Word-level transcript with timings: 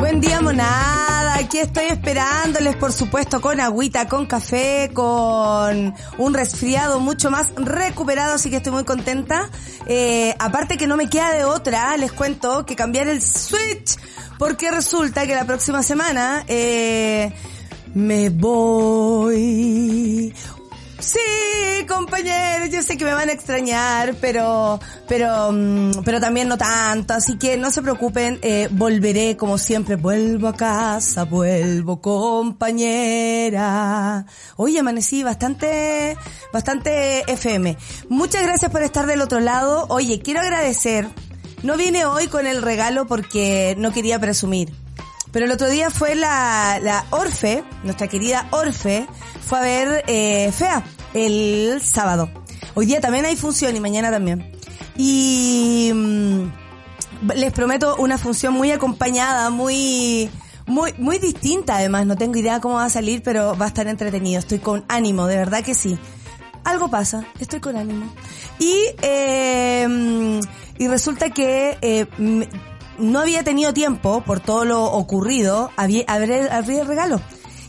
Buen 0.00 0.20
día, 0.22 0.40
monada. 0.40 1.34
Aquí 1.34 1.58
estoy 1.58 1.84
esperándoles, 1.84 2.74
por 2.76 2.90
supuesto, 2.90 3.42
con 3.42 3.60
agüita, 3.60 4.08
con 4.08 4.24
café, 4.24 4.90
con 4.94 5.94
un 6.16 6.34
resfriado 6.34 7.00
mucho 7.00 7.30
más 7.30 7.52
recuperado, 7.54 8.36
así 8.36 8.48
que 8.48 8.56
estoy 8.56 8.72
muy 8.72 8.84
contenta. 8.84 9.50
Eh, 9.84 10.34
aparte 10.38 10.78
que 10.78 10.86
no 10.86 10.96
me 10.96 11.10
queda 11.10 11.32
de 11.32 11.44
otra, 11.44 11.94
les 11.98 12.12
cuento 12.12 12.64
que 12.64 12.76
cambiar 12.76 13.08
el 13.08 13.20
switch, 13.20 13.98
porque 14.38 14.70
resulta 14.70 15.26
que 15.26 15.34
la 15.34 15.44
próxima 15.44 15.82
semana 15.82 16.44
eh, 16.48 17.30
me 17.92 18.30
voy 18.30 19.52
Sí, 21.00 21.86
compañeros, 21.88 22.68
yo 22.70 22.82
sé 22.82 22.98
que 22.98 23.04
me 23.06 23.14
van 23.14 23.30
a 23.30 23.32
extrañar, 23.32 24.14
pero, 24.20 24.78
pero, 25.08 25.50
mm, 25.50 26.02
pero 26.04 26.20
también 26.20 26.46
no 26.48 26.58
tanto, 26.58 27.14
así 27.14 27.38
que 27.38 27.56
no 27.56 27.70
se 27.70 27.80
preocupen, 27.80 28.38
eh, 28.42 28.68
volveré 28.70 29.34
como 29.36 29.56
siempre, 29.56 29.96
vuelvo 29.96 30.48
a 30.48 30.54
casa, 30.54 31.24
vuelvo 31.24 32.02
compañera. 32.02 33.56
Hoy 34.56 34.76
amanecí 34.76 35.22
bastante, 35.22 36.18
bastante 36.52 37.24
FM. 37.32 37.78
Muchas 38.10 38.42
gracias 38.42 38.70
por 38.70 38.82
estar 38.82 39.06
del 39.06 39.22
otro 39.22 39.40
lado. 39.40 39.86
Oye, 39.88 40.20
quiero 40.20 40.40
agradecer, 40.40 41.08
no 41.62 41.78
vine 41.78 42.04
hoy 42.04 42.26
con 42.28 42.46
el 42.46 42.60
regalo 42.60 43.06
porque 43.06 43.74
no 43.78 43.90
quería 43.92 44.18
presumir. 44.18 44.79
Pero 45.32 45.46
el 45.46 45.52
otro 45.52 45.68
día 45.68 45.90
fue 45.90 46.14
la, 46.14 46.78
la 46.82 47.04
Orfe, 47.10 47.62
nuestra 47.84 48.08
querida 48.08 48.48
Orfe, 48.50 49.06
fue 49.46 49.58
a 49.58 49.62
ver 49.62 50.04
eh, 50.06 50.50
Fea 50.52 50.82
el 51.14 51.80
sábado. 51.82 52.30
Hoy 52.74 52.86
día 52.86 53.00
también 53.00 53.24
hay 53.24 53.36
función 53.36 53.76
y 53.76 53.80
mañana 53.80 54.10
también. 54.10 54.50
Y 54.96 55.90
mm, 55.94 56.44
les 57.34 57.52
prometo 57.52 57.96
una 57.96 58.18
función 58.18 58.54
muy 58.54 58.70
acompañada, 58.72 59.50
muy 59.50 60.30
muy 60.66 60.92
muy 60.98 61.18
distinta 61.18 61.76
además. 61.76 62.06
No 62.06 62.16
tengo 62.16 62.36
idea 62.36 62.60
cómo 62.60 62.76
va 62.76 62.84
a 62.84 62.90
salir, 62.90 63.22
pero 63.22 63.56
va 63.56 63.66
a 63.66 63.68
estar 63.68 63.86
entretenido. 63.86 64.38
Estoy 64.38 64.58
con 64.58 64.84
ánimo, 64.88 65.26
de 65.26 65.36
verdad 65.36 65.64
que 65.64 65.74
sí. 65.74 65.98
Algo 66.64 66.90
pasa, 66.90 67.24
estoy 67.38 67.60
con 67.60 67.76
ánimo. 67.76 68.12
Y 68.58 68.74
eh, 69.02 70.40
y 70.78 70.88
resulta 70.88 71.30
que 71.30 71.76
eh, 71.82 72.06
no 73.00 73.20
había 73.20 73.42
tenido 73.42 73.72
tiempo, 73.72 74.22
por 74.22 74.40
todo 74.40 74.64
lo 74.64 74.84
ocurrido, 74.84 75.70
a 75.76 75.84
abrir, 75.84 76.04
el 76.08 76.86
regalo. 76.86 77.20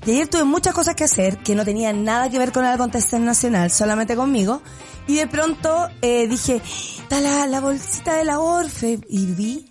Y 0.06 0.12
ayer 0.12 0.28
tuve 0.28 0.44
muchas 0.44 0.74
cosas 0.74 0.96
que 0.96 1.04
hacer 1.04 1.38
que 1.38 1.56
no 1.56 1.64
tenían 1.64 2.04
nada 2.04 2.30
que 2.30 2.40
ver 2.40 2.52
con 2.52 2.66
el 2.66 2.78
contexto 2.78 3.20
nacional, 3.20 3.70
solamente 3.70 4.16
conmigo. 4.16 4.62
Y 5.08 5.16
de 5.16 5.28
pronto 5.28 5.90
eh, 6.02 6.28
dije, 6.28 6.62
está 7.00 7.20
la, 7.20 7.62
bolsita 7.62 8.16
de 8.16 8.26
la 8.26 8.40
Orfe. 8.40 9.00
Y 9.08 9.28
vi, 9.28 9.68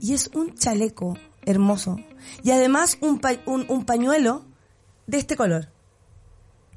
y 0.00 0.14
es 0.14 0.30
un 0.34 0.54
chaleco 0.54 1.16
hermoso. 1.44 1.96
Y 2.44 2.52
además 2.52 2.98
un, 3.00 3.18
pañuelo 3.84 4.44
de 5.06 5.18
este 5.18 5.36
color. 5.36 5.68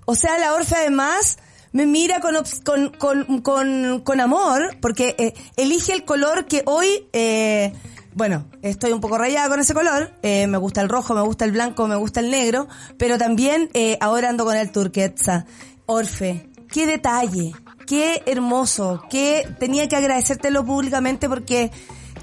O 0.06 0.16
sea, 0.16 0.38
la 0.40 0.54
Orfe 0.54 0.76
además 0.76 1.38
me 1.74 1.86
mira 1.86 2.22
con, 2.22 2.36
con, 2.64 2.90
con, 2.90 3.42
con, 3.42 4.02
con 4.02 4.20
amor, 4.20 4.78
porque 4.82 5.16
eh, 5.20 5.34
elige 5.58 5.94
el 5.94 6.06
color 6.06 6.46
que 6.46 6.64
hoy... 6.66 7.08
Eh, 7.14 7.74
bueno, 8.16 8.46
estoy 8.62 8.94
un 8.94 9.02
poco 9.02 9.18
rayada 9.18 9.50
con 9.50 9.60
ese 9.60 9.74
color. 9.74 10.14
Eh, 10.24 10.48
me 10.48 10.58
gusta 10.58 10.80
el 10.80 10.88
rojo, 10.88 11.14
me 11.14 11.22
gusta 11.22 11.44
el 11.44 11.52
blanco, 11.52 11.86
me 11.86 11.98
gusta 11.98 12.22
el 12.22 12.32
negro. 12.32 12.70
Pero 12.98 13.18
también 13.18 13.70
eh, 13.74 13.98
ahora 14.00 14.30
ando 14.30 14.46
con 14.46 14.56
el 14.56 14.72
turquesa. 14.72 15.46
Orfe, 15.86 16.50
qué 16.72 16.88
detalle, 16.88 17.52
qué 17.86 18.24
hermoso, 18.26 19.04
qué 19.10 19.46
tenía 19.60 19.90
que 19.90 19.98
agradecértelo 19.98 20.66
públicamente 20.66 21.28
porque 21.28 21.72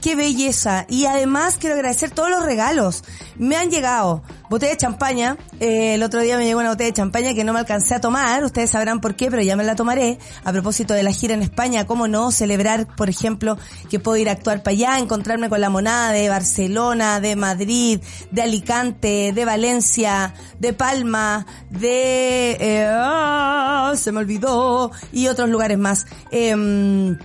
qué 0.00 0.16
belleza. 0.16 0.86
Y 0.88 1.04
además 1.04 1.58
quiero 1.60 1.76
agradecer 1.76 2.10
todos 2.10 2.30
los 2.30 2.42
regalos. 2.42 3.04
Me 3.36 3.56
han 3.56 3.70
llegado 3.70 4.22
botella 4.52 4.72
de 4.72 4.78
champaña. 4.78 5.36
Eh, 5.60 5.94
el 5.94 6.02
otro 6.02 6.20
día 6.20 6.36
me 6.36 6.44
llegó 6.44 6.60
una 6.60 6.68
botella 6.68 6.90
de 6.90 6.94
champaña 6.94 7.34
que 7.34 7.42
no 7.42 7.54
me 7.54 7.60
alcancé 7.60 7.94
a 7.94 8.00
tomar. 8.00 8.44
Ustedes 8.44 8.70
sabrán 8.70 9.00
por 9.00 9.16
qué, 9.16 9.30
pero 9.30 9.42
ya 9.42 9.56
me 9.56 9.64
la 9.64 9.74
tomaré. 9.74 10.18
A 10.44 10.52
propósito 10.52 10.92
de 10.92 11.02
la 11.02 11.10
gira 11.10 11.32
en 11.34 11.42
España, 11.42 11.86
cómo 11.86 12.06
no 12.06 12.30
celebrar, 12.30 12.86
por 12.94 13.08
ejemplo, 13.08 13.56
que 13.90 13.98
puedo 13.98 14.18
ir 14.18 14.28
a 14.28 14.32
actuar 14.32 14.62
para 14.62 14.74
allá, 14.74 14.98
encontrarme 14.98 15.48
con 15.48 15.60
la 15.60 15.70
monada 15.70 16.12
de 16.12 16.28
Barcelona, 16.28 17.18
de 17.20 17.34
Madrid, 17.34 18.00
de 18.30 18.42
Alicante, 18.42 19.32
de 19.34 19.44
Valencia, 19.44 20.34
de 20.58 20.72
Palma, 20.74 21.46
de... 21.70 22.58
Eh, 22.60 22.86
ah, 22.90 23.94
se 23.96 24.12
me 24.12 24.18
olvidó. 24.18 24.92
Y 25.12 25.28
otros 25.28 25.48
lugares 25.48 25.78
más. 25.78 26.06
Eh, 26.30 27.16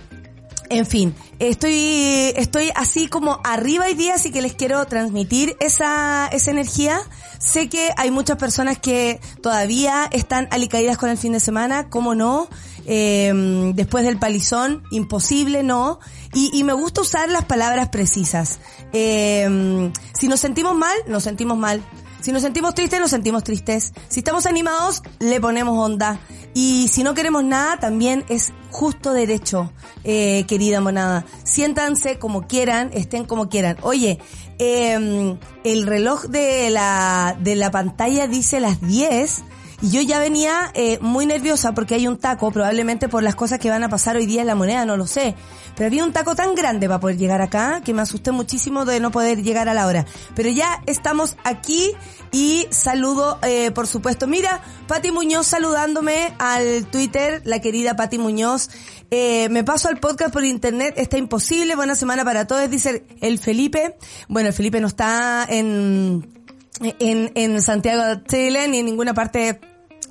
en 0.70 0.86
fin, 0.86 1.14
estoy, 1.38 2.32
estoy 2.36 2.70
así 2.74 3.08
como 3.08 3.40
arriba 3.44 3.86
hoy 3.86 3.94
día, 3.94 4.14
así 4.14 4.30
que 4.30 4.42
les 4.42 4.54
quiero 4.54 4.84
transmitir 4.86 5.56
esa, 5.60 6.28
esa 6.28 6.50
energía. 6.50 7.00
Sé 7.38 7.68
que 7.68 7.90
hay 7.96 8.10
muchas 8.10 8.36
personas 8.36 8.78
que 8.78 9.20
todavía 9.42 10.08
están 10.12 10.48
alicaídas 10.50 10.98
con 10.98 11.08
el 11.08 11.18
fin 11.18 11.32
de 11.32 11.40
semana, 11.40 11.88
¿cómo 11.88 12.14
no? 12.14 12.48
Eh, 12.86 13.72
después 13.74 14.04
del 14.04 14.18
palizón, 14.18 14.82
imposible, 14.90 15.62
¿no? 15.62 16.00
Y, 16.34 16.50
y 16.52 16.64
me 16.64 16.72
gusta 16.72 17.02
usar 17.02 17.28
las 17.28 17.44
palabras 17.44 17.90
precisas. 17.90 18.58
Eh, 18.92 19.90
si 20.14 20.28
nos 20.28 20.40
sentimos 20.40 20.74
mal, 20.74 20.96
nos 21.06 21.22
sentimos 21.22 21.56
mal. 21.56 21.82
Si 22.28 22.32
nos 22.32 22.42
sentimos 22.42 22.74
tristes, 22.74 23.00
nos 23.00 23.08
sentimos 23.08 23.42
tristes. 23.42 23.94
Si 24.08 24.20
estamos 24.20 24.44
animados, 24.44 25.02
le 25.18 25.40
ponemos 25.40 25.82
onda. 25.82 26.20
Y 26.52 26.88
si 26.88 27.02
no 27.02 27.14
queremos 27.14 27.42
nada, 27.42 27.78
también 27.78 28.22
es 28.28 28.52
justo 28.70 29.14
derecho, 29.14 29.72
eh, 30.04 30.44
querida 30.46 30.82
monada. 30.82 31.24
Siéntanse 31.42 32.18
como 32.18 32.46
quieran, 32.46 32.90
estén 32.92 33.24
como 33.24 33.48
quieran. 33.48 33.78
Oye, 33.80 34.18
eh, 34.58 35.38
el 35.64 35.86
reloj 35.86 36.24
de 36.24 36.68
la, 36.68 37.34
de 37.40 37.56
la 37.56 37.70
pantalla 37.70 38.26
dice 38.26 38.60
las 38.60 38.78
10 38.82 39.44
y 39.80 39.90
yo 39.90 40.00
ya 40.02 40.18
venía 40.18 40.72
eh, 40.74 40.98
muy 41.00 41.24
nerviosa 41.24 41.72
porque 41.72 41.94
hay 41.94 42.08
un 42.08 42.16
taco, 42.16 42.50
probablemente 42.50 43.08
por 43.08 43.22
las 43.22 43.36
cosas 43.36 43.60
que 43.60 43.70
van 43.70 43.84
a 43.84 43.88
pasar 43.88 44.16
hoy 44.16 44.26
día 44.26 44.40
en 44.40 44.48
la 44.48 44.56
moneda, 44.56 44.84
no 44.84 44.96
lo 44.96 45.06
sé. 45.06 45.36
Pero 45.76 45.86
había 45.86 46.04
un 46.04 46.12
taco 46.12 46.34
tan 46.34 46.56
grande 46.56 46.88
para 46.88 46.98
poder 46.98 47.16
llegar 47.16 47.40
acá 47.40 47.80
que 47.84 47.94
me 47.94 48.02
asusté 48.02 48.32
muchísimo 48.32 48.84
de 48.84 48.98
no 48.98 49.12
poder 49.12 49.42
llegar 49.42 49.68
a 49.68 49.74
la 49.74 49.86
hora. 49.86 50.04
Pero 50.34 50.50
ya 50.50 50.82
estamos 50.86 51.36
aquí 51.44 51.92
y 52.32 52.66
saludo, 52.70 53.38
eh, 53.42 53.70
por 53.70 53.86
supuesto. 53.86 54.26
Mira, 54.26 54.60
Pati 54.88 55.12
Muñoz 55.12 55.46
saludándome 55.46 56.34
al 56.38 56.86
Twitter, 56.86 57.42
la 57.44 57.60
querida 57.60 57.94
Pati 57.94 58.18
Muñoz. 58.18 58.70
Eh, 59.12 59.48
me 59.50 59.62
paso 59.62 59.88
al 59.88 59.98
podcast 60.00 60.32
por 60.32 60.44
internet, 60.44 60.94
está 60.96 61.18
imposible. 61.18 61.76
Buena 61.76 61.94
semana 61.94 62.24
para 62.24 62.48
todos, 62.48 62.68
dice 62.68 63.04
el 63.20 63.38
Felipe. 63.38 63.96
Bueno, 64.28 64.48
el 64.48 64.54
Felipe 64.54 64.80
no 64.80 64.88
está 64.88 65.46
en 65.48 66.37
en, 66.80 67.32
en 67.34 67.62
Santiago 67.62 68.04
de 68.04 68.24
Chile 68.24 68.68
ni 68.68 68.78
en 68.78 68.86
ninguna 68.86 69.14
parte 69.14 69.60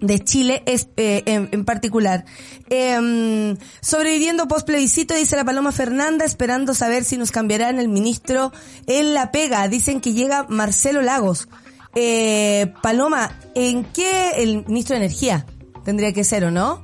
de 0.02 0.20
Chile 0.24 0.64
es, 0.66 0.90
eh, 0.98 1.24
en, 1.26 1.66
particular. 1.66 2.26
Eh, 2.70 3.56
sobreviviendo 3.82 4.48
post 4.48 4.66
plebiscito, 4.66 5.16
dice 5.16 5.36
la 5.36 5.46
Paloma 5.46 5.72
Fernanda, 5.72 6.26
esperando 6.26 6.74
saber 6.74 7.04
si 7.04 7.18
nos 7.18 7.32
cambiarán 7.32 7.80
el 7.80 7.88
ministro 7.88 8.52
en 8.86 9.14
la 9.14 9.32
pega. 9.32 9.68
Dicen 9.68 10.02
que 10.02 10.14
llega 10.14 10.46
Marcelo 10.50 11.02
Lagos. 11.02 11.48
Eh, 11.96 12.74
Paloma, 12.84 13.32
¿en 13.56 13.86
qué 13.86 14.32
el 14.38 14.66
ministro 14.66 14.96
de 14.96 15.06
Energía 15.06 15.46
tendría 15.84 16.14
que 16.14 16.24
ser 16.24 16.44
o 16.46 16.52
no? 16.52 16.84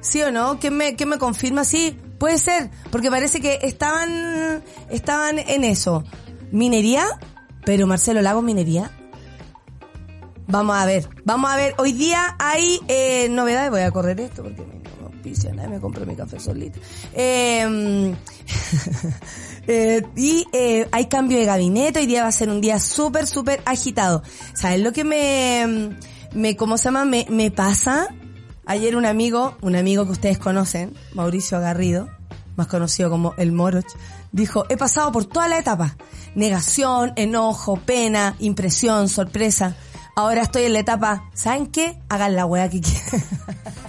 ¿Sí 0.00 0.20
o 0.20 0.30
no? 0.30 0.60
¿Qué 0.60 0.70
me, 0.70 0.96
qué 0.96 1.06
me 1.06 1.18
confirma? 1.18 1.64
Sí, 1.64 1.96
puede 2.18 2.36
ser, 2.36 2.70
porque 2.90 3.10
parece 3.10 3.40
que 3.40 3.60
estaban, 3.62 4.62
estaban 4.90 5.38
en 5.38 5.64
eso. 5.64 6.04
¿Minería? 6.50 7.06
Pero 7.64 7.86
Marcelo 7.86 8.20
Lagos, 8.20 8.44
minería. 8.44 8.90
Vamos 10.46 10.76
a 10.76 10.84
ver, 10.84 11.08
vamos 11.24 11.50
a 11.50 11.56
ver. 11.56 11.74
Hoy 11.78 11.92
día 11.92 12.36
hay 12.38 12.80
eh, 12.88 13.28
novedades. 13.30 13.70
Voy 13.70 13.80
a 13.80 13.90
correr 13.90 14.20
esto 14.20 14.42
porque 14.42 14.62
me, 14.62 14.74
no 14.74 15.62
me 15.62 15.68
me 15.68 15.80
compro 15.80 16.04
mi 16.04 16.14
café 16.14 16.38
solito. 16.38 16.78
Em, 17.14 18.14
eh, 19.66 20.02
y 20.16 20.46
eh, 20.52 20.86
hay 20.92 21.06
cambio 21.06 21.38
de 21.38 21.46
gabinete. 21.46 22.00
Hoy 22.00 22.06
día 22.06 22.22
va 22.22 22.28
a 22.28 22.32
ser 22.32 22.50
un 22.50 22.60
día 22.60 22.78
súper, 22.78 23.26
súper 23.26 23.62
agitado. 23.64 24.22
¿Sabes 24.52 24.80
lo 24.80 24.92
que 24.92 25.02
me, 25.02 25.96
me, 26.34 26.56
cómo 26.56 26.76
se 26.76 26.84
llama? 26.84 27.04
Me, 27.06 27.26
me 27.30 27.50
pasa. 27.50 28.08
Ayer 28.66 28.96
un 28.96 29.06
amigo, 29.06 29.56
un 29.62 29.76
amigo 29.76 30.04
que 30.06 30.12
ustedes 30.12 30.38
conocen, 30.38 30.94
Mauricio 31.12 31.60
Garrido, 31.60 32.08
más 32.56 32.66
conocido 32.66 33.10
como 33.10 33.34
el 33.36 33.52
Moroch, 33.52 33.84
dijo, 34.32 34.64
he 34.70 34.76
pasado 34.76 35.12
por 35.12 35.26
toda 35.26 35.48
la 35.48 35.58
etapa. 35.58 35.96
Negación, 36.34 37.12
enojo, 37.16 37.76
pena, 37.76 38.36
impresión, 38.38 39.08
sorpresa. 39.08 39.76
Ahora 40.16 40.42
estoy 40.42 40.64
en 40.64 40.74
la 40.74 40.78
etapa, 40.80 41.24
¿saben 41.34 41.66
qué? 41.66 41.98
Hagan 42.08 42.36
la 42.36 42.46
weá 42.46 42.68
que 42.68 42.80
quieran. 42.80 43.22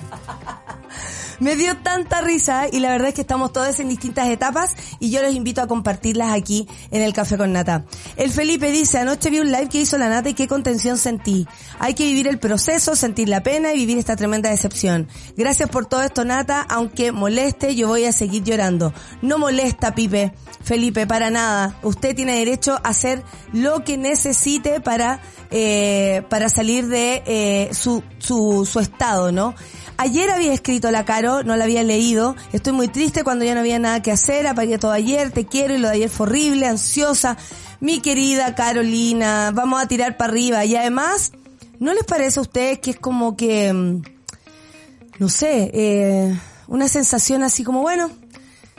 Me 1.40 1.56
dio 1.56 1.76
tanta 1.78 2.22
risa 2.22 2.68
y 2.72 2.80
la 2.80 2.90
verdad 2.90 3.10
es 3.10 3.14
que 3.14 3.22
estamos 3.22 3.52
todos 3.52 3.80
en 3.80 3.90
distintas 3.90 4.30
etapas 4.30 4.76
y 5.00 5.10
yo 5.10 5.22
los 5.22 5.34
invito 5.34 5.62
a 5.62 5.68
compartirlas 5.68 6.34
aquí 6.34 6.68
en 6.92 7.02
el 7.02 7.14
Café 7.14 7.38
con 7.38 7.52
Nata. 7.52 7.86
El 8.16 8.32
Felipe 8.32 8.72
dice, 8.72 9.00
anoche 9.00 9.30
vi 9.30 9.40
un 9.40 9.52
live 9.52 9.70
que 9.70 9.82
hizo 9.82 9.98
la 9.98 10.10
Nata 10.10 10.30
y 10.30 10.34
qué 10.34 10.48
contención 10.48 10.98
sentí. 10.98 11.48
Hay 11.80 11.94
que 11.94 12.06
vivir 12.06 12.28
el 12.28 12.40
proceso, 12.40 12.96
sentir 12.96 13.28
la 13.30 13.44
pena 13.44 13.74
y 13.74 13.78
vivir 13.78 13.98
esta 13.98 14.16
tremenda 14.16 14.50
decepción. 14.50 15.08
Gracias 15.36 15.70
por 15.70 15.86
todo 15.86 16.04
esto 16.04 16.24
Nata, 16.24 16.62
aunque 16.62 17.12
moleste, 17.12 17.76
yo 17.76 17.88
voy 17.88 18.06
a 18.06 18.12
seguir 18.12 18.44
llorando. 18.44 18.94
No 19.22 19.38
molesta, 19.38 19.94
Pipe. 19.94 20.34
Felipe, 20.64 21.06
para 21.06 21.30
nada. 21.30 21.78
Usted 21.84 22.16
tiene 22.16 22.40
derecho 22.40 22.76
a 22.84 22.90
hacer 22.90 23.24
lo 23.54 23.84
que 23.84 23.98
necesite 23.98 24.82
para, 24.82 25.20
eh, 25.52 26.24
para 26.30 26.50
salir 26.50 26.88
de 26.88 27.22
eh, 27.26 27.70
su, 27.74 28.04
su, 28.18 28.68
su 28.70 28.80
estado, 28.80 29.32
¿no? 29.32 29.54
Ayer 29.98 30.30
había 30.30 30.54
escrito 30.54 30.92
la 30.92 31.06
No 31.26 31.56
la 31.56 31.64
había 31.64 31.84
leído. 31.84 32.36
Estoy 32.54 32.74
muy 32.74 32.88
triste 32.88 33.24
cuando 33.24 33.46
ya 33.46 33.56
no 33.56 33.62
había 33.62 33.80
nada 33.80 34.02
que 34.02 34.12
hacer. 34.12 34.46
Apagué 34.46 34.78
todo 34.78 34.92
ayer, 34.92 35.32
te 35.32 35.46
quiero 35.46 35.74
y 35.74 35.80
lo 35.80 35.88
de 35.88 35.96
ayer 35.96 36.10
fue 36.10 36.28
horrible, 36.28 36.68
ansiosa. 36.68 37.38
Mi 37.80 38.00
querida 38.00 38.54
Carolina, 38.54 39.52
vamos 39.54 39.82
a 39.82 39.88
tirar 39.88 40.18
para 40.18 40.32
arriba. 40.32 40.66
Y 40.66 40.76
además, 40.76 41.32
¿no 41.80 41.94
les 41.94 42.04
parece 42.04 42.40
a 42.40 42.44
ustedes 42.44 42.80
que 42.80 42.92
es 42.92 43.00
como 43.00 43.36
que, 43.36 43.74
mm, 43.74 44.02
no 45.18 45.30
sé, 45.30 45.72
eh, 45.74 46.40
una 46.68 46.88
sensación 46.88 47.42
así 47.42 47.64
como, 47.64 47.82
bueno, 47.82 48.12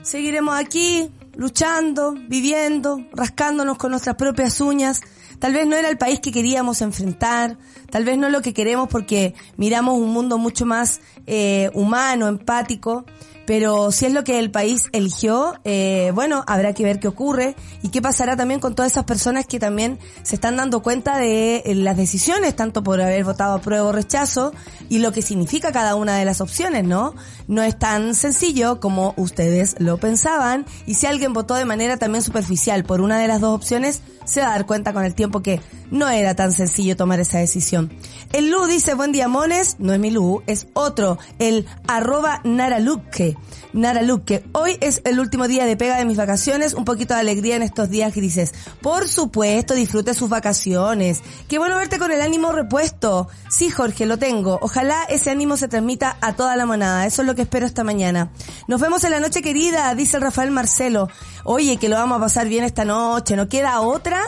seguiremos 0.02 0.56
aquí, 0.56 1.10
luchando, 1.34 2.12
viviendo, 2.12 3.04
rascándonos 3.12 3.76
con 3.76 3.90
nuestras 3.90 4.14
propias 4.14 4.60
uñas? 4.60 5.02
Tal 5.38 5.52
vez 5.52 5.66
no 5.66 5.76
era 5.76 5.88
el 5.88 5.98
país 5.98 6.20
que 6.20 6.32
queríamos 6.32 6.80
enfrentar, 6.80 7.58
tal 7.90 8.04
vez 8.04 8.16
no 8.16 8.30
lo 8.30 8.40
que 8.40 8.54
queremos 8.54 8.88
porque 8.88 9.34
miramos 9.56 9.98
un 9.98 10.10
mundo 10.10 10.38
mucho 10.38 10.64
más 10.64 11.00
eh, 11.26 11.70
humano, 11.74 12.28
empático, 12.28 13.04
pero 13.46 13.92
si 13.92 14.06
es 14.06 14.12
lo 14.12 14.24
que 14.24 14.40
el 14.40 14.50
país 14.50 14.88
eligió, 14.92 15.54
eh, 15.64 16.10
bueno, 16.14 16.42
habrá 16.48 16.72
que 16.74 16.82
ver 16.82 16.98
qué 16.98 17.06
ocurre 17.06 17.54
y 17.80 17.90
qué 17.90 18.02
pasará 18.02 18.36
también 18.36 18.58
con 18.58 18.74
todas 18.74 18.92
esas 18.92 19.04
personas 19.04 19.46
que 19.46 19.60
también 19.60 19.98
se 20.22 20.34
están 20.34 20.56
dando 20.56 20.82
cuenta 20.82 21.16
de 21.16 21.58
eh, 21.64 21.74
las 21.76 21.96
decisiones, 21.96 22.56
tanto 22.56 22.82
por 22.82 23.00
haber 23.00 23.22
votado 23.22 23.54
a 23.54 23.60
prueba 23.60 23.86
o 23.86 23.92
rechazo, 23.92 24.52
y 24.88 24.98
lo 24.98 25.12
que 25.12 25.22
significa 25.22 25.70
cada 25.70 25.94
una 25.94 26.16
de 26.16 26.24
las 26.24 26.40
opciones, 26.40 26.84
¿no? 26.84 27.14
No 27.46 27.62
es 27.62 27.78
tan 27.78 28.16
sencillo 28.16 28.80
como 28.80 29.14
ustedes 29.16 29.76
lo 29.78 29.98
pensaban, 29.98 30.66
y 30.84 30.94
si 30.94 31.06
alguien 31.06 31.32
votó 31.32 31.54
de 31.54 31.64
manera 31.64 31.96
también 31.98 32.22
superficial 32.22 32.82
por 32.82 33.00
una 33.00 33.18
de 33.20 33.28
las 33.28 33.40
dos 33.40 33.54
opciones, 33.54 34.00
se 34.24 34.40
va 34.40 34.48
a 34.48 34.50
dar 34.50 34.66
cuenta 34.66 34.92
con 34.92 35.04
el 35.04 35.14
tiempo 35.14 35.40
que 35.40 35.60
no 35.90 36.08
era 36.08 36.34
tan 36.34 36.52
sencillo 36.52 36.96
tomar 36.96 37.20
esa 37.20 37.38
decisión. 37.38 37.92
El 38.32 38.50
Lu 38.50 38.66
dice, 38.66 38.94
buen 38.94 39.12
día 39.12 39.28
mones, 39.28 39.76
no 39.78 39.92
es 39.92 40.00
mi 40.00 40.10
Lu, 40.10 40.42
es 40.46 40.66
otro, 40.74 41.18
el 41.38 41.66
arroba 41.86 42.40
Naraluque. 42.44 43.36
Naraluque, 43.72 44.42
hoy 44.52 44.78
es 44.80 45.02
el 45.04 45.20
último 45.20 45.48
día 45.48 45.66
de 45.66 45.76
pega 45.76 45.98
de 45.98 46.06
mis 46.06 46.16
vacaciones, 46.16 46.72
un 46.72 46.84
poquito 46.84 47.14
de 47.14 47.20
alegría 47.20 47.56
en 47.56 47.62
estos 47.62 47.90
días 47.90 48.14
grises. 48.14 48.54
Por 48.80 49.06
supuesto, 49.06 49.74
disfrute 49.74 50.14
sus 50.14 50.30
vacaciones. 50.30 51.20
Qué 51.46 51.58
bueno 51.58 51.76
verte 51.76 51.98
con 51.98 52.10
el 52.10 52.22
ánimo 52.22 52.52
repuesto. 52.52 53.28
Sí, 53.50 53.70
Jorge, 53.70 54.06
lo 54.06 54.18
tengo. 54.18 54.58
Ojalá 54.62 55.04
ese 55.08 55.30
ánimo 55.30 55.56
se 55.56 55.68
transmita 55.68 56.16
a 56.20 56.34
toda 56.34 56.56
la 56.56 56.64
monada. 56.64 57.06
Eso 57.06 57.22
es 57.22 57.28
lo 57.28 57.34
que 57.34 57.42
espero 57.42 57.66
esta 57.66 57.84
mañana. 57.84 58.30
Nos 58.66 58.80
vemos 58.80 59.04
en 59.04 59.10
la 59.10 59.20
noche 59.20 59.42
querida, 59.42 59.94
dice 59.94 60.16
el 60.16 60.22
Rafael 60.22 60.50
Marcelo. 60.50 61.08
Oye, 61.44 61.76
que 61.76 61.88
lo 61.88 61.96
vamos 61.96 62.16
a 62.16 62.20
pasar 62.22 62.48
bien 62.48 62.64
esta 62.64 62.84
noche. 62.84 63.36
No 63.36 63.48
queda 63.48 63.80
otra 63.80 64.22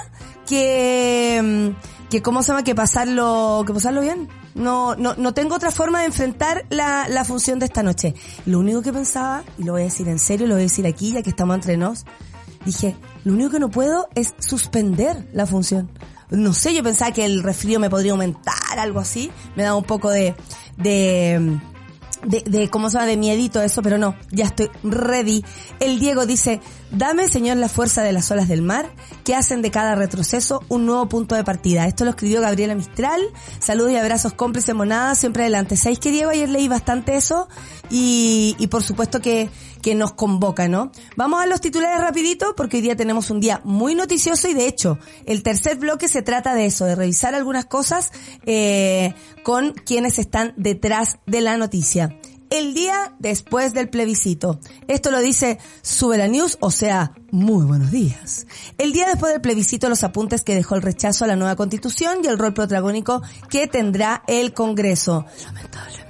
que, 0.49 1.75
que 2.11 2.23
¿cómo 2.23 2.43
se 2.43 2.49
llama? 2.49 2.65
Que 2.65 2.75
pasarlo, 2.75 3.65
que 3.67 3.75
pasarlo 3.75 4.01
bien. 4.01 4.29
No, 4.55 4.97
no, 4.97 5.15
no 5.15 5.35
tengo 5.35 5.55
otra 5.55 5.71
forma 5.71 6.01
de 6.01 6.07
enfrentar 6.07 6.65
la, 6.71 7.07
la 7.09 7.25
función 7.25 7.59
de 7.59 7.67
esta 7.67 7.83
noche. 7.83 8.15
Lo 8.47 8.59
único 8.59 8.83
que 8.83 8.93
pensaba, 8.93 9.45
y 9.59 9.65
lo 9.65 9.73
voy 9.73 9.83
a 9.83 9.85
decir 9.85 10.09
en 10.09 10.19
serio, 10.19 10.47
lo 10.47 10.55
voy 10.55 10.63
a 10.63 10.65
decir 10.65 10.87
aquí 10.87 11.13
ya 11.13 11.23
que 11.23 11.31
estamos 11.31 11.55
entre 11.55 11.77
nos, 11.77 12.05
dije, 12.65 12.97
lo 13.25 13.35
único 13.35 13.51
que 13.51 13.61
no 13.61 13.71
puedo 13.71 14.09
es 14.15 14.35
suspender 14.39 15.29
la 15.33 15.47
función. 15.47 15.91
No 16.31 16.53
sé, 16.53 16.75
yo 16.75 16.83
pensaba 16.83 17.13
que 17.13 17.25
el 17.25 17.43
resfrío 17.43 17.81
me 17.81 17.89
podría 17.89 18.13
aumentar, 18.13 18.79
algo 18.79 19.01
así. 19.01 19.31
Me 19.57 19.63
da 19.63 19.75
un 19.75 19.85
poco 19.85 20.11
de, 20.11 20.35
de, 20.77 21.59
de, 22.25 22.43
de, 22.43 22.69
¿cómo 22.69 22.91
se 22.91 22.95
llama? 22.95 23.07
De 23.07 23.17
miedito 23.17 23.63
eso, 23.63 23.83
pero 23.83 23.99
no, 23.99 24.17
ya 24.31 24.47
estoy 24.47 24.71
ready. 24.83 25.45
El 25.81 25.99
Diego 25.99 26.27
dice, 26.27 26.61
dame 26.91 27.29
Señor 27.29 27.57
la 27.57 27.69
fuerza 27.69 28.03
de 28.03 28.13
las 28.13 28.31
olas 28.31 28.49
del 28.49 28.63
mar, 28.63 28.91
que 29.25 29.35
hacen 29.35 29.63
de 29.63 29.71
cada 29.71 29.95
retroceso 29.95 30.63
un 30.69 30.87
nuevo 30.87 31.09
punto 31.09 31.35
de 31.35 31.45
partida. 31.45 31.87
Esto 31.87 32.05
lo 32.05 32.11
escribió 32.11 32.41
Gabriela 32.41 32.75
Mistral. 32.75 33.21
Saludos 33.61 33.93
y 33.93 33.97
abrazos 33.97 34.33
cómplices 34.33 34.75
monada, 34.75 35.15
siempre 35.15 35.43
adelante. 35.45 35.77
¿Sabéis 35.77 35.99
que 35.99 36.11
Diego? 36.11 36.31
Ayer 36.31 36.49
leí 36.49 36.69
bastante 36.69 37.17
eso 37.17 37.49
y, 37.91 38.57
y 38.59 38.67
por 38.69 38.83
supuesto 38.83 39.21
que, 39.21 39.51
que 39.83 39.95
nos 39.95 40.13
convoca, 40.13 40.69
¿no? 40.69 40.93
Vamos 41.17 41.41
a 41.43 41.47
los 41.47 41.61
titulares 41.61 42.01
rapidito 42.01 42.55
porque 42.57 42.79
hoy 42.79 42.83
día 42.83 42.97
tenemos 42.97 43.31
un 43.31 43.41
día 43.41 43.61
muy 43.65 43.95
noticioso 43.95 44.49
y 44.49 44.55
de 44.55 44.67
hecho 44.67 44.99
el 45.27 45.43
tercer 45.43 45.77
bloque 45.79 46.09
se 46.09 46.23
trata 46.23 46.55
de 46.55 46.67
eso, 46.67 46.85
de 46.85 46.95
revisar 46.95 47.35
algunas 47.35 47.67
cosas 47.67 48.11
eh, 48.47 49.15
con 49.43 49.73
quienes 49.73 50.19
están 50.19 50.55
detrás 50.57 51.19
de 51.27 51.41
la 51.41 51.57
noticia 51.57 52.19
el 52.51 52.75
día 52.75 53.15
después 53.19 53.75
del 53.75 53.89
plebiscito. 53.89 54.61
Esto 54.87 55.11
lo 55.11 55.21
dice 55.21 55.59
Subela 55.83 56.29
News, 56.29 56.57
o 56.61 56.71
sea, 56.71 57.13
muy 57.31 57.65
buenos 57.65 57.91
días. 57.91 58.47
El 58.79 58.93
día 58.93 59.07
después 59.07 59.33
del 59.33 59.41
plebiscito, 59.41 59.89
los 59.89 60.05
apuntes 60.05 60.43
que 60.43 60.55
dejó 60.55 60.75
el 60.75 60.83
rechazo 60.83 61.25
a 61.25 61.29
la 61.29 61.37
nueva 61.37 61.57
constitución 61.57 62.19
y 62.23 62.27
el 62.27 62.39
rol 62.39 62.55
protagónico 62.55 63.23
que 63.51 63.67
tendrá 63.67 64.23
el 64.27 64.55
Congreso. 64.55 65.27
Lamentablemente. 65.45 66.08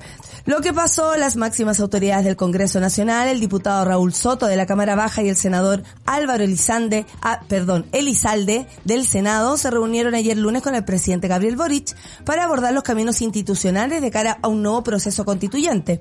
Lo 0.48 0.62
que 0.62 0.72
pasó, 0.72 1.14
las 1.18 1.36
máximas 1.36 1.78
autoridades 1.78 2.24
del 2.24 2.34
Congreso 2.34 2.80
Nacional, 2.80 3.28
el 3.28 3.38
diputado 3.38 3.84
Raúl 3.84 4.14
Soto 4.14 4.46
de 4.46 4.56
la 4.56 4.64
Cámara 4.64 4.96
Baja 4.96 5.22
y 5.22 5.28
el 5.28 5.36
senador 5.36 5.82
Álvaro 6.06 6.42
Elizalde, 6.42 7.04
ah, 7.20 7.42
perdón, 7.48 7.84
Elizalde 7.92 8.66
del 8.86 9.04
Senado 9.04 9.58
se 9.58 9.70
reunieron 9.70 10.14
ayer 10.14 10.38
lunes 10.38 10.62
con 10.62 10.74
el 10.74 10.86
presidente 10.86 11.28
Gabriel 11.28 11.56
Boric 11.56 11.94
para 12.24 12.44
abordar 12.44 12.72
los 12.72 12.82
caminos 12.82 13.20
institucionales 13.20 14.00
de 14.00 14.10
cara 14.10 14.38
a 14.40 14.48
un 14.48 14.62
nuevo 14.62 14.82
proceso 14.82 15.26
constituyente. 15.26 16.00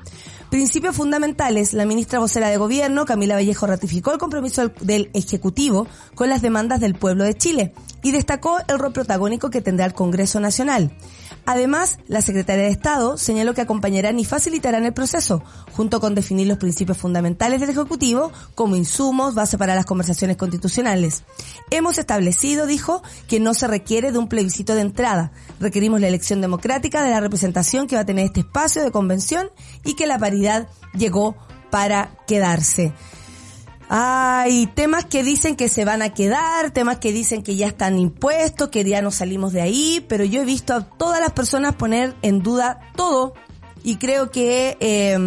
Principios 0.49 0.95
fundamentales, 0.95 1.73
la 1.73 1.85
ministra 1.85 2.19
vocera 2.19 2.47
de 2.47 2.55
Gobierno, 2.55 3.03
Camila 3.03 3.35
Vallejo, 3.35 3.67
ratificó 3.67 4.13
el 4.13 4.17
compromiso 4.17 4.61
del, 4.61 4.73
del 4.79 5.09
Ejecutivo 5.13 5.87
con 6.15 6.29
las 6.29 6.41
demandas 6.41 6.79
del 6.79 6.95
pueblo 6.95 7.25
de 7.25 7.33
Chile 7.33 7.73
y 8.01 8.11
destacó 8.11 8.59
el 8.65 8.79
rol 8.79 8.93
protagónico 8.93 9.49
que 9.49 9.59
tendrá 9.59 9.85
el 9.85 9.93
Congreso 9.93 10.39
Nacional. 10.39 10.93
Además, 11.47 11.97
la 12.09 12.21
Secretaría 12.21 12.65
de 12.65 12.71
Estado 12.71 13.17
señaló 13.17 13.53
que 13.53 13.61
acompañarán 13.61 14.19
y 14.19 14.25
facilitarán 14.25 14.83
el 14.83 14.93
proceso, 14.93 15.41
junto 15.71 16.01
con 16.01 16.13
definir 16.13 16.45
los 16.45 16.57
principios 16.57 16.97
fundamentales 16.97 17.61
del 17.61 17.69
Ejecutivo 17.69 18.33
como 18.53 18.75
insumos, 18.75 19.33
base 19.33 19.57
para 19.57 19.73
las 19.73 19.85
conversaciones 19.85 20.35
constitucionales. 20.35 21.23
Hemos 21.71 21.99
establecido, 21.99 22.65
dijo, 22.65 23.01
que 23.29 23.39
no 23.39 23.53
se 23.53 23.65
requiere 23.65 24.11
de 24.11 24.17
un 24.17 24.27
plebiscito 24.27 24.75
de 24.75 24.81
entrada. 24.81 25.31
Requerimos 25.61 26.01
la 26.01 26.09
elección 26.09 26.41
democrática 26.41 27.01
de 27.01 27.11
la 27.11 27.21
representación 27.21 27.87
que 27.87 27.95
va 27.95 28.01
a 28.01 28.05
tener 28.05 28.25
este 28.25 28.41
espacio 28.41 28.83
de 28.83 28.91
convención 28.91 29.49
y 29.85 29.93
que 29.93 30.05
la 30.05 30.19
paridad 30.19 30.67
llegó 30.97 31.37
para 31.71 32.11
quedarse. 32.27 32.93
Hay 33.89 34.67
temas 34.67 35.05
que 35.05 35.23
dicen 35.23 35.55
que 35.55 35.69
se 35.69 35.85
van 35.85 36.01
a 36.01 36.13
quedar, 36.13 36.71
temas 36.71 36.97
que 36.97 37.13
dicen 37.13 37.41
que 37.41 37.55
ya 37.55 37.67
están 37.67 37.97
impuestos, 37.97 38.69
que 38.69 38.83
ya 38.83 39.01
no 39.01 39.11
salimos 39.11 39.53
de 39.53 39.61
ahí, 39.61 40.05
pero 40.09 40.25
yo 40.25 40.41
he 40.41 40.45
visto 40.45 40.73
a 40.73 40.81
todas 40.81 41.21
las 41.21 41.31
personas 41.31 41.75
poner 41.75 42.13
en 42.21 42.43
duda 42.43 42.79
todo 42.95 43.33
y 43.83 43.95
creo 43.95 44.29
que 44.29 44.75
eh, 44.81 45.17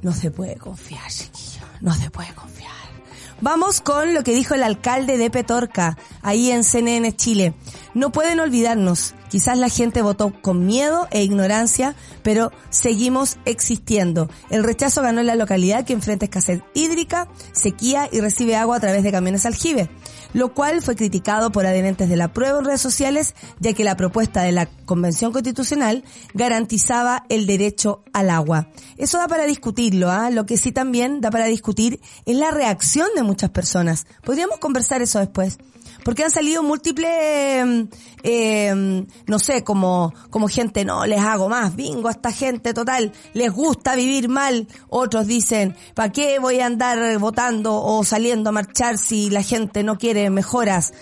no 0.00 0.12
se 0.12 0.30
puede 0.30 0.56
confiar, 0.56 1.10
chiquillo, 1.10 1.66
no 1.82 1.94
se 1.94 2.10
puede 2.10 2.32
confiar. 2.32 2.70
Vamos 3.42 3.82
con 3.82 4.14
lo 4.14 4.24
que 4.24 4.34
dijo 4.34 4.54
el 4.54 4.62
alcalde 4.62 5.18
de 5.18 5.30
Petorca, 5.30 5.98
ahí 6.22 6.50
en 6.50 6.64
CNN 6.64 7.14
Chile. 7.16 7.52
No 7.92 8.10
pueden 8.10 8.40
olvidarnos, 8.40 9.14
quizás 9.36 9.58
la 9.58 9.68
gente 9.68 10.00
votó 10.00 10.32
con 10.40 10.64
miedo 10.64 11.08
e 11.10 11.22
ignorancia, 11.22 11.94
pero 12.22 12.52
seguimos 12.70 13.36
existiendo. 13.44 14.30
El 14.48 14.64
rechazo 14.64 15.02
ganó 15.02 15.20
en 15.20 15.26
la 15.26 15.34
localidad 15.34 15.84
que 15.84 15.92
enfrenta 15.92 16.24
escasez 16.24 16.62
hídrica, 16.72 17.28
sequía 17.52 18.08
y 18.10 18.20
recibe 18.22 18.56
agua 18.56 18.78
a 18.78 18.80
través 18.80 19.02
de 19.02 19.12
camiones 19.12 19.44
aljibe, 19.44 19.90
lo 20.32 20.54
cual 20.54 20.80
fue 20.80 20.96
criticado 20.96 21.52
por 21.52 21.66
adherentes 21.66 22.08
de 22.08 22.16
la 22.16 22.32
prueba 22.32 22.60
en 22.60 22.64
redes 22.64 22.80
sociales, 22.80 23.34
ya 23.60 23.74
que 23.74 23.84
la 23.84 23.98
propuesta 23.98 24.40
de 24.40 24.52
la 24.52 24.70
Convención 24.86 25.32
Constitucional 25.32 26.02
garantizaba 26.32 27.26
el 27.28 27.44
derecho 27.46 28.04
al 28.14 28.30
agua. 28.30 28.70
Eso 28.96 29.18
da 29.18 29.28
para 29.28 29.44
discutirlo, 29.44 30.10
¿ah? 30.10 30.30
Lo 30.30 30.46
que 30.46 30.56
sí 30.56 30.72
también 30.72 31.20
da 31.20 31.30
para 31.30 31.44
discutir 31.44 32.00
es 32.24 32.36
la 32.36 32.52
reacción 32.52 33.08
de 33.14 33.22
muchas 33.22 33.50
personas. 33.50 34.06
Podríamos 34.24 34.60
conversar 34.60 35.02
eso 35.02 35.18
después 35.18 35.58
porque 36.06 36.22
han 36.22 36.30
salido 36.30 36.62
múltiples, 36.62 37.88
eh, 38.22 39.04
no 39.26 39.38
sé, 39.40 39.64
como, 39.64 40.14
como 40.30 40.46
gente, 40.46 40.84
no, 40.84 41.04
les 41.04 41.18
hago 41.18 41.48
más, 41.48 41.74
bingo 41.74 42.06
a 42.06 42.12
esta 42.12 42.30
gente, 42.30 42.72
total, 42.72 43.12
les 43.34 43.50
gusta 43.52 43.96
vivir 43.96 44.28
mal. 44.28 44.68
Otros 44.88 45.26
dicen, 45.26 45.74
¿para 45.96 46.12
qué 46.12 46.38
voy 46.38 46.60
a 46.60 46.66
andar 46.66 47.18
votando 47.18 47.74
o 47.82 48.04
saliendo 48.04 48.50
a 48.50 48.52
marchar 48.52 48.98
si 48.98 49.30
la 49.30 49.42
gente 49.42 49.82
no 49.82 49.98
quiere 49.98 50.30
mejoras? 50.30 50.92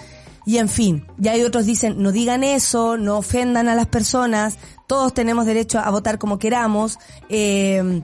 Y 0.47 0.57
en 0.57 0.71
fin, 0.71 1.07
y 1.21 1.29
hay 1.29 1.43
otros 1.43 1.67
dicen, 1.67 2.03
no 2.03 2.11
digan 2.11 2.43
eso, 2.43 2.97
no 2.97 3.19
ofendan 3.19 3.69
a 3.69 3.75
las 3.75 3.89
personas, 3.89 4.57
todos 4.87 5.13
tenemos 5.13 5.45
derecho 5.45 5.81
a 5.81 5.91
votar 5.91 6.19
como 6.19 6.39
queramos. 6.39 6.99
Eh, 7.29 8.01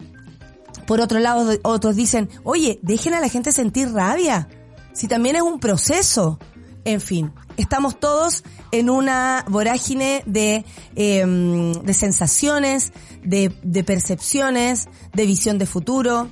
Por 0.87 1.01
otro 1.01 1.19
lado, 1.19 1.51
otros 1.63 1.97
dicen, 1.97 2.29
oye, 2.45 2.79
dejen 2.83 3.15
a 3.15 3.21
la 3.21 3.31
gente 3.31 3.53
sentir 3.53 3.91
rabia. 3.91 4.49
Si 4.93 5.09
también 5.09 5.37
es 5.37 5.43
un 5.43 5.61
proceso. 5.61 6.39
En 6.85 7.01
fin, 7.01 7.33
estamos 7.57 8.01
todos 8.01 8.43
en 8.73 8.89
una 8.89 9.45
vorágine 9.49 10.23
de, 10.27 10.65
em, 10.97 11.73
de 11.73 11.95
sensaciones, 11.95 12.93
de, 13.23 13.53
de 13.63 13.85
percepciones, 13.85 14.89
de 15.13 15.27
visión 15.27 15.59
de 15.59 15.67
futuro. 15.67 16.29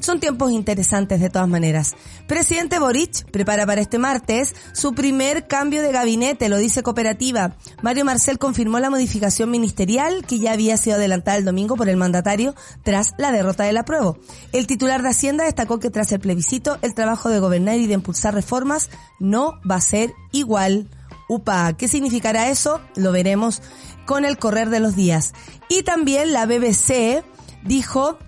Son 0.00 0.18
tiempos 0.18 0.50
interesantes 0.50 1.20
de 1.20 1.28
todas 1.28 1.48
maneras. 1.48 1.94
Presidente 2.26 2.78
Boric 2.78 3.30
prepara 3.30 3.66
para 3.66 3.82
este 3.82 3.98
martes 3.98 4.54
su 4.72 4.94
primer 4.94 5.46
cambio 5.46 5.82
de 5.82 5.92
gabinete, 5.92 6.48
lo 6.48 6.56
dice 6.56 6.82
Cooperativa. 6.82 7.56
Mario 7.82 8.06
Marcel 8.06 8.38
confirmó 8.38 8.78
la 8.78 8.88
modificación 8.88 9.50
ministerial 9.50 10.24
que 10.26 10.38
ya 10.38 10.52
había 10.52 10.78
sido 10.78 10.96
adelantada 10.96 11.36
el 11.36 11.44
domingo 11.44 11.76
por 11.76 11.90
el 11.90 11.98
mandatario 11.98 12.54
tras 12.82 13.12
la 13.18 13.30
derrota 13.30 13.64
del 13.64 13.76
apruebo. 13.76 14.18
El 14.52 14.66
titular 14.66 15.02
de 15.02 15.10
Hacienda 15.10 15.44
destacó 15.44 15.78
que 15.78 15.90
tras 15.90 16.10
el 16.12 16.20
plebiscito 16.20 16.78
el 16.80 16.94
trabajo 16.94 17.28
de 17.28 17.40
gobernar 17.40 17.78
y 17.78 17.86
de 17.86 17.94
impulsar 17.94 18.34
reformas 18.34 18.88
no 19.18 19.60
va 19.70 19.76
a 19.76 19.80
ser 19.82 20.12
igual. 20.32 20.88
Upa, 21.28 21.74
¿qué 21.74 21.88
significará 21.88 22.48
eso? 22.48 22.80
Lo 22.96 23.12
veremos 23.12 23.60
con 24.06 24.24
el 24.24 24.38
correr 24.38 24.70
de 24.70 24.80
los 24.80 24.96
días. 24.96 25.34
Y 25.68 25.82
también 25.82 26.32
la 26.32 26.46
BBC 26.46 27.22
dijo 27.64 28.18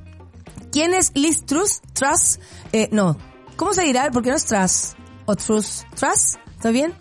¿Quién 0.72 0.94
es 0.94 1.12
Liz 1.14 1.44
Truss? 1.44 1.82
Truss, 1.92 2.40
eh, 2.72 2.88
no. 2.90 3.18
¿Cómo 3.56 3.74
se 3.74 3.82
dirá? 3.82 4.10
¿Por 4.10 4.22
qué 4.22 4.30
no 4.30 4.36
es 4.36 4.46
Truss? 4.46 4.94
¿O 5.26 5.36
Truss? 5.36 5.86
¿Truss? 5.94 6.38
¿Está 6.56 6.70
bien? 6.70 6.94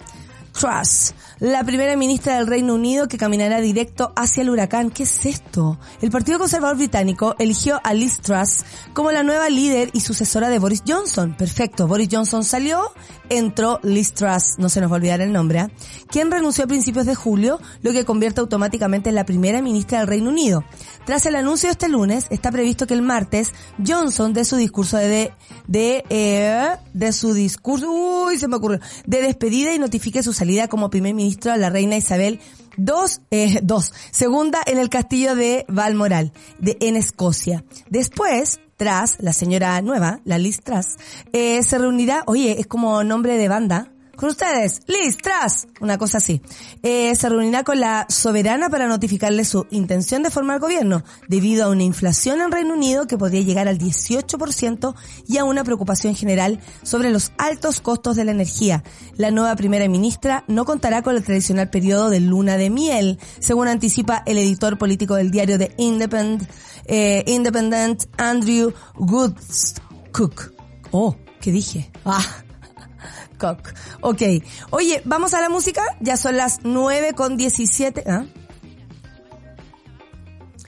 Truss 0.52 1.14
la 1.42 1.64
primera 1.64 1.98
ministra 1.98 2.36
del 2.36 2.46
Reino 2.46 2.76
Unido 2.76 3.08
que 3.08 3.18
caminará 3.18 3.62
directo 3.62 4.14
hacia 4.16 4.42
el 4.44 4.52
huracán. 4.52 4.92
¿Qué 4.92 5.04
es 5.04 5.26
esto? 5.26 5.80
El 6.00 6.12
Partido 6.12 6.38
Conservador 6.38 6.78
Británico 6.78 7.36
eligió 7.40 7.82
a 7.84 7.96
Liz 7.96 8.20
Truss 8.20 8.64
como 8.94 9.12
la 9.12 9.24
nueva 9.24 9.50
líder 9.50 9.90
y 9.92 10.02
sucesora 10.02 10.50
de 10.50 10.60
Boris 10.60 10.84
Johnson. 10.88 11.36
Perfecto, 11.36 11.88
Boris 11.88 12.10
Johnson 12.12 12.44
salió, 12.44 12.92
entró 13.28 13.80
Liz 13.82 14.14
Truss, 14.14 14.60
no 14.60 14.70
se 14.70 14.82
nos 14.82 14.92
va 14.92 14.98
a 14.98 14.98
olvidar 14.98 15.20
el 15.20 15.34
nombre, 15.34 15.70
quien 16.10 16.30
renunció 16.30 16.66
a 16.66 16.68
principios 16.68 17.08
de 17.08 17.16
julio, 17.16 17.60
lo 17.82 17.92
que 17.92 18.06
convierte 18.06 18.40
automáticamente 18.40 19.10
en 19.10 19.16
la 19.16 19.26
primera 19.26 19.64
ministra 19.64 19.98
del 19.98 20.08
Reino 20.10 20.30
Unido. 20.30 20.64
Tras 21.08 21.26
el 21.26 21.36
anuncio 21.36 21.70
de 21.70 21.72
este 21.72 21.90
lunes, 21.90 22.28
está 22.30 22.52
previsto 22.52 22.86
que 22.86 22.94
el 22.94 23.02
martes 23.02 23.52
Johnson 23.84 24.34
dé 24.34 24.46
su 24.46 24.58
discurso 24.58 24.98
de, 24.98 25.34
de, 25.66 26.04
eh, 26.10 26.68
de 26.94 27.14
su 27.14 27.34
discurso, 27.34 27.92
uy, 27.92 28.38
se 28.38 28.48
me 28.48 28.58
ocurrió, 28.58 28.80
de 29.08 29.24
despedida 29.24 29.74
y 29.74 29.80
notifique 29.80 30.22
su 30.22 30.34
salida 30.34 30.68
como 30.68 30.92
primer 30.92 31.16
ministro 31.16 31.31
a 31.46 31.58
la 31.58 31.70
reina 31.70 31.98
Isabel 31.98 32.40
dos, 32.78 33.22
eh, 33.32 33.60
dos, 33.64 33.94
segunda 34.12 34.60
en 34.66 34.78
el 34.78 34.90
castillo 34.90 35.36
de 35.36 35.66
Balmoral, 35.68 36.32
de, 36.60 36.78
en 36.80 36.96
Escocia. 36.96 37.64
Después, 37.90 38.60
tras, 38.78 39.18
la 39.20 39.34
señora 39.34 39.82
nueva, 39.82 40.22
la 40.26 40.38
Liz 40.38 40.62
Tras, 40.64 40.98
eh, 41.34 41.62
se 41.64 41.78
reunirá, 41.78 42.24
oye, 42.28 42.60
es 42.60 42.68
como 42.68 43.04
nombre 43.04 43.38
de 43.38 43.48
banda, 43.48 43.91
con 44.22 44.30
ustedes, 44.30 44.84
Liz 44.86 45.18
Tras, 45.18 45.68
una 45.80 45.98
cosa 45.98 46.20
así. 46.20 46.44
Eh, 46.84 47.16
se 47.16 47.28
reunirá 47.28 47.64
con 47.64 47.80
la 47.80 48.06
soberana 48.08 48.70
para 48.70 48.88
notificarle 48.88 49.44
su 49.46 49.66
intención 49.72 50.22
de 50.22 50.30
formar 50.30 50.60
gobierno, 50.60 51.04
debido 51.28 51.66
a 51.66 51.70
una 51.70 51.82
inflación 51.82 52.40
en 52.40 52.52
Reino 52.52 52.76
Unido 52.76 53.08
que 53.08 53.18
podría 53.18 53.42
llegar 53.42 53.68
al 53.68 53.80
18% 53.80 54.94
y 55.28 55.40
a 55.40 55.44
una 55.44 55.64
preocupación 55.64 56.14
general 56.14 56.60
sobre 56.84 57.10
los 57.10 57.32
altos 57.40 57.82
costos 57.82 58.16
de 58.16 58.26
la 58.26 58.32
energía. 58.32 58.84
La 59.18 59.32
nueva 59.32 59.56
primera 59.56 59.88
ministra 59.88 60.44
no 60.48 60.66
contará 60.66 61.02
con 61.02 61.16
el 61.16 61.24
tradicional 61.24 61.72
periodo 61.72 62.12
de 62.12 62.20
luna 62.20 62.58
de 62.58 62.70
miel, 62.70 63.18
según 63.40 63.70
anticipa 63.70 64.22
el 64.28 64.38
editor 64.38 64.78
político 64.78 65.16
del 65.16 65.32
diario 65.32 65.58
The 65.58 65.74
Independent, 65.78 66.48
eh, 66.86 67.24
Independent 67.26 68.04
Andrew 68.20 68.72
Woodcook. 69.00 70.54
Oh, 70.92 71.16
¿qué 71.40 71.52
dije? 71.52 71.92
Ah, 72.06 72.44
Ok. 74.02 74.22
Oye, 74.70 75.02
vamos 75.06 75.34
a 75.34 75.42
la 75.42 75.50
música. 75.50 75.84
Ya 76.00 76.18
son 76.18 76.38
las 76.38 76.60
9 76.64 77.14
con 77.14 77.38
17. 77.38 78.04
¿Ah? 78.08 78.26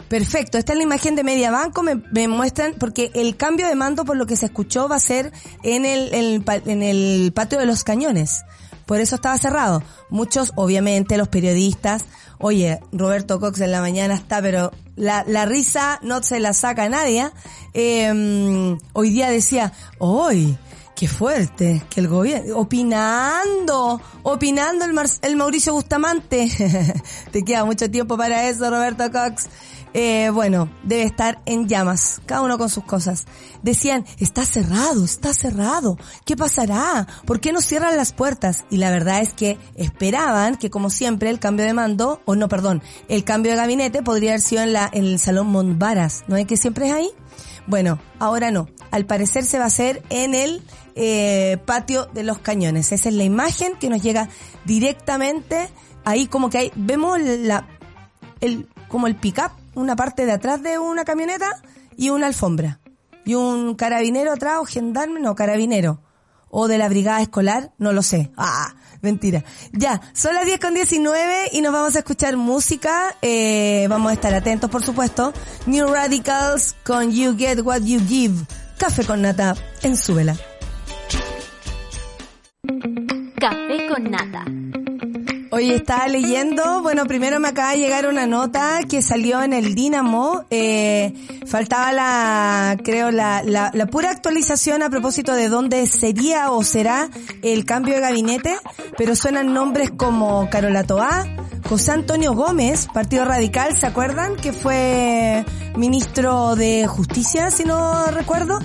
Perfecto, 0.10 0.60
esta 0.60 0.74
es 0.74 0.78
la 0.78 0.84
imagen 0.84 1.16
de 1.16 1.24
Media 1.24 1.50
Banco, 1.50 1.82
me, 1.82 2.28
muestran, 2.28 2.76
porque 2.78 3.10
el 3.16 3.36
cambio 3.36 3.68
de 3.68 3.74
mando 3.74 4.06
por 4.06 4.16
lo 4.16 4.28
que 4.28 4.36
se 4.36 4.46
escuchó 4.46 4.88
va 4.88 4.98
a 4.98 5.00
ser 5.00 5.32
en 5.64 5.86
el, 5.86 6.14
en 6.14 6.84
el 6.84 7.32
patio 7.34 7.58
de 7.58 7.66
los 7.66 7.84
cañones. 7.84 8.44
Por 8.86 9.00
eso 9.00 9.16
estaba 9.16 9.38
cerrado. 9.38 9.82
Muchos, 10.12 10.52
obviamente, 10.56 11.18
los 11.18 11.30
periodistas, 11.30 12.06
oye, 12.38 12.80
Roberto 12.92 13.40
Cox 13.40 13.62
en 13.62 13.72
la 13.72 13.82
mañana 13.82 14.14
está, 14.14 14.42
pero 14.42 14.72
la, 14.96 15.24
la 15.28 15.46
risa 15.46 16.00
no 16.04 16.22
se 16.22 16.40
la 16.40 16.54
saca 16.54 16.84
a 16.84 16.90
nadie. 16.90 17.30
Eh, 17.74 18.78
hoy 18.94 19.10
día 19.10 19.30
decía, 19.30 19.74
hoy, 19.98 20.58
Qué 20.96 21.08
fuerte, 21.08 21.84
que 21.90 22.02
el 22.02 22.08
gobierno, 22.08 22.58
opinando, 22.58 24.00
opinando 24.22 24.86
el, 24.86 24.94
el 25.22 25.36
Mauricio 25.36 25.74
Bustamante. 25.74 26.50
Te 27.32 27.44
queda 27.44 27.66
mucho 27.66 27.90
tiempo 27.90 28.16
para 28.16 28.48
eso, 28.48 28.70
Roberto 28.70 29.12
Cox. 29.12 29.50
Eh, 29.96 30.32
bueno, 30.34 30.70
debe 30.84 31.04
estar 31.04 31.40
en 31.46 31.68
llamas, 31.68 32.20
cada 32.26 32.42
uno 32.42 32.58
con 32.58 32.70
sus 32.70 32.84
cosas. 32.84 33.26
Decían, 33.62 34.06
está 34.20 34.44
cerrado, 34.46 35.06
está 35.06 35.34
cerrado, 35.34 35.98
¿qué 36.26 36.36
pasará? 36.36 37.08
¿Por 37.26 37.40
qué 37.40 37.54
no 37.54 37.62
cierran 37.62 37.96
las 37.96 38.12
puertas? 38.12 38.66
Y 38.72 38.78
la 38.78 38.90
verdad 38.90 39.22
es 39.22 39.34
que 39.34 39.60
esperaban 39.76 40.56
que 40.56 40.72
como 40.72 40.90
siempre 40.90 41.30
el 41.30 41.40
cambio 41.40 41.66
de 41.66 41.74
mando, 41.74 42.22
o 42.26 42.36
no, 42.36 42.50
perdón, 42.50 42.82
el 43.08 43.24
cambio 43.24 43.52
de 43.52 43.58
gabinete 43.58 44.02
podría 44.02 44.32
haber 44.32 44.42
sido 44.42 44.64
en, 44.64 44.74
la, 44.74 44.90
en 44.92 45.06
el 45.06 45.20
Salón 45.20 45.48
Montbaras, 45.48 46.24
¿no 46.28 46.38
es 46.38 46.48
que 46.48 46.58
siempre 46.58 46.88
es 46.88 46.94
ahí? 46.94 47.10
Bueno, 47.68 48.00
ahora 48.20 48.52
no. 48.52 48.68
Al 48.92 49.06
parecer 49.06 49.46
se 49.46 49.58
va 49.58 49.66
a 49.66 49.68
hacer 49.68 50.04
en 50.10 50.36
el 50.36 50.62
eh, 50.96 51.58
patio 51.66 52.06
de 52.14 52.24
los 52.24 52.40
cañones. 52.40 52.92
Esa 52.92 53.10
es 53.10 53.16
la 53.16 53.24
imagen 53.24 53.76
que 53.80 53.90
nos 53.90 54.02
llega 54.02 54.30
directamente 54.66 55.70
ahí 56.06 56.28
como 56.28 56.50
que 56.50 56.58
hay, 56.58 56.72
vemos 56.76 57.20
la, 57.20 57.68
el, 58.42 58.68
como 58.88 59.08
el 59.08 59.16
pick-up, 59.16 59.52
una 59.76 59.96
parte 59.96 60.26
de 60.26 60.32
atrás 60.32 60.62
de 60.62 60.80
una 60.80 61.06
camioneta 61.06 61.62
y 61.96 62.10
una 62.10 62.28
alfombra. 62.28 62.80
Y 63.26 63.36
un 63.36 63.76
carabinero 63.76 64.34
atrás 64.34 64.58
o 64.60 64.66
gendarme, 64.66 65.20
no, 65.20 65.34
carabinero. 65.36 66.02
O 66.50 66.68
de 66.68 66.78
la 66.78 66.90
brigada 66.90 67.22
escolar, 67.22 67.72
no 67.78 67.94
lo 67.94 68.04
sé. 68.04 68.32
Ah, 68.38 68.76
mentira. 69.02 69.44
Ya, 69.72 70.02
son 70.14 70.36
las 70.36 70.46
10 70.46 70.60
con 70.60 70.74
19 70.74 71.50
y 71.52 71.62
nos 71.62 71.74
vamos 71.74 71.96
a 71.96 72.00
escuchar 72.00 72.36
música. 72.38 73.16
Eh, 73.22 73.88
vamos 73.90 74.12
a 74.12 74.14
estar 74.14 74.34
atentos, 74.36 74.70
por 74.70 74.84
supuesto. 74.84 75.34
New 75.66 75.88
Radicals 75.88 76.76
con 76.84 77.12
You 77.12 77.36
Get 77.38 77.62
What 77.62 77.82
You 77.82 78.00
Give. 78.06 78.36
Café 78.78 79.06
con 79.06 79.22
nata 79.22 79.56
en 79.82 79.96
Súbela. 79.96 80.38
Café 83.40 83.88
con 83.88 84.10
nata. 84.10 84.46
Oye, 85.52 85.76
estaba 85.76 86.08
leyendo, 86.08 86.82
bueno, 86.82 87.06
primero 87.06 87.40
me 87.40 87.50
acaba 87.50 87.74
de 87.74 87.78
llegar 87.78 88.08
una 88.08 88.26
nota 88.26 88.80
que 88.90 89.04
salió 89.04 89.44
en 89.44 89.54
el 89.54 89.76
Dínamo, 89.76 90.46
eh, 90.50 91.14
faltaba 91.46 91.92
la, 91.92 92.76
creo, 92.84 93.12
la, 93.12 93.44
la, 93.44 93.70
la, 93.72 93.86
pura 93.86 94.10
actualización 94.10 94.82
a 94.82 94.90
propósito 94.90 95.36
de 95.36 95.50
dónde 95.50 95.86
sería 95.86 96.50
o 96.50 96.64
será 96.64 97.08
el 97.44 97.66
cambio 97.66 97.94
de 97.94 98.00
gabinete, 98.02 98.56
pero 98.98 99.16
suenan 99.16 99.54
nombres 99.54 99.92
como 99.92 100.50
Carola 100.50 100.86
Toá, 100.86 101.28
José 101.70 101.92
Antonio 101.92 102.34
Gómez, 102.34 102.88
Partido 102.92 103.24
Radical, 103.24 103.78
¿se 103.78 103.86
acuerdan? 103.86 104.36
Que 104.36 104.54
fue 104.54 105.46
ministro 105.76 106.56
de 106.56 106.88
Justicia, 106.88 107.52
si 107.52 107.64
no 107.64 108.08
recuerdo. 108.08 108.58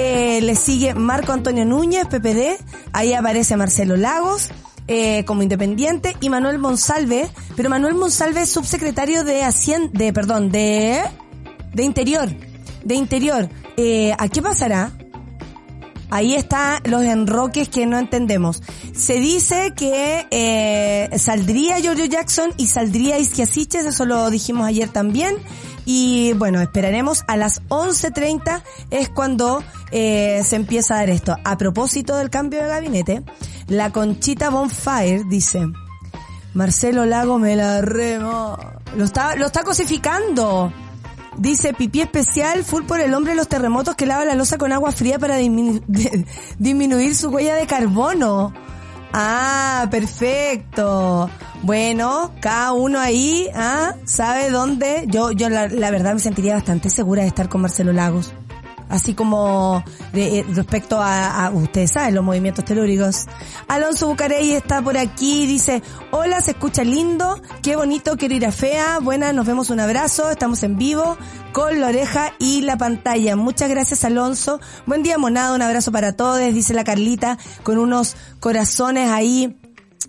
Eh, 0.00 0.40
le 0.42 0.54
sigue 0.54 0.94
Marco 0.94 1.32
Antonio 1.32 1.64
Núñez, 1.64 2.06
PPD, 2.06 2.56
ahí 2.92 3.14
aparece 3.14 3.56
Marcelo 3.56 3.96
Lagos, 3.96 4.48
eh, 4.86 5.24
como 5.24 5.42
independiente 5.42 6.16
y 6.20 6.28
Manuel 6.28 6.60
Monsalve, 6.60 7.28
pero 7.56 7.68
Manuel 7.68 7.96
Monsalve 7.96 8.42
es 8.42 8.48
subsecretario 8.48 9.24
de 9.24 9.42
Hacienda, 9.42 9.90
de, 9.92 10.12
perdón, 10.12 10.52
de, 10.52 11.02
de 11.74 11.82
Interior, 11.82 12.28
de 12.84 12.94
Interior. 12.94 13.48
Eh, 13.76 14.14
¿A 14.16 14.28
qué 14.28 14.40
pasará? 14.40 14.92
Ahí 16.10 16.36
están 16.36 16.80
los 16.84 17.02
enroques 17.02 17.68
que 17.68 17.84
no 17.84 17.98
entendemos. 17.98 18.62
Se 18.94 19.14
dice 19.14 19.72
que 19.76 20.28
eh, 20.30 21.10
saldría 21.18 21.80
Giorgio 21.80 22.04
Jackson 22.04 22.50
y 22.56 22.68
saldría 22.68 23.18
Isquiasiches, 23.18 23.84
eso 23.84 24.04
lo 24.04 24.30
dijimos 24.30 24.68
ayer 24.68 24.88
también. 24.88 25.38
Y 25.90 26.34
bueno, 26.34 26.60
esperaremos 26.60 27.24
a 27.28 27.38
las 27.38 27.62
11.30 27.68 28.62
es 28.90 29.08
cuando 29.08 29.64
eh, 29.90 30.42
se 30.44 30.56
empieza 30.56 30.92
a 30.92 30.98
dar 30.98 31.08
esto. 31.08 31.34
A 31.44 31.56
propósito 31.56 32.14
del 32.18 32.28
cambio 32.28 32.60
de 32.60 32.68
gabinete, 32.68 33.22
la 33.68 33.90
Conchita 33.90 34.50
Bonfire 34.50 35.24
dice, 35.30 35.66
Marcelo 36.52 37.06
Lago 37.06 37.38
me 37.38 37.56
la 37.56 37.80
remo. 37.80 38.58
Lo 38.98 39.04
está, 39.04 39.34
lo 39.36 39.46
está 39.46 39.64
cosificando. 39.64 40.70
Dice, 41.38 41.72
pipí 41.72 42.02
especial, 42.02 42.64
full 42.64 42.82
por 42.82 43.00
el 43.00 43.14
hombre 43.14 43.32
de 43.32 43.38
los 43.38 43.48
terremotos 43.48 43.96
que 43.96 44.04
lava 44.04 44.26
la 44.26 44.34
losa 44.34 44.58
con 44.58 44.72
agua 44.74 44.92
fría 44.92 45.18
para 45.18 45.36
disminuir 46.58 47.16
su 47.16 47.30
huella 47.30 47.54
de 47.54 47.66
carbono. 47.66 48.52
Ah, 49.12 49.88
perfecto. 49.90 51.30
Bueno, 51.62 52.32
cada 52.40 52.72
uno 52.72 53.00
ahí, 53.00 53.48
¿ah? 53.54 53.94
¿Sabe 54.04 54.50
dónde? 54.50 55.04
Yo, 55.08 55.32
yo 55.32 55.48
la, 55.48 55.68
la 55.68 55.90
verdad 55.90 56.14
me 56.14 56.20
sentiría 56.20 56.54
bastante 56.54 56.90
segura 56.90 57.22
de 57.22 57.28
estar 57.28 57.48
con 57.48 57.62
Marcelo 57.62 57.92
Lagos. 57.92 58.32
Así 58.88 59.14
como 59.14 59.82
eh, 60.12 60.44
respecto 60.52 61.00
a, 61.00 61.46
a, 61.46 61.50
ustedes 61.50 61.92
saben, 61.92 62.14
los 62.14 62.24
movimientos 62.24 62.64
telúricos. 62.64 63.26
Alonso 63.68 64.08
Bucarey 64.08 64.52
está 64.52 64.82
por 64.82 64.96
aquí, 64.96 65.46
dice, 65.46 65.82
hola, 66.10 66.40
se 66.40 66.52
escucha 66.52 66.84
lindo, 66.84 67.40
qué 67.62 67.76
bonito, 67.76 68.16
quiero 68.16 68.34
ir 68.34 68.46
a 68.46 68.52
Fea, 68.52 68.98
buenas, 69.00 69.34
nos 69.34 69.46
vemos 69.46 69.70
un 69.70 69.80
abrazo, 69.80 70.30
estamos 70.30 70.62
en 70.62 70.76
vivo 70.78 71.16
con 71.52 71.80
la 71.80 71.88
oreja 71.88 72.32
y 72.38 72.60
la 72.62 72.76
pantalla. 72.76 73.36
Muchas 73.36 73.68
gracias 73.68 74.04
Alonso. 74.04 74.60
Buen 74.86 75.02
día 75.02 75.18
Monado, 75.18 75.54
un 75.54 75.62
abrazo 75.62 75.92
para 75.92 76.12
todos, 76.12 76.38
dice 76.54 76.74
la 76.74 76.84
Carlita, 76.84 77.38
con 77.62 77.78
unos 77.78 78.16
corazones 78.40 79.10
ahí. 79.10 79.56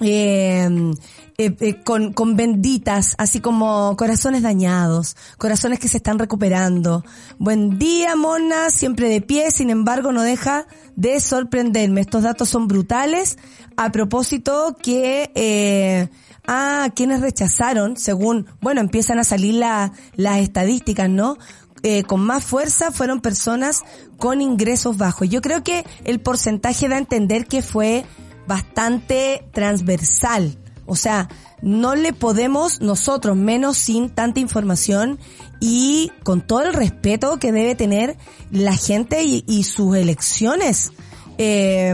Eh, 0.02 0.94
eh, 1.40 1.56
eh, 1.62 1.82
con, 1.86 2.12
con 2.12 2.36
benditas, 2.36 3.16
así 3.18 3.40
como 3.40 3.96
corazones 3.96 4.42
dañados, 4.42 5.16
corazones 5.38 5.80
que 5.80 5.88
se 5.88 5.96
están 5.96 6.20
recuperando. 6.20 7.06
Buen 7.38 7.80
día, 7.80 8.18
Mona, 8.18 8.70
siempre 8.70 9.08
de 9.08 9.22
pie, 9.22 9.50
sin 9.50 9.70
embargo 9.70 10.12
no 10.12 10.22
deja 10.22 10.68
de 10.98 11.22
sorprenderme. 11.22 12.02
Estos 12.02 12.24
datos 12.24 12.50
son 12.50 12.68
brutales. 12.68 13.38
A 13.78 13.90
propósito 13.90 14.76
que, 14.84 15.32
eh, 15.34 16.10
a 16.46 16.90
quienes 16.94 17.22
rechazaron, 17.22 17.96
según, 17.96 18.48
bueno, 18.60 18.82
empiezan 18.82 19.18
a 19.18 19.24
salir 19.24 19.54
la, 19.54 19.94
las 20.18 20.40
estadísticas, 20.40 21.10
¿no? 21.10 21.38
Eh, 21.84 22.04
con 22.04 22.20
más 22.20 22.44
fuerza 22.44 22.92
fueron 22.92 23.22
personas 23.22 23.84
con 24.18 24.42
ingresos 24.42 24.98
bajos. 24.98 25.30
Yo 25.30 25.40
creo 25.40 25.64
que 25.64 25.86
el 26.04 26.20
porcentaje 26.20 26.90
da 26.90 26.98
a 26.98 27.00
entender 27.00 27.46
que 27.46 27.62
fue 27.62 28.04
bastante 28.46 29.48
transversal 29.54 30.59
o 30.90 30.96
sea, 30.96 31.30
no 31.62 31.94
le 31.94 32.14
podemos 32.14 32.82
nosotros, 32.82 33.38
menos 33.38 33.78
sin 33.78 34.10
tanta 34.10 34.40
información 34.40 35.20
y 35.60 36.12
con 36.24 36.42
todo 36.42 36.64
el 36.64 36.74
respeto 36.74 37.38
que 37.38 37.52
debe 37.52 37.76
tener 37.76 38.18
la 38.52 38.76
gente 38.76 39.24
y, 39.24 39.64
sus 39.64 39.96
elecciones. 39.96 40.92
Eh, 41.38 41.94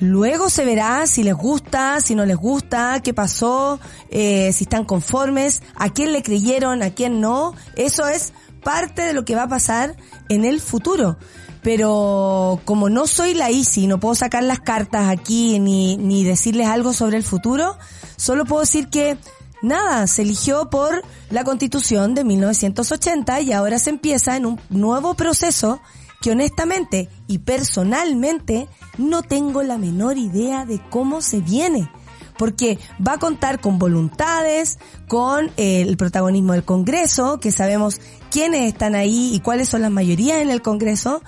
luego 0.00 0.48
se 0.48 0.64
verá 0.64 1.06
si 1.06 1.22
les 1.22 1.34
gusta, 1.34 2.00
si 2.00 2.14
no 2.14 2.24
les 2.24 2.36
gusta, 2.36 3.02
qué 3.04 3.12
pasó, 3.12 3.78
eh, 4.10 4.50
si 4.54 4.64
están 4.64 4.86
conformes, 4.86 5.62
a 5.74 5.90
quién 5.90 6.12
le 6.12 6.22
creyeron, 6.22 6.82
a 6.82 6.90
quién 6.90 7.20
no. 7.20 7.54
Eso 7.76 8.08
es 8.08 8.32
parte 8.62 9.02
de 9.02 9.12
lo 9.12 9.26
que 9.26 9.34
va 9.34 9.42
a 9.42 9.48
pasar 9.48 9.94
en 10.30 10.46
el 10.46 10.60
futuro 10.60 11.18
pero 11.66 12.60
como 12.64 12.88
no 12.88 13.08
soy 13.08 13.34
la 13.34 13.50
ICI, 13.50 13.88
no 13.88 13.98
puedo 13.98 14.14
sacar 14.14 14.44
las 14.44 14.60
cartas 14.60 15.08
aquí 15.08 15.58
ni, 15.58 15.96
ni 15.96 16.22
decirles 16.22 16.68
algo 16.68 16.92
sobre 16.92 17.16
el 17.16 17.24
futuro, 17.24 17.76
solo 18.16 18.44
puedo 18.44 18.60
decir 18.60 18.86
que 18.86 19.18
nada, 19.62 20.06
se 20.06 20.22
eligió 20.22 20.70
por 20.70 21.02
la 21.28 21.42
constitución 21.42 22.14
de 22.14 22.22
1980 22.22 23.40
y 23.40 23.52
ahora 23.52 23.80
se 23.80 23.90
empieza 23.90 24.36
en 24.36 24.46
un 24.46 24.60
nuevo 24.70 25.14
proceso 25.14 25.80
que 26.22 26.30
honestamente 26.30 27.08
y 27.26 27.38
personalmente 27.38 28.68
no 28.96 29.22
tengo 29.22 29.64
la 29.64 29.76
menor 29.76 30.18
idea 30.18 30.66
de 30.66 30.80
cómo 30.88 31.20
se 31.20 31.40
viene. 31.40 31.90
Porque 32.38 32.78
va 33.04 33.14
a 33.14 33.18
contar 33.18 33.60
con 33.60 33.78
voluntades, 33.78 34.78
con 35.08 35.50
el 35.56 35.96
protagonismo 35.96 36.52
del 36.52 36.64
Congreso, 36.64 37.40
que 37.40 37.50
sabemos 37.50 37.98
quiénes 38.30 38.68
están 38.68 38.94
ahí 38.94 39.34
y 39.34 39.40
cuáles 39.40 39.70
son 39.70 39.80
las 39.80 39.90
mayorías 39.90 40.42
en 40.42 40.50
el 40.50 40.60
Congreso, 40.60 41.22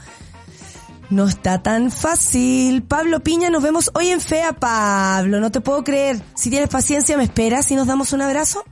no 1.10 1.26
está 1.26 1.62
tan 1.62 1.90
fácil. 1.90 2.82
Pablo 2.82 3.20
Piña, 3.20 3.50
nos 3.50 3.62
vemos 3.62 3.90
hoy 3.94 4.08
en 4.08 4.20
Fea, 4.20 4.52
Pablo. 4.52 5.40
No 5.40 5.50
te 5.50 5.60
puedo 5.60 5.82
creer. 5.84 6.20
Si 6.34 6.50
tienes 6.50 6.68
paciencia, 6.68 7.16
¿me 7.16 7.24
esperas 7.24 7.70
y 7.70 7.76
nos 7.76 7.86
damos 7.86 8.12
un 8.12 8.20
abrazo? 8.20 8.64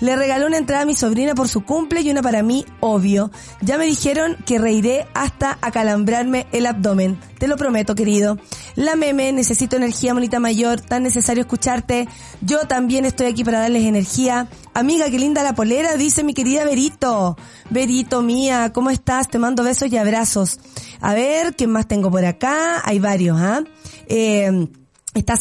Le 0.00 0.16
regaló 0.16 0.46
una 0.46 0.58
entrada 0.58 0.82
a 0.82 0.86
mi 0.86 0.94
sobrina 0.94 1.34
por 1.34 1.48
su 1.48 1.64
cumple 1.64 2.00
y 2.00 2.10
una 2.10 2.22
para 2.22 2.42
mí, 2.42 2.64
obvio. 2.80 3.30
Ya 3.60 3.78
me 3.78 3.86
dijeron 3.86 4.36
que 4.44 4.58
reiré 4.58 5.06
hasta 5.14 5.58
acalambrarme 5.60 6.46
el 6.52 6.66
abdomen. 6.66 7.18
Te 7.38 7.46
lo 7.48 7.56
prometo, 7.56 7.94
querido. 7.94 8.38
La 8.74 8.96
meme, 8.96 9.32
necesito 9.32 9.76
energía, 9.76 10.14
monita 10.14 10.40
mayor. 10.40 10.80
Tan 10.80 11.02
necesario 11.02 11.42
escucharte. 11.42 12.08
Yo 12.40 12.66
también 12.66 13.04
estoy 13.04 13.26
aquí 13.26 13.44
para 13.44 13.60
darles 13.60 13.84
energía. 13.84 14.48
Amiga, 14.72 15.08
qué 15.10 15.18
linda 15.18 15.42
la 15.42 15.54
polera, 15.54 15.96
dice 15.96 16.24
mi 16.24 16.34
querida 16.34 16.64
Berito. 16.64 17.36
Berito 17.70 18.22
mía, 18.22 18.72
¿cómo 18.72 18.90
estás? 18.90 19.28
Te 19.28 19.38
mando 19.38 19.62
besos 19.62 19.92
y 19.92 19.96
abrazos. 19.96 20.58
A 21.04 21.12
ver, 21.12 21.54
¿qué 21.54 21.66
más 21.66 21.86
tengo 21.86 22.10
por 22.10 22.24
acá? 22.24 22.80
Hay 22.82 22.98
varios, 22.98 23.38
¿ah? 23.38 23.62
Eh, 24.06 24.68
Está, 25.14 25.34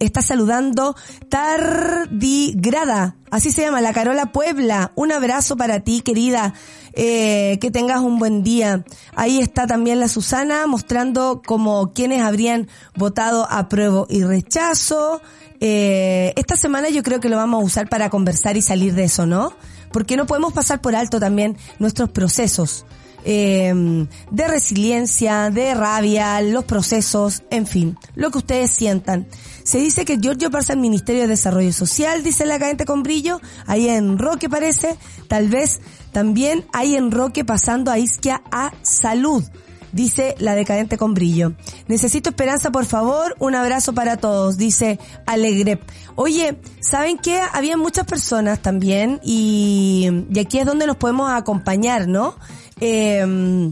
está 0.00 0.20
saludando 0.20 0.96
Tardigrada, 1.28 3.14
así 3.30 3.52
se 3.52 3.62
llama, 3.62 3.80
la 3.80 3.92
Carola 3.92 4.32
Puebla. 4.32 4.90
Un 4.96 5.12
abrazo 5.12 5.56
para 5.56 5.78
ti, 5.78 6.00
querida. 6.00 6.54
Eh, 6.94 7.58
que 7.60 7.70
tengas 7.70 8.00
un 8.00 8.18
buen 8.18 8.42
día. 8.42 8.84
Ahí 9.14 9.38
está 9.38 9.68
también 9.68 10.00
la 10.00 10.08
Susana 10.08 10.66
mostrando 10.66 11.40
como 11.46 11.92
quienes 11.92 12.20
habrían 12.22 12.68
votado 12.96 13.46
apruebo 13.48 14.08
y 14.10 14.24
rechazo. 14.24 15.22
Eh, 15.60 16.32
esta 16.34 16.56
semana 16.56 16.88
yo 16.88 17.04
creo 17.04 17.20
que 17.20 17.28
lo 17.28 17.36
vamos 17.36 17.62
a 17.62 17.64
usar 17.64 17.88
para 17.88 18.10
conversar 18.10 18.56
y 18.56 18.62
salir 18.62 18.92
de 18.94 19.04
eso, 19.04 19.24
¿no? 19.24 19.52
Porque 19.92 20.16
no 20.16 20.26
podemos 20.26 20.52
pasar 20.52 20.80
por 20.80 20.96
alto 20.96 21.20
también 21.20 21.56
nuestros 21.78 22.10
procesos. 22.10 22.84
Eh, 23.24 24.06
de 24.30 24.48
resiliencia, 24.48 25.50
de 25.50 25.74
rabia, 25.74 26.40
los 26.42 26.64
procesos, 26.64 27.42
en 27.50 27.66
fin, 27.66 27.96
lo 28.14 28.30
que 28.30 28.38
ustedes 28.38 28.70
sientan. 28.70 29.26
Se 29.62 29.78
dice 29.78 30.04
que 30.04 30.18
Giorgio 30.18 30.50
pasa 30.50 30.72
al 30.72 30.80
Ministerio 30.80 31.22
de 31.22 31.28
Desarrollo 31.28 31.72
Social, 31.72 32.22
dice 32.24 32.46
la 32.46 32.58
cadente 32.58 32.84
con 32.84 33.02
brillo, 33.02 33.40
ahí 33.66 33.88
en 33.88 34.18
Roque 34.18 34.48
parece, 34.48 34.96
tal 35.28 35.48
vez 35.48 35.80
también 36.10 36.64
hay 36.72 36.96
en 36.96 37.10
Roque 37.10 37.44
pasando 37.44 37.90
a 37.90 37.98
Isquia 37.98 38.42
a 38.50 38.72
Salud 38.82 39.44
dice 39.92 40.34
la 40.38 40.54
decadente 40.54 40.98
con 40.98 41.14
brillo. 41.14 41.52
Necesito 41.86 42.30
esperanza, 42.30 42.72
por 42.72 42.86
favor. 42.86 43.36
Un 43.38 43.54
abrazo 43.54 43.92
para 43.92 44.16
todos, 44.16 44.56
dice 44.56 44.98
Alegre. 45.26 45.78
Oye, 46.16 46.56
¿saben 46.80 47.18
qué? 47.18 47.40
Había 47.52 47.76
muchas 47.76 48.06
personas 48.06 48.60
también 48.60 49.20
y, 49.22 50.08
y 50.32 50.38
aquí 50.38 50.58
es 50.58 50.66
donde 50.66 50.86
nos 50.86 50.96
podemos 50.96 51.30
acompañar, 51.30 52.08
¿no? 52.08 52.34
Eh, 52.84 53.70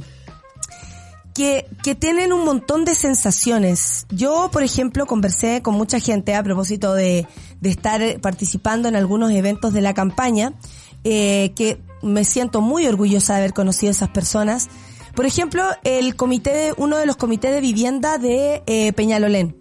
que, 1.34 1.66
que 1.82 1.94
tienen 1.94 2.32
un 2.32 2.44
montón 2.44 2.84
de 2.84 2.94
sensaciones. 2.94 4.06
Yo, 4.10 4.50
por 4.52 4.62
ejemplo, 4.62 5.06
conversé 5.06 5.62
con 5.62 5.74
mucha 5.74 5.98
gente 5.98 6.34
a 6.34 6.42
propósito 6.42 6.92
de, 6.94 7.26
de 7.60 7.70
estar 7.70 8.20
participando 8.20 8.88
en 8.88 8.96
algunos 8.96 9.30
eventos 9.30 9.72
de 9.72 9.80
la 9.80 9.94
campaña, 9.94 10.52
eh, 11.04 11.52
que 11.56 11.80
me 12.02 12.24
siento 12.24 12.60
muy 12.60 12.86
orgullosa 12.86 13.34
de 13.34 13.38
haber 13.40 13.54
conocido 13.54 13.90
a 13.90 13.92
esas 13.92 14.10
personas 14.10 14.68
por 15.14 15.26
ejemplo, 15.26 15.64
el 15.84 16.16
comité 16.16 16.50
de, 16.50 16.74
uno 16.76 16.96
de 16.96 17.06
los 17.06 17.16
comités 17.16 17.52
de 17.52 17.60
vivienda 17.60 18.18
de 18.18 18.62
eh, 18.66 18.92
Peñalolén. 18.92 19.56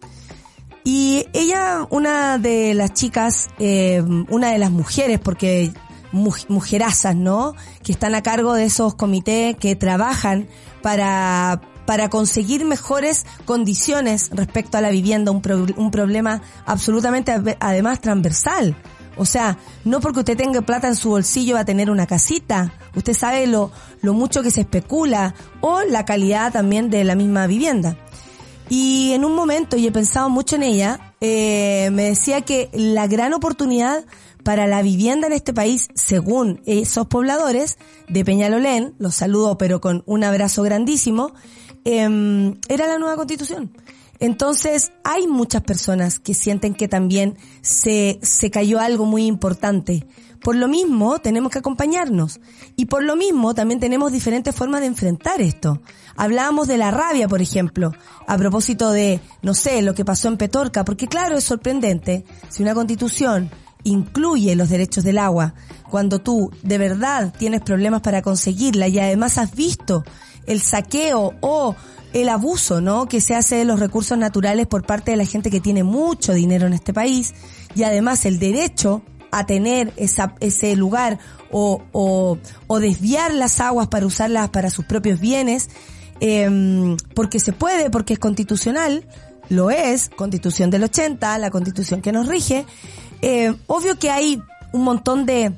Y 0.84 1.26
ella, 1.34 1.86
una 1.90 2.38
de 2.38 2.74
las 2.74 2.94
chicas, 2.94 3.50
eh, 3.60 4.04
una 4.30 4.52
de 4.52 4.58
las 4.58 4.72
mujeres, 4.72 5.20
porque 5.20 5.72
mujerazas, 6.12 7.16
¿no? 7.16 7.56
Que 7.84 7.92
están 7.92 8.16
a 8.16 8.24
cargo 8.24 8.54
de 8.54 8.66
esos 8.66 8.96
comités 8.96 9.56
que 9.56 9.76
trabajan 9.76 10.48
para, 10.82 11.62
para 11.86 12.10
conseguir 12.10 12.66
mejores 12.66 13.26
condiciones 13.46 14.30
respecto 14.34 14.78
a 14.78 14.82
la 14.82 14.90
vivienda, 14.90 15.32
un, 15.32 15.42
un 15.78 15.92
problema 15.92 16.42
absolutamente 16.66 17.34
además 17.60 18.02
transversal. 18.02 18.76
O 19.18 19.26
sea, 19.26 19.58
no 19.84 20.00
porque 20.00 20.20
usted 20.20 20.38
tenga 20.38 20.62
plata 20.62 20.88
en 20.88 20.96
su 20.96 21.10
bolsillo 21.10 21.56
va 21.56 21.62
a 21.62 21.66
tener 21.66 21.92
una 21.92 22.08
casita. 22.08 22.72
Usted 22.96 23.14
sabe 23.14 23.48
lo, 23.48 23.70
lo 24.02 24.14
mucho 24.14 24.42
que 24.42 24.50
se 24.50 24.62
especula 24.62 25.36
o 25.60 25.82
la 25.82 26.06
calidad 26.06 26.54
también 26.54 26.90
de 26.90 27.04
la 27.04 27.16
misma 27.16 27.46
vivienda. 27.46 27.98
Y 28.70 29.12
en 29.14 29.26
un 29.26 29.36
momento, 29.36 29.76
y 29.76 29.88
he 29.88 29.92
pensado 29.92 30.30
mucho 30.30 30.56
en 30.56 30.64
ella, 30.64 31.14
eh, 31.22 31.90
me 31.92 32.04
decía 32.04 32.42
que 32.42 32.70
la 32.72 33.08
gran 33.08 33.34
oportunidad 33.34 34.06
para 34.44 34.68
la 34.68 34.82
vivienda 34.82 35.28
en 35.28 35.34
este 35.34 35.54
país, 35.54 35.90
según 35.96 36.62
esos 36.66 37.08
pobladores 37.08 37.78
de 38.08 38.26
Peñalolén, 38.26 38.96
los 38.98 39.16
saludo 39.16 39.58
pero 39.58 39.82
con 39.82 40.04
un 40.06 40.24
abrazo 40.24 40.64
grandísimo, 40.64 41.34
eh, 41.86 42.56
era 42.68 42.88
la 42.88 42.98
nueva 42.98 43.16
constitución. 43.16 43.72
Entonces, 44.20 44.92
hay 45.06 45.28
muchas 45.28 45.62
personas 45.62 46.20
que 46.20 46.34
sienten 46.34 46.74
que 46.74 46.90
también 46.90 47.38
se, 47.62 48.20
se 48.22 48.52
cayó 48.52 48.80
algo 48.80 49.06
muy 49.06 49.26
importante. 49.26 50.06
Por 50.44 50.56
lo 50.56 50.68
mismo, 50.68 51.20
tenemos 51.20 51.52
que 51.52 51.60
acompañarnos. 51.60 52.42
Y 52.76 52.86
por 52.86 53.04
lo 53.04 53.16
mismo, 53.16 53.54
también 53.54 53.80
tenemos 53.80 54.12
diferentes 54.12 54.54
formas 54.54 54.82
de 54.82 54.88
enfrentar 54.88 55.42
esto. 55.42 55.82
Hablábamos 56.18 56.68
de 56.68 56.78
la 56.78 56.92
rabia, 56.92 57.30
por 57.30 57.42
ejemplo, 57.42 57.94
a 58.28 58.38
propósito 58.38 58.92
de, 58.92 59.22
no 59.42 59.54
sé, 59.54 59.82
lo 59.82 59.94
que 59.94 60.06
pasó 60.06 60.28
en 60.28 60.38
Petorca, 60.38 60.84
porque 60.84 61.08
claro, 61.08 61.38
es 61.38 61.46
sorprendente. 61.46 62.26
Si 62.50 62.62
una 62.62 62.74
constitución 62.74 63.50
incluye 63.84 64.56
los 64.56 64.70
derechos 64.70 65.04
del 65.04 65.18
agua, 65.18 65.54
cuando 65.90 66.20
tú 66.20 66.52
de 66.64 66.78
verdad 66.78 67.34
tienes 67.38 67.62
problemas 67.62 68.02
para 68.02 68.22
conseguirla 68.22 68.88
y 68.88 69.00
además 69.00 69.38
has 69.38 69.56
visto 69.56 70.04
el 70.46 70.62
saqueo 70.62 71.34
o 71.42 71.76
el 72.14 72.30
abuso, 72.30 72.82
¿no? 72.82 73.08
Que 73.08 73.22
se 73.22 73.36
hace 73.36 73.56
de 73.56 73.66
los 73.66 73.80
recursos 73.80 74.18
naturales 74.18 74.68
por 74.68 74.86
parte 74.86 75.12
de 75.12 75.18
la 75.18 75.26
gente 75.26 75.52
que 75.52 75.62
tiene 75.62 75.84
mucho 75.84 76.34
dinero 76.34 76.68
en 76.68 76.74
este 76.74 76.94
país 76.94 77.34
y 77.76 77.84
además 77.84 78.26
el 78.26 78.40
derecho 78.40 79.04
a 79.32 79.46
tener 79.46 79.94
esa, 79.96 80.36
ese 80.40 80.76
lugar 80.76 81.20
o, 81.52 81.84
o, 81.92 82.38
o 82.68 82.80
desviar 82.80 83.34
las 83.34 83.60
aguas 83.60 83.88
para 83.88 84.06
usarlas 84.06 84.50
para 84.50 84.70
sus 84.70 84.86
propios 84.86 85.20
bienes. 85.20 85.70
em, 86.20 86.98
porque 87.14 87.40
se 87.40 87.54
puede, 87.54 87.90
porque 87.90 88.14
es 88.14 88.20
constitucional, 88.20 89.08
lo 89.50 89.72
es, 89.72 90.10
constitución 90.10 90.70
del 90.70 90.84
80, 90.84 91.38
la 91.38 91.50
constitución 91.50 92.02
que 92.02 92.12
nos 92.12 92.28
rige. 92.28 92.66
Eh, 93.22 93.56
obvio 93.68 93.98
que 94.00 94.12
hay 94.12 94.42
un 94.72 94.84
montón 94.84 95.26
de, 95.26 95.56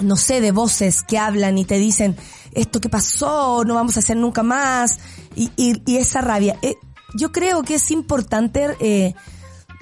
no 0.00 0.16
sé, 0.16 0.40
de 0.40 0.52
voces 0.52 1.02
que 1.02 1.18
hablan 1.18 1.58
y 1.58 1.64
te 1.64 1.78
dicen, 1.78 2.16
esto 2.52 2.80
que 2.80 2.88
pasó, 2.88 3.64
no 3.64 3.74
vamos 3.74 3.96
a 3.96 4.00
hacer 4.00 4.16
nunca 4.16 4.42
más, 4.42 4.98
y, 5.34 5.50
y, 5.56 5.96
esa 5.96 6.20
rabia. 6.20 6.56
Eh, 6.62 6.76
yo 7.14 7.32
creo 7.32 7.62
que 7.62 7.74
es 7.74 7.90
importante, 7.90 8.76
eh, 8.80 9.14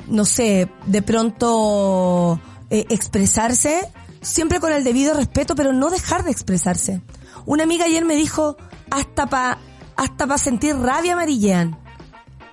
no 0.07 0.25
sé, 0.25 0.71
de 0.87 1.03
pronto 1.03 2.41
eh, 2.71 2.87
expresarse, 2.89 3.93
siempre 4.21 4.61
con 4.61 4.73
el 4.73 4.85
debido 4.85 5.15
respeto, 5.15 5.55
pero 5.55 5.73
no 5.73 5.91
dejar 5.91 6.25
de 6.25 6.31
expresarse. 6.31 7.03
Una 7.45 7.65
amiga 7.65 7.85
ayer 7.85 8.05
me 8.05 8.17
dijo, 8.17 8.57
hasta 8.91 9.27
para 9.27 9.59
hasta 9.97 10.27
pa 10.27 10.39
sentir 10.39 10.77
rabia 10.77 11.13
amarillean. 11.13 11.79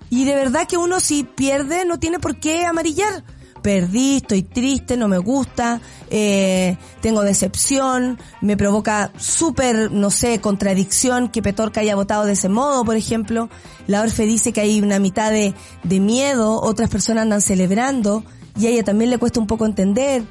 Y 0.10 0.26
de 0.26 0.36
verdad 0.36 0.68
que 0.68 0.78
uno 0.78 1.00
si 1.00 1.24
pierde 1.24 1.86
no 1.86 2.00
tiene 2.00 2.20
por 2.20 2.40
qué 2.40 2.66
amarillar 2.66 3.24
perdí, 3.62 4.18
estoy 4.18 4.44
triste, 4.44 4.98
no 4.98 5.08
me 5.08 5.18
gusta, 5.18 5.82
eh, 6.10 6.78
tengo 7.02 7.22
decepción, 7.22 8.18
me 8.42 8.58
provoca 8.58 9.12
súper, 9.18 9.92
no 9.92 10.12
sé, 10.12 10.42
contradicción 10.42 11.30
que 11.30 11.42
Petorca 11.42 11.82
haya 11.82 11.96
votado 11.96 12.26
de 12.26 12.34
ese 12.34 12.50
modo, 12.50 12.84
por 12.86 12.96
ejemplo. 12.96 13.50
La 13.88 14.02
Orfe 14.02 14.26
dice 14.26 14.54
que 14.54 14.62
hay 14.62 14.82
una 14.82 15.00
mitad 15.00 15.32
de, 15.32 15.54
de 15.84 16.00
miedo, 16.00 16.62
otras 16.62 16.90
personas 16.90 17.24
andan 17.24 17.42
celebrando 17.42 18.24
y 18.60 18.68
a 18.68 18.70
ella 18.70 18.84
también 18.84 19.10
le 19.10 19.18
cuesta 19.18 19.40
un 19.40 19.48
poco 19.48 19.66
entender. 19.66 20.24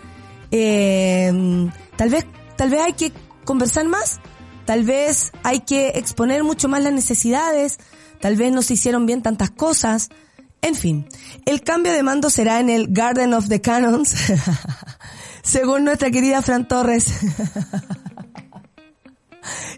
Eh, 0.51 1.69
tal 1.97 2.11
vez, 2.11 2.27
tal 2.57 2.71
vez 2.71 2.81
hay 2.81 2.93
que 2.93 3.12
conversar 3.45 3.87
más, 3.87 4.21
tal 4.64 4.85
vez 4.85 5.33
hay 5.43 5.61
que 5.61 5.88
exponer 5.95 6.45
mucho 6.45 6.69
más 6.69 6.83
las 6.83 6.93
necesidades, 6.93 7.79
tal 8.21 8.37
vez 8.37 8.53
no 8.53 8.62
se 8.62 8.75
hicieron 8.75 9.07
bien 9.07 9.23
tantas 9.23 9.51
cosas, 9.51 10.11
en 10.62 10.75
fin, 10.75 11.07
el 11.47 11.62
cambio 11.62 11.92
de 11.92 12.03
mando 12.03 12.31
será 12.31 12.61
en 12.61 12.68
el 12.68 12.88
Garden 12.88 13.35
of 13.35 13.49
the 13.49 13.61
Canons, 13.61 14.14
según 15.42 15.85
nuestra 15.85 16.11
querida 16.11 16.42
Fran 16.42 16.66
Torres. 16.66 17.07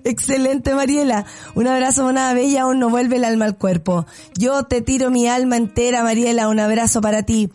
Excelente, 0.05 0.75
Mariela. 0.75 1.27
Un 1.55 1.67
abrazo, 1.67 2.05
monada 2.05 2.35
bella, 2.35 2.63
aún 2.63 2.79
no 2.79 2.89
vuelve 2.89 3.17
el 3.17 3.25
alma 3.25 3.45
al 3.45 3.57
cuerpo. 3.57 4.07
Yo 4.37 4.65
te 4.65 4.81
tiro 4.81 5.11
mi 5.11 5.29
alma 5.29 5.57
entera, 5.57 6.03
Mariela, 6.03 6.49
un 6.49 6.59
abrazo 6.59 7.01
para 7.01 7.23
ti. 7.23 7.51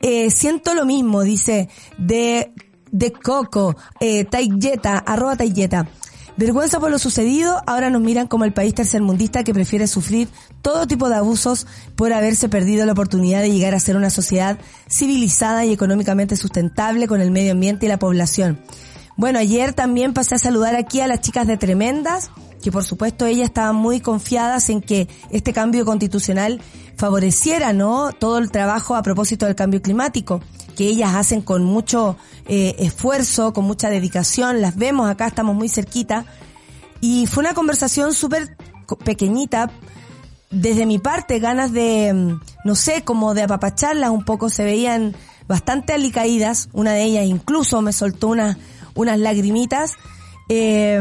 Eh, 0.00 0.30
siento 0.30 0.74
lo 0.74 0.86
mismo, 0.86 1.22
dice, 1.22 1.68
de, 1.98 2.52
de 2.90 3.12
Coco, 3.12 3.76
eh, 4.00 4.24
Tayeta, 4.24 4.98
arroba 4.98 5.36
Tayeta. 5.36 5.88
Vergüenza 6.40 6.80
por 6.80 6.90
lo 6.90 6.98
sucedido, 6.98 7.60
ahora 7.66 7.90
nos 7.90 8.00
miran 8.00 8.26
como 8.26 8.46
el 8.46 8.54
país 8.54 8.74
tercermundista 8.74 9.44
que 9.44 9.52
prefiere 9.52 9.86
sufrir 9.86 10.26
todo 10.62 10.86
tipo 10.86 11.10
de 11.10 11.16
abusos 11.16 11.66
por 11.96 12.14
haberse 12.14 12.48
perdido 12.48 12.86
la 12.86 12.92
oportunidad 12.92 13.42
de 13.42 13.52
llegar 13.52 13.74
a 13.74 13.78
ser 13.78 13.94
una 13.94 14.08
sociedad 14.08 14.58
civilizada 14.88 15.66
y 15.66 15.72
económicamente 15.74 16.36
sustentable 16.36 17.06
con 17.08 17.20
el 17.20 17.30
medio 17.30 17.52
ambiente 17.52 17.84
y 17.84 17.90
la 17.90 17.98
población. 17.98 18.58
Bueno, 19.18 19.38
ayer 19.38 19.74
también 19.74 20.14
pasé 20.14 20.36
a 20.36 20.38
saludar 20.38 20.76
aquí 20.76 21.02
a 21.02 21.08
las 21.08 21.20
chicas 21.20 21.46
de 21.46 21.58
Tremendas, 21.58 22.30
que 22.62 22.72
por 22.72 22.84
supuesto 22.84 23.26
ellas 23.26 23.44
estaban 23.44 23.76
muy 23.76 24.00
confiadas 24.00 24.70
en 24.70 24.80
que 24.80 25.08
este 25.28 25.52
cambio 25.52 25.84
constitucional 25.84 26.62
favoreciera, 26.96 27.74
¿no? 27.74 28.12
Todo 28.12 28.38
el 28.38 28.50
trabajo 28.50 28.96
a 28.96 29.02
propósito 29.02 29.44
del 29.44 29.56
cambio 29.56 29.82
climático, 29.82 30.40
que 30.70 30.84
ellas 30.84 31.14
hacen 31.14 31.42
con 31.42 31.64
mucho 31.64 32.16
eh, 32.46 32.76
esfuerzo, 32.78 33.52
con 33.52 33.64
mucha 33.64 33.90
dedicación, 33.90 34.60
las 34.60 34.76
vemos 34.76 35.10
acá, 35.10 35.26
estamos 35.26 35.54
muy 35.54 35.68
cerquita. 35.68 36.24
Y 37.00 37.26
fue 37.26 37.42
una 37.42 37.54
conversación 37.54 38.14
súper 38.14 38.56
pequeñita, 39.04 39.70
desde 40.50 40.84
mi 40.84 40.98
parte, 40.98 41.38
ganas 41.38 41.72
de, 41.72 42.12
mm, 42.12 42.40
no 42.64 42.74
sé, 42.74 43.02
como 43.02 43.34
de 43.34 43.42
apapacharlas 43.42 44.10
un 44.10 44.24
poco, 44.24 44.50
se 44.50 44.64
veían 44.64 45.14
bastante 45.46 45.92
alicaídas, 45.92 46.68
una 46.72 46.92
de 46.92 47.04
ellas 47.04 47.24
incluso 47.24 47.82
me 47.82 47.92
soltó 47.92 48.28
unas, 48.28 48.56
unas 48.94 49.18
lagrimitas, 49.18 49.94
eh, 50.52 51.00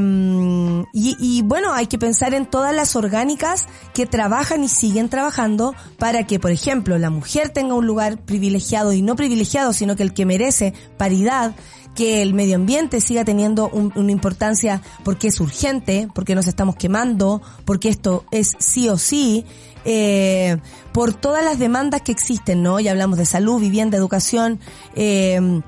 y, 0.93 1.17
y, 1.19 1.41
bueno, 1.41 1.73
hay 1.73 1.87
que 1.87 1.97
pensar 1.97 2.35
en 2.35 2.45
todas 2.45 2.71
las 2.71 2.95
orgánicas 2.95 3.65
que 3.95 4.05
trabajan 4.05 4.63
y 4.63 4.67
siguen 4.69 5.09
trabajando 5.09 5.73
para 5.97 6.27
que, 6.27 6.39
por 6.39 6.51
ejemplo, 6.51 6.99
la 6.99 7.09
mujer 7.09 7.49
tenga 7.49 7.73
un 7.73 7.87
lugar 7.87 8.19
privilegiado 8.19 8.93
y 8.93 9.01
no 9.01 9.15
privilegiado, 9.15 9.73
sino 9.73 9.95
que 9.95 10.03
el 10.03 10.13
que 10.13 10.27
merece 10.27 10.75
paridad, 10.97 11.55
que 11.95 12.21
el 12.21 12.35
medio 12.35 12.57
ambiente 12.57 13.01
siga 13.01 13.25
teniendo 13.25 13.69
una 13.69 14.11
importancia 14.11 14.83
porque 15.03 15.29
es 15.29 15.39
urgente, 15.39 16.07
porque 16.13 16.35
nos 16.35 16.45
estamos 16.45 16.75
quemando, 16.75 17.41
porque 17.65 17.89
esto 17.89 18.25
es 18.29 18.55
sí 18.59 18.87
o 18.87 18.99
sí, 18.99 19.45
eh, 19.83 20.57
por 20.91 21.15
todas 21.15 21.43
las 21.43 21.57
demandas 21.57 22.03
que 22.03 22.11
existen, 22.11 22.61
¿no? 22.61 22.79
Ya 22.79 22.91
hablamos 22.91 23.17
de 23.17 23.25
salud, 23.25 23.59
vivienda, 23.59 23.97
educación, 23.97 24.59
eh, 24.95 25.61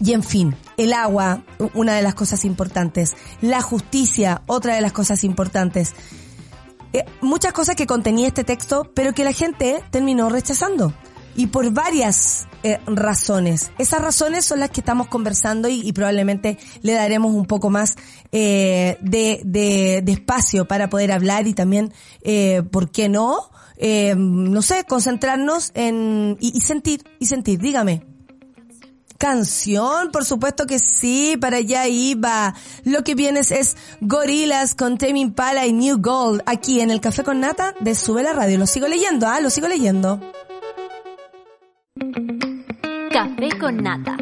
y 0.00 0.12
en 0.12 0.22
fin, 0.22 0.54
el 0.76 0.92
agua, 0.92 1.44
una 1.74 1.94
de 1.94 2.02
las 2.02 2.14
cosas 2.14 2.44
importantes. 2.44 3.14
La 3.40 3.62
justicia, 3.62 4.42
otra 4.46 4.74
de 4.74 4.80
las 4.80 4.92
cosas 4.92 5.24
importantes. 5.24 5.94
Eh, 6.92 7.04
muchas 7.20 7.52
cosas 7.52 7.76
que 7.76 7.86
contenía 7.86 8.28
este 8.28 8.44
texto, 8.44 8.90
pero 8.94 9.12
que 9.12 9.24
la 9.24 9.32
gente 9.32 9.82
terminó 9.90 10.28
rechazando. 10.28 10.94
Y 11.34 11.48
por 11.48 11.70
varias 11.70 12.46
eh, 12.62 12.78
razones. 12.86 13.70
Esas 13.76 14.00
razones 14.00 14.46
son 14.46 14.60
las 14.60 14.70
que 14.70 14.80
estamos 14.80 15.08
conversando 15.08 15.68
y, 15.68 15.92
probablemente 15.92 16.56
le 16.80 16.94
daremos 16.94 17.34
un 17.34 17.44
poco 17.44 17.68
más 17.68 17.96
eh, 18.32 18.96
de, 19.02 19.42
de, 19.44 20.02
espacio 20.10 20.66
para 20.66 20.88
poder 20.88 21.12
hablar 21.12 21.46
y 21.46 21.52
también, 21.52 21.92
¿por 22.70 22.90
qué 22.90 23.10
no? 23.10 23.50
no 24.16 24.62
sé, 24.62 24.84
concentrarnos 24.84 25.72
en, 25.74 26.38
y 26.40 26.58
sentir, 26.62 27.04
y 27.18 27.26
sentir. 27.26 27.58
Dígame. 27.58 28.15
Canción, 29.18 30.10
por 30.10 30.24
supuesto 30.24 30.66
que 30.66 30.78
sí, 30.78 31.36
para 31.40 31.58
allá 31.58 31.86
iba. 31.86 32.54
Lo 32.84 33.02
que 33.02 33.14
vienes 33.14 33.50
es 33.50 33.76
Gorilas 34.00 34.74
con 34.74 34.98
Tame 34.98 35.20
Impala 35.20 35.66
y 35.66 35.72
New 35.72 35.98
Gold, 36.00 36.42
aquí 36.46 36.80
en 36.80 36.90
el 36.90 37.00
Café 37.00 37.24
con 37.24 37.40
Nata 37.40 37.74
de 37.80 37.94
Sube 37.94 38.22
la 38.22 38.32
Radio. 38.32 38.58
Lo 38.58 38.66
sigo 38.66 38.88
leyendo, 38.88 39.26
ah, 39.26 39.40
lo 39.40 39.50
sigo 39.50 39.68
leyendo. 39.68 40.20
Café 43.10 43.48
con 43.58 43.76
Nata. 43.82 44.16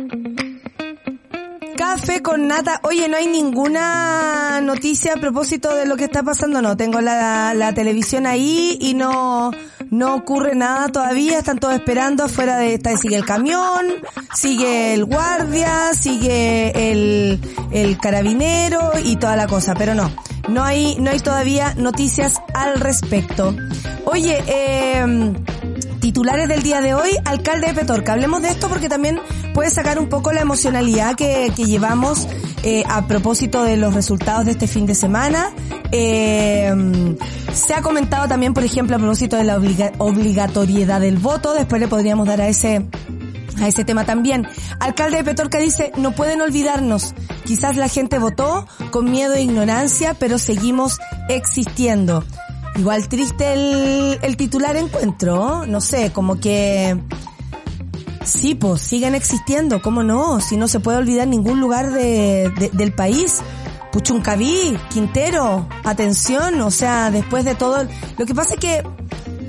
Café 1.77 2.23
con 2.23 2.47
nata. 2.47 2.81
Oye, 2.85 3.09
no 3.09 3.17
hay 3.17 3.27
ninguna 3.27 4.61
noticia 4.63 5.15
a 5.15 5.17
propósito 5.17 5.75
de 5.75 5.87
lo 5.87 5.97
que 5.97 6.05
está 6.05 6.23
pasando. 6.23 6.63
No, 6.63 6.77
tengo 6.77 7.01
la, 7.01 7.53
la 7.55 7.75
televisión 7.75 8.27
ahí 8.27 8.79
y 8.81 8.95
no, 8.95 9.51
no 9.95 10.15
ocurre 10.15 10.55
nada 10.55 10.89
todavía. 10.89 11.39
Están 11.39 11.59
todos 11.59 11.75
esperando 11.75 12.25
afuera 12.25 12.57
de 12.57 12.75
esta. 12.75 12.97
Sigue 12.97 13.17
el 13.17 13.25
camión, 13.25 13.87
sigue 14.35 14.95
el 14.95 15.05
guardia, 15.05 15.93
sigue 15.95 16.91
el, 16.91 17.41
el 17.71 17.99
carabinero 17.99 18.93
y 19.03 19.17
toda 19.17 19.37
la 19.37 19.47
cosa. 19.47 19.75
Pero 19.75 19.95
no, 19.95 20.11
no 20.49 20.65
hay, 20.65 20.97
no 20.99 21.11
hay 21.11 21.21
todavía 21.21 21.75
noticias 21.77 22.35
al 22.55 22.81
respecto. 22.81 23.55
Oye, 24.07 24.43
eh, 24.47 25.33
titulares 26.05 26.49
del 26.49 26.63
día 26.63 26.83
de 26.83 26.93
hoy, 26.93 27.09
alcalde 27.25 27.69
de 27.69 27.73
Petorca. 27.73 28.13
Hablemos 28.13 28.43
de 28.43 28.51
esto 28.51 28.69
porque 28.69 28.91
también 28.91 29.19
puede 29.55 29.71
sacar 29.71 29.99
un 29.99 30.11
poco 30.11 30.33
la 30.33 30.43
emocionalidad 30.43 31.15
que, 31.17 31.51
que 31.57 31.65
llevamos 31.65 32.29
eh, 32.63 32.85
a 32.87 33.07
propósito 33.07 33.65
de 33.65 33.79
los 33.79 33.95
resultados 33.95 34.45
de 34.45 34.51
este 34.51 34.67
fin 34.67 34.85
de 34.85 34.95
semana. 34.95 35.51
Eh, 35.93 36.71
se 37.55 37.73
ha 37.73 37.81
comentado 37.81 38.29
también, 38.29 38.53
por 38.53 38.65
ejemplo, 38.65 38.97
a 38.97 38.99
propósito 38.99 39.39
de 39.39 39.45
la 39.45 39.57
obligatoriedad 39.57 41.01
del 41.01 41.17
voto. 41.17 41.55
Después 41.55 41.81
le 41.81 41.89
podríamos 41.89 42.29
dar 42.29 42.43
a 42.43 42.49
ese 42.49 42.87
a 43.63 43.69
ese 43.69 43.87
tema 43.87 44.05
también. 44.05 44.47
Alcalde 44.81 45.17
de 45.17 45.25
Petorca 45.25 45.59
dice, 45.59 45.91
no 45.97 46.13
pueden 46.13 46.43
olvidarnos, 46.43 47.15
quizás 47.47 47.77
la 47.77 47.89
gente 47.89 48.19
votó 48.19 48.67
con 48.91 49.11
miedo 49.11 49.33
e 49.33 49.43
ignorancia, 49.43 50.13
pero 50.13 50.37
seguimos 50.37 50.99
existiendo. 51.31 52.25
Igual 52.77 53.09
triste 53.09 53.53
el, 53.53 54.19
el 54.21 54.37
titular 54.37 54.77
encuentro, 54.77 55.67
no 55.67 55.81
sé, 55.81 56.13
como 56.13 56.41
que... 56.41 56.99
Sí, 58.25 58.55
pues 58.55 58.81
siguen 58.81 59.15
existiendo, 59.15 59.83
¿cómo 59.83 60.03
no? 60.03 60.41
Si 60.41 60.57
no 60.57 60.67
se 60.67 60.81
puede 60.81 60.99
olvidar 60.99 61.29
ningún 61.29 61.61
lugar 61.61 61.93
de, 61.93 62.71
del 62.73 62.93
país. 62.93 63.43
Puchuncaví, 63.93 64.77
Quintero, 64.91 65.69
atención, 65.85 66.61
o 66.63 66.71
sea, 66.71 67.11
después 67.11 67.45
de 67.45 67.55
todo... 67.55 67.87
Lo 68.19 68.27
que 68.27 68.35
pasa 68.35 68.55
es 68.55 68.61
que, 68.61 68.83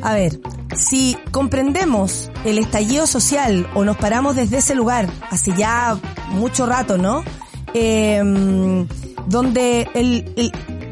a 0.02 0.14
ver, 0.14 0.40
si 0.76 1.18
comprendemos 1.32 2.30
el 2.44 2.58
estallido 2.58 3.08
social 3.08 3.68
o 3.76 3.86
nos 3.86 3.98
paramos 3.98 4.36
desde 4.36 4.58
ese 4.58 4.76
lugar, 4.76 5.10
hace 5.32 5.54
ya 5.56 5.98
mucho 6.32 6.66
rato, 6.66 6.98
¿no? 6.98 7.24
Eh, 7.74 8.22
donde 9.28 9.90
el, 9.94 10.34
el, 10.36 10.52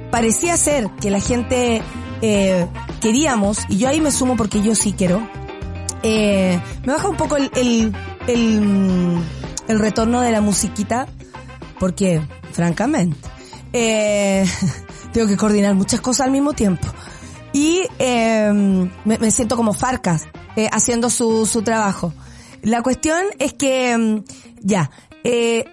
parecía 0.10 0.58
ser 0.58 0.89
que 1.02 1.12
la 1.12 1.19
gente 1.19 1.82
eh, 2.26 2.70
queríamos, 3.02 3.60
y 3.68 3.80
yo 3.80 3.90
ahí 3.90 4.00
me 4.00 4.10
sumo 4.10 4.38
porque 4.38 4.62
yo 4.62 4.76
sí 4.76 4.94
quiero, 4.94 5.28
eh, 6.04 6.58
me 6.86 6.94
baja 6.94 7.10
un 7.10 7.18
poco 7.18 7.36
el, 7.36 7.52
el, 7.54 7.94
el, 9.68 9.80
retorno 9.80 10.22
de 10.22 10.32
la 10.32 10.40
musiquita, 10.40 11.06
porque, 11.82 12.22
francamente, 12.54 13.18
eh, 13.74 14.46
tengo 15.12 15.28
que 15.28 15.36
coordinar 15.36 15.76
muchas 15.76 16.00
cosas 16.00 16.28
al 16.28 16.32
mismo 16.32 16.54
tiempo. 16.54 16.88
Y 17.52 17.82
em, 18.00 18.90
me, 19.04 19.30
siento 19.30 19.58
como 19.58 19.74
Farcas 19.74 20.24
eh, 20.56 20.70
haciendo 20.72 21.10
su, 21.10 21.46
su 21.46 21.62
trabajo. 21.62 22.14
La 22.62 22.82
cuestión 22.84 23.22
es 23.38 23.52
que, 23.52 23.92
em, 23.92 24.24
ya, 24.62 24.90
eh, 25.26 25.66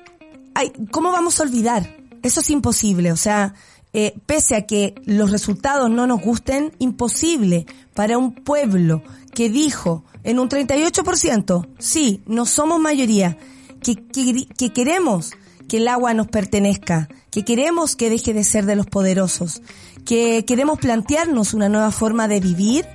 ¿cómo 0.90 1.12
vamos 1.12 1.38
a 1.38 1.44
olvidar? 1.44 1.96
Eso 2.24 2.40
es 2.40 2.50
imposible. 2.50 3.12
O 3.12 3.16
sea, 3.16 3.54
eh, 3.92 4.14
pese 4.26 4.54
a 4.54 4.66
que 4.66 4.94
los 5.04 5.30
resultados 5.30 5.90
no 5.90 6.06
nos 6.06 6.20
gusten, 6.20 6.72
imposible 6.78 7.66
para 7.94 8.18
un 8.18 8.34
pueblo 8.34 9.02
que 9.34 9.50
dijo 9.50 10.04
en 10.22 10.38
un 10.38 10.48
38%, 10.48 11.68
sí, 11.78 12.22
no 12.26 12.46
somos 12.46 12.78
mayoría, 12.78 13.36
que, 13.82 13.96
que, 13.96 14.72
queremos 14.72 15.32
que 15.68 15.78
el 15.78 15.88
agua 15.88 16.14
nos 16.14 16.28
pertenezca, 16.28 17.08
que 17.30 17.44
queremos 17.44 17.96
que 17.96 18.10
deje 18.10 18.32
de 18.32 18.44
ser 18.44 18.66
de 18.66 18.76
los 18.76 18.86
poderosos, 18.86 19.62
que 20.04 20.44
queremos 20.44 20.78
plantearnos 20.78 21.54
una 21.54 21.68
nueva 21.68 21.90
forma 21.90 22.28
de 22.28 22.40
vivir, 22.40 22.86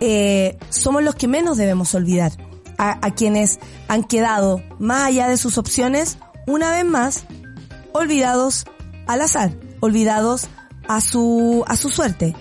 eh, 0.00 0.58
somos 0.70 1.02
los 1.02 1.14
que 1.14 1.28
menos 1.28 1.56
debemos 1.56 1.94
olvidar. 1.94 2.32
A, 2.78 2.98
a, 3.06 3.14
quienes 3.14 3.58
han 3.88 4.04
quedado 4.04 4.62
más 4.78 5.06
allá 5.06 5.28
de 5.28 5.38
sus 5.38 5.56
opciones, 5.56 6.18
una 6.46 6.70
vez 6.72 6.84
más, 6.84 7.24
olvidados 7.92 8.66
al 9.06 9.22
azar, 9.22 9.56
olvidados 9.86 10.48
a 10.88 11.00
su, 11.00 11.64
a 11.66 11.76
su 11.76 11.90
suerte. 11.90 12.34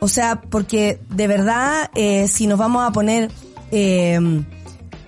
O 0.00 0.08
sea, 0.08 0.40
porque 0.40 1.00
de 1.10 1.26
verdad, 1.28 1.90
eh, 1.94 2.26
si 2.28 2.46
nos 2.46 2.58
vamos 2.58 2.82
a 2.86 2.90
poner 2.90 3.30
eh, 3.70 4.18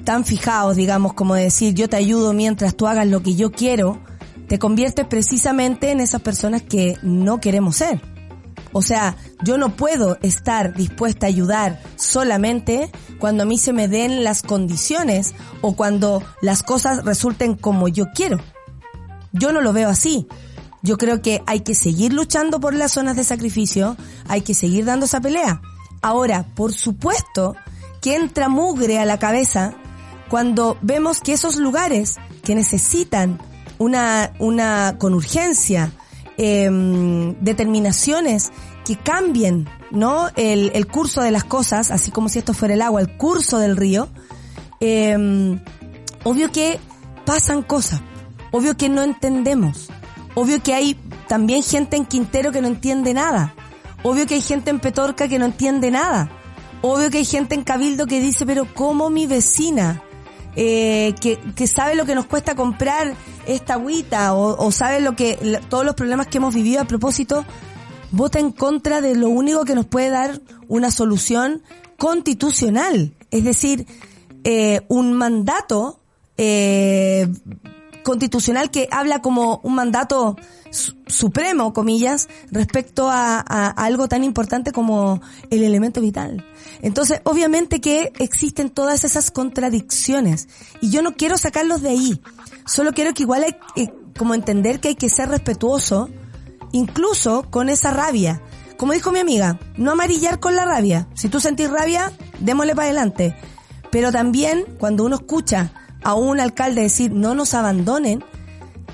tan 0.04 0.24
fijados, 0.24 0.76
digamos, 0.76 1.14
como 1.14 1.34
decir, 1.34 1.74
yo 1.74 1.88
te 1.88 1.96
ayudo 1.96 2.32
mientras 2.32 2.76
tú 2.76 2.86
hagas 2.86 3.06
lo 3.06 3.22
que 3.22 3.34
yo 3.34 3.50
quiero, 3.50 3.98
te 4.46 4.58
conviertes 4.58 5.06
precisamente 5.06 5.90
en 5.90 6.00
esas 6.00 6.20
personas 6.20 6.62
que 6.62 6.96
no 7.02 7.40
queremos 7.40 7.76
ser. 7.76 8.00
O 8.72 8.82
sea, 8.82 9.16
yo 9.44 9.56
no 9.56 9.76
puedo 9.76 10.18
estar 10.22 10.74
dispuesta 10.74 11.26
a 11.26 11.28
ayudar 11.28 11.80
solamente 11.96 12.90
cuando 13.18 13.44
a 13.44 13.46
mí 13.46 13.56
se 13.56 13.72
me 13.72 13.88
den 13.88 14.24
las 14.24 14.42
condiciones 14.42 15.34
o 15.60 15.76
cuando 15.76 16.22
las 16.42 16.62
cosas 16.62 17.04
resulten 17.04 17.54
como 17.54 17.88
yo 17.88 18.06
quiero. 18.12 18.38
Yo 19.32 19.52
no 19.52 19.60
lo 19.60 19.72
veo 19.72 19.88
así. 19.88 20.26
Yo 20.84 20.98
creo 20.98 21.22
que 21.22 21.42
hay 21.46 21.60
que 21.60 21.74
seguir 21.74 22.12
luchando 22.12 22.60
por 22.60 22.74
las 22.74 22.92
zonas 22.92 23.16
de 23.16 23.24
sacrificio, 23.24 23.96
hay 24.28 24.42
que 24.42 24.52
seguir 24.52 24.84
dando 24.84 25.06
esa 25.06 25.18
pelea. 25.18 25.62
Ahora, 26.02 26.44
por 26.54 26.74
supuesto 26.74 27.56
que 28.02 28.14
entra 28.14 28.50
mugre 28.50 28.98
a 28.98 29.06
la 29.06 29.18
cabeza 29.18 29.72
cuando 30.28 30.76
vemos 30.82 31.20
que 31.20 31.32
esos 31.32 31.56
lugares 31.56 32.16
que 32.42 32.54
necesitan 32.54 33.38
una, 33.78 34.34
una 34.38 34.96
con 34.98 35.14
urgencia, 35.14 35.90
em, 36.36 37.34
determinaciones 37.40 38.52
que 38.84 38.98
cambien, 38.98 39.66
¿no? 39.90 40.28
El, 40.36 40.70
el, 40.74 40.86
curso 40.86 41.22
de 41.22 41.30
las 41.30 41.44
cosas, 41.44 41.90
así 41.90 42.10
como 42.10 42.28
si 42.28 42.40
esto 42.40 42.52
fuera 42.52 42.74
el 42.74 42.82
agua, 42.82 43.00
el 43.00 43.16
curso 43.16 43.58
del 43.58 43.78
río, 43.78 44.10
eh, 44.80 45.58
obvio 46.24 46.52
que 46.52 46.78
pasan 47.24 47.62
cosas, 47.62 48.02
obvio 48.50 48.76
que 48.76 48.90
no 48.90 49.02
entendemos, 49.02 49.88
Obvio 50.34 50.62
que 50.62 50.74
hay 50.74 50.94
también 51.28 51.62
gente 51.62 51.96
en 51.96 52.06
Quintero 52.06 52.52
que 52.52 52.60
no 52.60 52.68
entiende 52.68 53.14
nada. 53.14 53.54
Obvio 54.02 54.26
que 54.26 54.34
hay 54.34 54.42
gente 54.42 54.70
en 54.70 54.80
Petorca 54.80 55.28
que 55.28 55.38
no 55.38 55.46
entiende 55.46 55.90
nada. 55.90 56.30
Obvio 56.82 57.10
que 57.10 57.18
hay 57.18 57.24
gente 57.24 57.54
en 57.54 57.62
Cabildo 57.62 58.06
que 58.06 58.20
dice, 58.20 58.44
pero 58.44 58.66
¿cómo 58.74 59.08
mi 59.08 59.26
vecina, 59.26 60.02
eh, 60.56 61.14
que, 61.20 61.38
que 61.56 61.66
sabe 61.66 61.94
lo 61.94 62.04
que 62.04 62.14
nos 62.14 62.26
cuesta 62.26 62.54
comprar 62.54 63.14
esta 63.46 63.74
agüita 63.74 64.34
o, 64.34 64.62
o 64.62 64.70
sabe 64.70 65.00
lo 65.00 65.16
que, 65.16 65.60
todos 65.68 65.84
los 65.84 65.94
problemas 65.94 66.26
que 66.26 66.38
hemos 66.38 66.54
vivido 66.54 66.82
a 66.82 66.84
propósito, 66.84 67.44
vota 68.10 68.38
en 68.38 68.52
contra 68.52 69.00
de 69.00 69.14
lo 69.14 69.28
único 69.28 69.64
que 69.64 69.74
nos 69.74 69.86
puede 69.86 70.10
dar 70.10 70.40
una 70.68 70.90
solución 70.90 71.62
constitucional? 71.96 73.14
Es 73.30 73.44
decir, 73.44 73.86
eh, 74.44 74.82
un 74.88 75.14
mandato 75.14 76.00
eh, 76.36 77.28
constitucional 78.04 78.70
que 78.70 78.86
habla 78.92 79.20
como 79.20 79.60
un 79.64 79.74
mandato 79.74 80.36
supremo, 81.06 81.72
comillas, 81.72 82.28
respecto 82.50 83.08
a, 83.10 83.40
algo 83.70 84.08
tan 84.08 84.22
importante 84.22 84.72
como 84.72 85.20
el 85.50 85.62
elemento 85.62 86.00
vital. 86.00 86.44
Entonces, 86.82 87.20
obviamente 87.24 87.80
que 87.80 88.12
existen 88.18 88.70
todas 88.70 89.04
esas 89.04 89.30
contradicciones 89.30 90.48
y 90.80 90.90
yo 90.90 91.02
no 91.02 91.16
quiero 91.16 91.38
sacarlos 91.38 91.82
de 91.82 91.90
ahí. 91.90 92.20
Solo 92.66 92.92
quiero 92.92 93.14
que 93.14 93.22
igual 93.22 93.44
hay 93.44 93.56
eh, 93.76 93.92
como 94.16 94.34
entender 94.34 94.80
que 94.80 94.88
hay 94.88 94.94
que 94.94 95.08
ser 95.08 95.28
respetuoso, 95.28 96.08
incluso 96.72 97.50
con 97.50 97.68
esa 97.68 97.92
rabia. 97.92 98.42
Como 98.76 98.92
dijo 98.92 99.12
mi 99.12 99.20
amiga, 99.20 99.60
no 99.76 99.92
amarillar 99.92 100.40
con 100.40 100.56
la 100.56 100.64
rabia. 100.64 101.08
Si 101.14 101.28
tú 101.28 101.40
sentís 101.40 101.70
rabia, 101.70 102.12
démosle 102.40 102.74
para 102.74 102.86
adelante. 102.86 103.36
Pero 103.90 104.10
también 104.10 104.64
cuando 104.78 105.04
uno 105.04 105.16
escucha 105.16 105.72
a 106.04 106.14
un 106.14 106.40
alcalde 106.40 106.82
decir 106.82 107.12
no 107.12 107.34
nos 107.34 107.54
abandonen, 107.54 108.22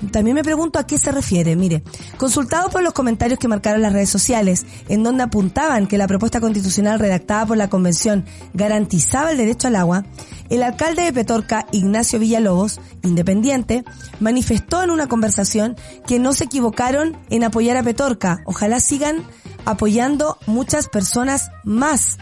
también 0.09 0.35
me 0.35 0.43
pregunto 0.43 0.79
a 0.79 0.87
qué 0.87 0.97
se 0.97 1.11
refiere. 1.11 1.55
Mire, 1.55 1.83
consultado 2.17 2.69
por 2.69 2.81
los 2.81 2.93
comentarios 2.93 3.37
que 3.37 3.47
marcaron 3.47 3.81
las 3.81 3.93
redes 3.93 4.09
sociales, 4.09 4.65
en 4.89 5.03
donde 5.03 5.23
apuntaban 5.23 5.87
que 5.87 5.97
la 5.97 6.07
propuesta 6.07 6.41
constitucional 6.41 6.99
redactada 6.99 7.45
por 7.45 7.57
la 7.57 7.69
convención 7.69 8.25
garantizaba 8.53 9.31
el 9.31 9.37
derecho 9.37 9.67
al 9.67 9.75
agua, 9.75 10.05
el 10.49 10.63
alcalde 10.63 11.03
de 11.03 11.13
Petorca, 11.13 11.67
Ignacio 11.71 12.19
Villalobos, 12.19 12.79
independiente, 13.03 13.83
manifestó 14.19 14.81
en 14.81 14.89
una 14.89 15.07
conversación 15.07 15.75
que 16.07 16.19
no 16.19 16.33
se 16.33 16.45
equivocaron 16.45 17.15
en 17.29 17.43
apoyar 17.43 17.77
a 17.77 17.83
Petorca. 17.83 18.41
Ojalá 18.45 18.79
sigan 18.79 19.23
apoyando 19.65 20.37
muchas 20.47 20.87
personas 20.87 21.51
más 21.63 22.17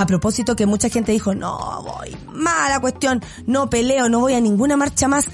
a 0.00 0.06
propósito 0.06 0.56
que 0.56 0.64
mucha 0.64 0.88
gente 0.88 1.12
dijo, 1.12 1.34
no 1.34 1.82
voy, 1.82 2.16
mala 2.32 2.80
cuestión, 2.80 3.22
no 3.46 3.68
peleo, 3.68 4.08
no 4.08 4.20
voy 4.20 4.32
a 4.32 4.40
ninguna 4.40 4.74
marcha 4.74 5.08
más. 5.08 5.26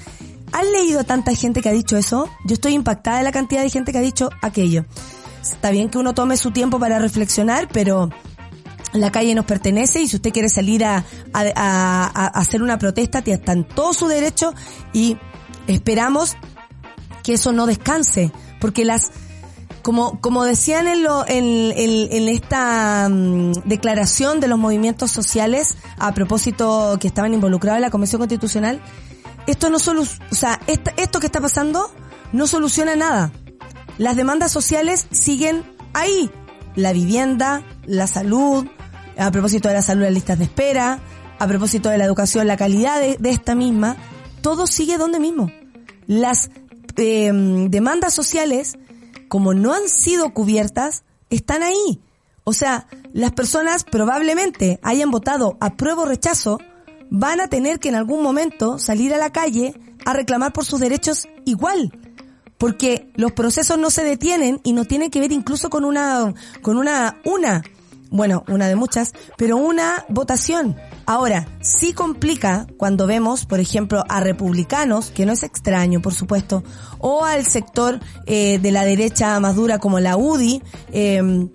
¿Han 0.50 0.72
leído 0.72 1.04
tanta 1.04 1.32
gente 1.36 1.62
que 1.62 1.68
ha 1.68 1.72
dicho 1.72 1.96
eso? 1.96 2.28
Yo 2.44 2.54
estoy 2.54 2.72
impactada 2.72 3.18
de 3.18 3.22
la 3.22 3.30
cantidad 3.30 3.62
de 3.62 3.70
gente 3.70 3.92
que 3.92 3.98
ha 3.98 4.02
dicho 4.02 4.28
aquello. 4.42 4.84
Está 5.40 5.70
bien 5.70 5.88
que 5.88 5.98
uno 5.98 6.14
tome 6.14 6.36
su 6.36 6.50
tiempo 6.50 6.80
para 6.80 6.98
reflexionar, 6.98 7.68
pero 7.72 8.10
la 8.92 9.12
calle 9.12 9.36
nos 9.36 9.44
pertenece 9.44 10.00
y 10.00 10.08
si 10.08 10.16
usted 10.16 10.32
quiere 10.32 10.48
salir 10.48 10.84
a, 10.84 11.04
hacer 11.32 12.60
una 12.60 12.76
protesta, 12.76 13.20
está 13.20 13.52
en 13.52 13.62
todo 13.62 13.92
su 13.92 14.08
derecho 14.08 14.52
y 14.92 15.16
esperamos 15.68 16.36
que 17.22 17.34
eso 17.34 17.52
no 17.52 17.66
descanse, 17.66 18.32
porque 18.60 18.84
las 18.84 19.12
como, 19.86 20.20
como 20.20 20.42
decían 20.42 20.88
en, 20.88 21.04
lo, 21.04 21.24
en, 21.28 21.72
en, 21.76 22.28
esta 22.28 23.08
mm, 23.08 23.52
declaración 23.66 24.40
de 24.40 24.48
los 24.48 24.58
movimientos 24.58 25.12
sociales 25.12 25.76
a 25.96 26.12
propósito 26.12 26.96
que 27.00 27.06
estaban 27.06 27.34
involucrados 27.34 27.76
en 27.76 27.82
la 27.82 27.90
Convención 27.90 28.18
Constitucional, 28.18 28.80
esto 29.46 29.70
no 29.70 29.78
solo, 29.78 30.02
o 30.02 30.34
sea, 30.34 30.58
esto, 30.66 30.90
esto 30.96 31.20
que 31.20 31.26
está 31.26 31.40
pasando 31.40 31.88
no 32.32 32.48
soluciona 32.48 32.96
nada. 32.96 33.30
Las 33.96 34.16
demandas 34.16 34.50
sociales 34.50 35.06
siguen 35.12 35.62
ahí. 35.94 36.32
La 36.74 36.92
vivienda, 36.92 37.62
la 37.84 38.08
salud, 38.08 38.66
a 39.16 39.30
propósito 39.30 39.68
de 39.68 39.74
la 39.74 39.82
salud, 39.82 40.02
las 40.02 40.14
listas 40.14 40.36
de 40.36 40.46
espera, 40.46 40.98
a 41.38 41.46
propósito 41.46 41.90
de 41.90 41.98
la 41.98 42.06
educación, 42.06 42.48
la 42.48 42.56
calidad 42.56 43.00
de, 43.00 43.30
esta 43.30 43.54
misma, 43.54 43.96
todo 44.40 44.66
sigue 44.66 44.98
donde 44.98 45.20
mismo. 45.20 45.48
Las 46.08 46.50
eh, 46.96 47.30
demandas 47.68 48.14
sociales 48.14 48.76
como 49.28 49.54
no 49.54 49.72
han 49.72 49.88
sido 49.88 50.32
cubiertas, 50.32 51.04
están 51.30 51.62
ahí. 51.62 52.00
O 52.44 52.52
sea, 52.52 52.86
las 53.12 53.32
personas 53.32 53.84
probablemente 53.84 54.78
hayan 54.82 55.10
votado 55.10 55.56
apruebo 55.60 56.02
o 56.02 56.06
rechazo, 56.06 56.58
van 57.10 57.40
a 57.40 57.48
tener 57.48 57.80
que 57.80 57.88
en 57.88 57.96
algún 57.96 58.22
momento 58.22 58.78
salir 58.78 59.12
a 59.14 59.18
la 59.18 59.30
calle 59.30 59.74
a 60.04 60.12
reclamar 60.12 60.52
por 60.52 60.64
sus 60.64 60.80
derechos 60.80 61.28
igual. 61.44 61.92
Porque 62.58 63.10
los 63.16 63.32
procesos 63.32 63.78
no 63.78 63.90
se 63.90 64.04
detienen 64.04 64.60
y 64.62 64.72
no 64.72 64.84
tienen 64.84 65.10
que 65.10 65.20
ver 65.20 65.32
incluso 65.32 65.68
con 65.68 65.84
una, 65.84 66.32
con 66.62 66.78
una, 66.78 67.20
una, 67.24 67.62
bueno, 68.10 68.44
una 68.48 68.68
de 68.68 68.76
muchas, 68.76 69.12
pero 69.36 69.56
una 69.56 70.06
votación. 70.08 70.76
Ahora, 71.06 71.46
sí 71.60 71.92
complica 71.92 72.66
cuando 72.76 73.06
vemos, 73.06 73.46
por 73.46 73.60
ejemplo, 73.60 74.04
a 74.08 74.18
republicanos, 74.18 75.10
que 75.10 75.24
no 75.24 75.32
es 75.32 75.44
extraño, 75.44 76.02
por 76.02 76.12
supuesto, 76.12 76.64
o 76.98 77.24
al 77.24 77.46
sector 77.46 78.00
eh, 78.26 78.58
de 78.58 78.72
la 78.72 78.84
derecha 78.84 79.38
más 79.38 79.54
dura 79.54 79.78
como 79.78 80.00
la 80.00 80.16
UDI, 80.16 80.62
eh, 80.92 81.48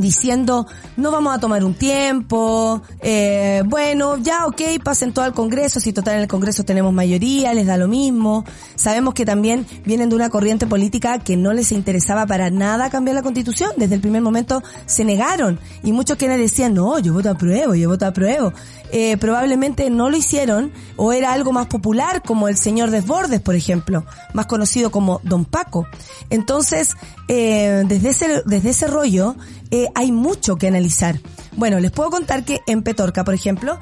diciendo 0.00 0.66
no 0.96 1.10
vamos 1.10 1.34
a 1.34 1.40
tomar 1.40 1.64
un 1.64 1.74
tiempo, 1.74 2.82
eh, 3.00 3.62
bueno, 3.66 4.16
ya 4.18 4.46
ok, 4.46 4.62
pasen 4.82 5.12
todo 5.12 5.24
al 5.24 5.32
Congreso, 5.32 5.80
si 5.80 5.92
total 5.92 6.16
en 6.16 6.20
el 6.22 6.28
Congreso 6.28 6.64
tenemos 6.64 6.92
mayoría, 6.92 7.54
les 7.54 7.66
da 7.66 7.76
lo 7.76 7.88
mismo. 7.88 8.44
Sabemos 8.74 9.14
que 9.14 9.24
también 9.24 9.66
vienen 9.84 10.08
de 10.08 10.16
una 10.16 10.30
corriente 10.30 10.66
política 10.66 11.18
que 11.18 11.36
no 11.36 11.52
les 11.52 11.72
interesaba 11.72 12.26
para 12.26 12.50
nada 12.50 12.90
cambiar 12.90 13.14
la 13.14 13.22
constitución, 13.22 13.72
desde 13.76 13.94
el 13.94 14.00
primer 14.00 14.22
momento 14.22 14.62
se 14.86 15.04
negaron 15.04 15.58
y 15.82 15.92
muchos 15.92 16.16
quienes 16.16 16.38
decían, 16.38 16.74
no, 16.74 16.98
yo 16.98 17.12
voto 17.12 17.30
a 17.30 17.34
prueba, 17.34 17.76
yo 17.76 17.88
voto 17.88 18.06
a 18.06 18.12
prueba. 18.12 18.52
Eh, 18.90 19.18
probablemente 19.18 19.90
no 19.90 20.08
lo 20.08 20.16
hicieron 20.16 20.72
o 20.96 21.12
era 21.12 21.32
algo 21.32 21.52
más 21.52 21.66
popular 21.66 22.22
como 22.22 22.48
el 22.48 22.56
señor 22.56 22.90
Desbordes, 22.90 23.40
por 23.40 23.54
ejemplo, 23.54 24.06
más 24.32 24.46
conocido 24.46 24.90
como 24.90 25.20
Don 25.24 25.44
Paco. 25.44 25.86
Entonces, 26.30 26.96
eh, 27.28 27.84
desde 27.86 28.10
ese, 28.10 28.42
desde 28.46 28.70
ese 28.70 28.86
rollo, 28.86 29.36
eh, 29.70 29.88
hay 29.94 30.10
mucho 30.10 30.56
que 30.56 30.68
analizar. 30.68 31.20
Bueno, 31.56 31.80
les 31.80 31.90
puedo 31.90 32.10
contar 32.10 32.44
que 32.44 32.60
en 32.66 32.82
Petorca, 32.82 33.24
por 33.24 33.34
ejemplo, 33.34 33.78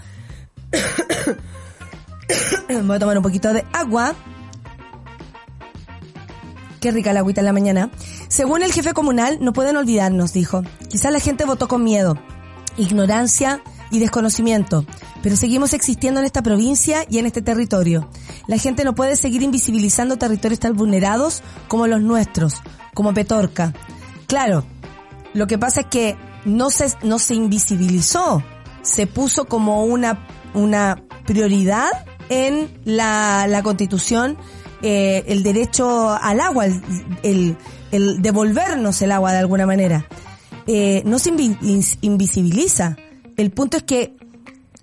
voy 2.68 2.96
a 2.96 2.98
tomar 2.98 3.16
un 3.16 3.22
poquito 3.22 3.52
de 3.52 3.64
agua. 3.72 4.14
Qué 6.80 6.90
rica 6.90 7.12
la 7.12 7.20
agüita 7.20 7.40
en 7.42 7.46
la 7.46 7.52
mañana. 7.52 7.90
Según 8.28 8.62
el 8.62 8.72
jefe 8.72 8.92
comunal, 8.92 9.38
no 9.40 9.52
pueden 9.52 9.76
olvidarnos, 9.76 10.32
dijo. 10.32 10.62
Quizás 10.88 11.12
la 11.12 11.20
gente 11.20 11.44
votó 11.44 11.68
con 11.68 11.84
miedo, 11.84 12.18
ignorancia 12.76 13.62
y 13.90 13.98
desconocimiento, 13.98 14.84
pero 15.22 15.36
seguimos 15.36 15.72
existiendo 15.72 16.20
en 16.20 16.26
esta 16.26 16.42
provincia 16.42 17.04
y 17.08 17.18
en 17.18 17.26
este 17.26 17.42
territorio. 17.42 18.08
La 18.46 18.58
gente 18.58 18.84
no 18.84 18.94
puede 18.94 19.16
seguir 19.16 19.42
invisibilizando 19.42 20.16
territorios 20.16 20.60
tan 20.60 20.74
vulnerados 20.74 21.42
como 21.68 21.86
los 21.86 22.00
nuestros, 22.00 22.54
como 22.94 23.14
Petorca. 23.14 23.72
Claro, 24.26 24.64
lo 25.34 25.46
que 25.46 25.58
pasa 25.58 25.82
es 25.82 25.86
que 25.86 26.16
no 26.44 26.70
se, 26.70 26.92
no 27.02 27.18
se 27.18 27.34
invisibilizó, 27.34 28.42
se 28.82 29.06
puso 29.06 29.46
como 29.46 29.84
una, 29.84 30.26
una 30.54 31.02
prioridad 31.26 31.90
en 32.28 32.68
la, 32.84 33.46
la 33.48 33.62
constitución 33.62 34.36
eh, 34.82 35.24
el 35.26 35.42
derecho 35.42 36.10
al 36.10 36.40
agua, 36.40 36.66
el, 36.66 37.56
el, 37.90 38.22
devolvernos 38.22 39.00
el 39.02 39.12
agua 39.12 39.32
de 39.32 39.38
alguna 39.38 39.66
manera. 39.66 40.06
Eh, 40.66 41.02
no 41.04 41.18
se 41.18 41.30
invisibiliza. 42.02 42.96
El 43.36 43.50
punto 43.50 43.76
es 43.76 43.82
que 43.82 44.16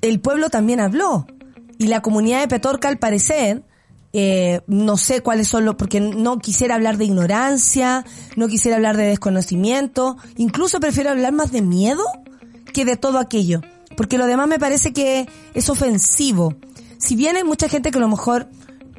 el 0.01 0.19
pueblo 0.19 0.49
también 0.49 0.79
habló 0.79 1.27
y 1.77 1.87
la 1.87 2.01
comunidad 2.01 2.41
de 2.41 2.47
Petorca 2.47 2.87
al 2.87 2.99
parecer 2.99 3.63
eh, 4.15 4.61
no 4.67 4.95
sé 4.95 5.21
cuáles 5.21 5.47
son 5.47 5.65
los, 5.65 5.73
porque 5.73 5.99
no 5.99 6.37
quisiera 6.37 6.75
hablar 6.75 6.97
de 6.97 7.05
ignorancia, 7.05 8.05
no 8.35 8.47
quisiera 8.47 8.77
hablar 8.77 8.95
de 8.95 9.07
desconocimiento, 9.07 10.17
incluso 10.37 10.79
prefiero 10.79 11.09
hablar 11.09 11.33
más 11.33 11.51
de 11.51 11.63
miedo 11.63 12.03
que 12.73 12.85
de 12.85 12.95
todo 12.95 13.17
aquello, 13.17 13.61
porque 13.97 14.19
lo 14.19 14.27
demás 14.27 14.47
me 14.47 14.59
parece 14.59 14.93
que 14.93 15.27
es 15.55 15.67
ofensivo. 15.67 16.53
Si 16.99 17.15
bien 17.15 17.37
hay 17.37 17.43
mucha 17.43 17.67
gente 17.67 17.89
que 17.89 17.97
a 17.97 18.01
lo 18.01 18.07
mejor 18.07 18.49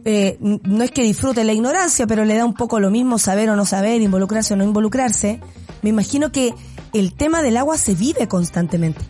eh, 0.04 0.36
no 0.40 0.82
es 0.82 0.90
que 0.90 1.02
disfrute 1.04 1.44
la 1.44 1.52
ignorancia, 1.52 2.08
pero 2.08 2.24
le 2.24 2.34
da 2.34 2.44
un 2.44 2.54
poco 2.54 2.80
lo 2.80 2.90
mismo 2.90 3.18
saber 3.18 3.48
o 3.50 3.56
no 3.56 3.66
saber, 3.66 4.02
involucrarse 4.02 4.54
o 4.54 4.56
no 4.56 4.64
involucrarse, 4.64 5.40
me 5.82 5.90
imagino 5.90 6.32
que 6.32 6.54
el 6.92 7.14
tema 7.14 7.40
del 7.42 7.56
agua 7.56 7.78
se 7.78 7.94
vive 7.94 8.26
constantemente. 8.26 9.00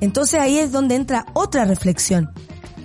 Entonces 0.00 0.40
ahí 0.40 0.58
es 0.58 0.72
donde 0.72 0.96
entra 0.96 1.26
otra 1.34 1.64
reflexión. 1.64 2.30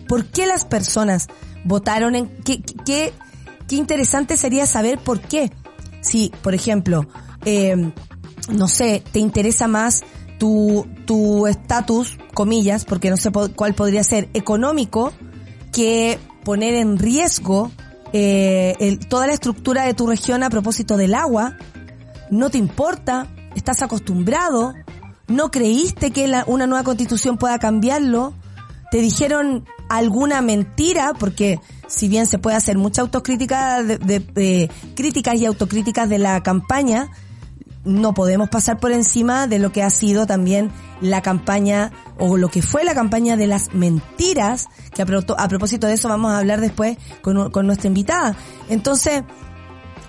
¿Por 0.08 0.26
qué 0.26 0.48
las 0.48 0.66
personas 0.66 1.28
votaron 1.66 2.16
en 2.16 2.28
qué, 2.44 2.62
qué, 2.62 3.14
qué 3.68 3.76
interesante 3.76 4.38
sería 4.38 4.66
saber 4.66 5.00
por 5.00 5.20
qué. 5.22 5.52
Si, 6.02 6.32
por 6.42 6.54
ejemplo, 6.54 7.08
eh, 7.46 7.92
no 8.50 8.68
sé, 8.68 9.04
te 9.12 9.20
interesa 9.20 9.68
más 9.68 10.04
tu 10.38 10.88
tu 11.10 11.48
estatus, 11.48 12.20
comillas, 12.36 12.86
porque 12.86 13.10
no 13.10 13.18
sé 13.18 13.32
cuál 13.32 13.74
podría 13.74 14.04
ser 14.04 14.30
económico, 14.36 15.12
que 15.74 16.20
poner 16.44 16.76
en 16.76 17.00
riesgo 17.00 17.72
eh, 18.14 18.76
el, 18.80 19.00
toda 19.00 19.26
la 19.26 19.34
estructura 19.34 19.86
de 19.86 19.96
tu 19.96 20.06
región 20.06 20.44
a 20.44 20.52
propósito 20.52 20.98
del 20.98 21.16
agua, 21.16 21.58
no 22.30 22.52
te 22.52 22.60
importa, 22.60 23.26
estás 23.56 23.82
acostumbrado, 23.82 24.76
no 25.30 25.52
creíste 25.52 26.12
que 26.12 26.28
la, 26.28 26.44
una 26.48 26.68
nueva 26.68 26.84
constitución 26.84 27.38
pueda 27.38 27.60
cambiarlo, 27.60 28.34
te 28.92 29.00
dijeron 29.00 29.66
alguna 29.88 30.42
mentira, 30.42 31.14
porque 31.18 31.60
si 31.88 32.08
bien 32.08 32.28
se 32.28 32.40
puede 32.40 32.58
hacer 32.58 32.78
mucha 32.78 33.02
autocrítica 33.02 33.84
de, 33.84 34.70
críticas 34.96 35.36
y 35.36 35.46
autocríticas 35.46 36.10
de 36.10 36.20
la 36.20 36.42
campaña, 36.42 37.10
no 37.86 38.14
podemos 38.14 38.50
pasar 38.50 38.80
por 38.80 38.92
encima 38.92 39.48
de 39.48 39.58
lo 39.58 39.72
que 39.72 39.84
ha 39.84 39.90
sido 39.90 40.28
también 40.28 40.72
la 41.02 41.22
campaña 41.22 41.92
o 42.18 42.36
lo 42.36 42.50
que 42.50 42.62
fue 42.62 42.84
la 42.84 42.94
campaña 42.94 43.38
de 43.38 43.48
las 43.48 43.74
mentiras, 43.74 44.68
que 44.94 45.02
a, 45.02 45.06
propósito 45.06 45.88
de 45.88 45.94
eso 45.94 46.10
vamos 46.10 46.32
a 46.32 46.40
hablar 46.40 46.60
después 46.60 46.98
con 47.22 47.66
nuestra 47.66 47.88
invitada. 47.88 48.36
Entonces, 48.68 49.24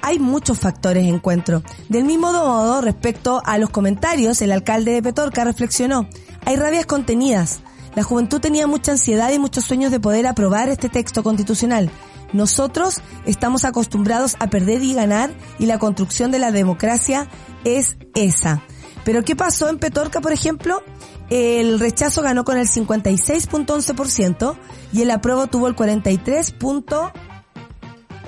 hay 0.03 0.19
muchos 0.19 0.59
factores 0.59 1.05
de 1.05 1.11
encuentro. 1.11 1.63
Del 1.89 2.05
mismo 2.05 2.33
modo, 2.33 2.81
respecto 2.81 3.43
a 3.45 3.59
los 3.59 3.71
comentarios, 3.71 4.43
el 4.43 4.53
alcalde 4.53 4.93
de 4.93 5.03
Petorca 5.03 5.45
reflexionó, 5.45 6.09
hay 6.45 6.57
rabias 6.57 6.87
contenidas, 6.87 7.61
la 7.95 8.03
juventud 8.03 8.41
tenía 8.41 8.67
mucha 8.67 8.93
ansiedad 8.93 9.33
y 9.33 9.39
muchos 9.39 9.65
sueños 9.65 9.91
de 9.91 10.01
poder 10.01 10.27
aprobar 10.27 10.69
este 10.69 10.89
texto 10.89 11.23
constitucional. 11.23 11.91
Nosotros 12.33 13.01
estamos 13.27 13.65
acostumbrados 13.65 14.37
a 14.39 14.49
perder 14.49 14.83
y 14.83 14.95
ganar 14.95 15.33
y 15.59 15.67
la 15.67 15.79
construcción 15.79 16.31
de 16.31 16.39
la 16.39 16.53
democracia 16.53 17.29
es 17.65 17.97
esa. 18.15 18.63
Pero 19.05 19.25
¿qué 19.25 19.35
pasó 19.35 19.69
en 19.69 19.79
Petorca, 19.79 20.21
por 20.21 20.33
ejemplo? 20.33 20.83
El 21.31 21.81
rechazo 21.81 22.23
ganó 22.23 22.45
con 22.45 22.57
el 22.59 22.69
56.11% 22.69 24.57
y 24.93 25.03
el 25.03 25.11
apruebo 25.11 25.47
tuvo 25.47 25.67
el 25.69 25.75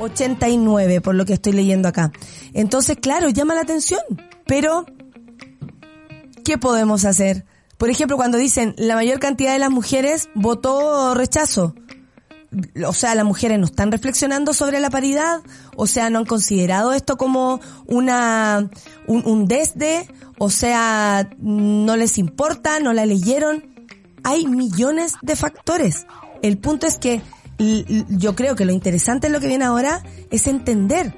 43.89%, 0.08 1.00
por 1.00 1.14
lo 1.14 1.24
que 1.24 1.34
estoy 1.34 1.52
leyendo 1.52 1.88
acá. 1.88 2.12
Entonces, 2.52 2.96
claro, 3.00 3.28
llama 3.28 3.54
la 3.54 3.62
atención, 3.62 4.00
pero 4.46 4.84
¿qué 6.44 6.58
podemos 6.58 7.04
hacer? 7.04 7.44
Por 7.78 7.90
ejemplo, 7.90 8.16
cuando 8.16 8.38
dicen 8.38 8.74
la 8.78 8.94
mayor 8.94 9.18
cantidad 9.18 9.52
de 9.52 9.58
las 9.58 9.70
mujeres 9.70 10.28
votó 10.34 11.14
rechazo. 11.14 11.74
O 12.86 12.92
sea, 12.92 13.14
las 13.14 13.24
mujeres 13.24 13.58
no 13.58 13.64
están 13.64 13.90
reflexionando 13.90 14.52
sobre 14.52 14.78
la 14.78 14.90
paridad, 14.90 15.40
o 15.74 15.86
sea, 15.86 16.10
no 16.10 16.18
han 16.18 16.26
considerado 16.26 16.92
esto 16.92 17.16
como 17.16 17.60
una 17.86 18.70
un, 19.06 19.22
un 19.24 19.48
desde, 19.48 20.06
o 20.38 20.50
sea, 20.50 21.30
no 21.38 21.96
les 21.96 22.18
importa, 22.18 22.78
no 22.78 22.92
la 22.92 23.06
leyeron. 23.06 23.72
Hay 24.22 24.46
millones 24.46 25.14
de 25.22 25.34
factores. 25.34 26.06
El 26.42 26.58
punto 26.58 26.86
es 26.86 26.98
que 26.98 27.22
yo 28.08 28.34
creo 28.34 28.56
que 28.56 28.64
lo 28.64 28.72
interesante 28.72 29.26
en 29.26 29.32
lo 29.32 29.40
que 29.40 29.48
viene 29.48 29.64
ahora 29.64 30.02
es 30.30 30.46
entender, 30.46 31.14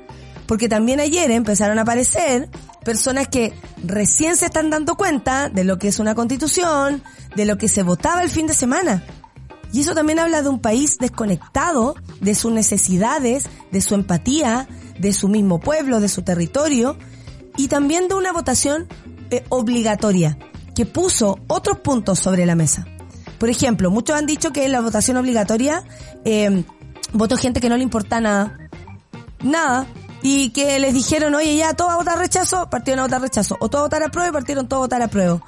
porque 0.47 0.69
también 0.69 1.01
ayer 1.01 1.31
empezaron 1.31 1.79
a 1.79 1.83
aparecer 1.83 2.49
personas 2.85 3.29
que 3.29 3.53
recién 3.83 4.37
se 4.37 4.47
están 4.47 4.71
dando 4.71 4.97
cuenta 4.97 5.49
de 5.49 5.65
lo 5.65 5.79
que 5.79 5.89
es 5.89 5.99
una 5.99 6.15
constitución, 6.15 7.03
de 7.35 7.45
lo 7.47 7.59
que 7.59 7.69
se 7.69 7.83
votaba 7.83 8.23
el 8.23 8.31
fin 8.31 8.47
de 8.47 8.55
semana. 8.55 9.05
Y 9.73 9.81
eso 9.81 9.95
también 9.95 10.21
habla 10.21 10.43
de 10.43 10.49
un 10.49 10.61
país 10.61 10.99
desconectado 10.99 11.97
de 12.21 12.35
sus 12.37 12.53
necesidades, 12.53 13.47
de 13.73 13.81
su 13.81 13.95
empatía, 13.95 14.69
de 14.99 15.13
su 15.13 15.29
mismo 15.29 15.59
pueblo, 15.59 15.99
de 15.99 16.09
su 16.09 16.23
territorio, 16.23 16.97
y 17.57 17.69
también 17.69 18.07
de 18.07 18.15
una 18.15 18.33
votación 18.33 18.87
eh, 19.31 19.45
obligatoria, 19.49 20.39
que 20.77 20.87
puso 20.87 21.41
otros 21.49 21.79
puntos 21.81 22.21
sobre 22.21 22.47
la 22.47 22.55
mesa. 22.55 22.87
Por 23.39 23.51
ejemplo, 23.51 23.91
muchos 23.91 24.17
han 24.17 24.27
dicho 24.27 24.53
que 24.53 24.69
la 24.69 24.81
votación 24.81 25.17
obligatoria 25.17 25.85
eh, 26.25 26.65
votó 27.13 27.37
gente 27.37 27.61
que 27.61 27.69
no 27.69 27.77
le 27.77 27.83
importa 27.83 28.21
nada. 28.21 28.59
Nada, 29.43 29.87
y 30.27 30.49
que 30.51 30.79
les 30.79 30.95
dijeron, 30.95 31.35
oye, 31.35 31.55
ya, 31.55 31.75
todo 31.75 31.91
a 31.91 31.97
votar 31.97 32.19
rechazo, 32.19 32.71
partieron 32.71 33.01
a 33.01 33.03
votar 33.03 33.21
rechazo, 33.21 33.59
o 33.61 33.69
todo 33.69 33.83
a 33.83 33.85
votar 33.85 34.03
a 34.03 34.09
prueba, 34.09 34.33
partieron 34.33 34.67
todo 34.67 34.81
a 34.81 34.85
votar 34.85 35.03
a 35.03 35.09
prueba. 35.09 35.43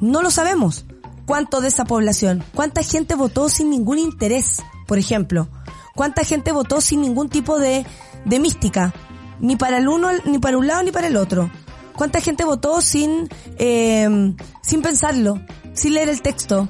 No 0.00 0.20
lo 0.20 0.32
sabemos. 0.32 0.84
¿Cuánto 1.26 1.60
de 1.60 1.68
esa 1.68 1.84
población? 1.84 2.42
¿Cuánta 2.52 2.82
gente 2.82 3.14
votó 3.14 3.48
sin 3.48 3.70
ningún 3.70 4.00
interés, 4.00 4.64
por 4.88 4.98
ejemplo? 4.98 5.48
¿Cuánta 5.94 6.24
gente 6.24 6.50
votó 6.50 6.80
sin 6.80 7.02
ningún 7.02 7.28
tipo 7.28 7.60
de, 7.60 7.86
de 8.24 8.40
mística? 8.40 8.92
Ni 9.38 9.54
para 9.54 9.78
el 9.78 9.86
uno, 9.86 10.08
ni 10.24 10.40
para 10.40 10.58
un 10.58 10.66
lado, 10.66 10.82
ni 10.82 10.90
para 10.90 11.06
el 11.06 11.16
otro. 11.16 11.48
¿Cuánta 11.94 12.20
gente 12.20 12.44
votó 12.44 12.80
sin, 12.80 13.28
eh, 13.58 14.34
sin 14.60 14.82
pensarlo, 14.82 15.40
sin 15.72 15.94
leer 15.94 16.08
el 16.08 16.20
texto? 16.20 16.68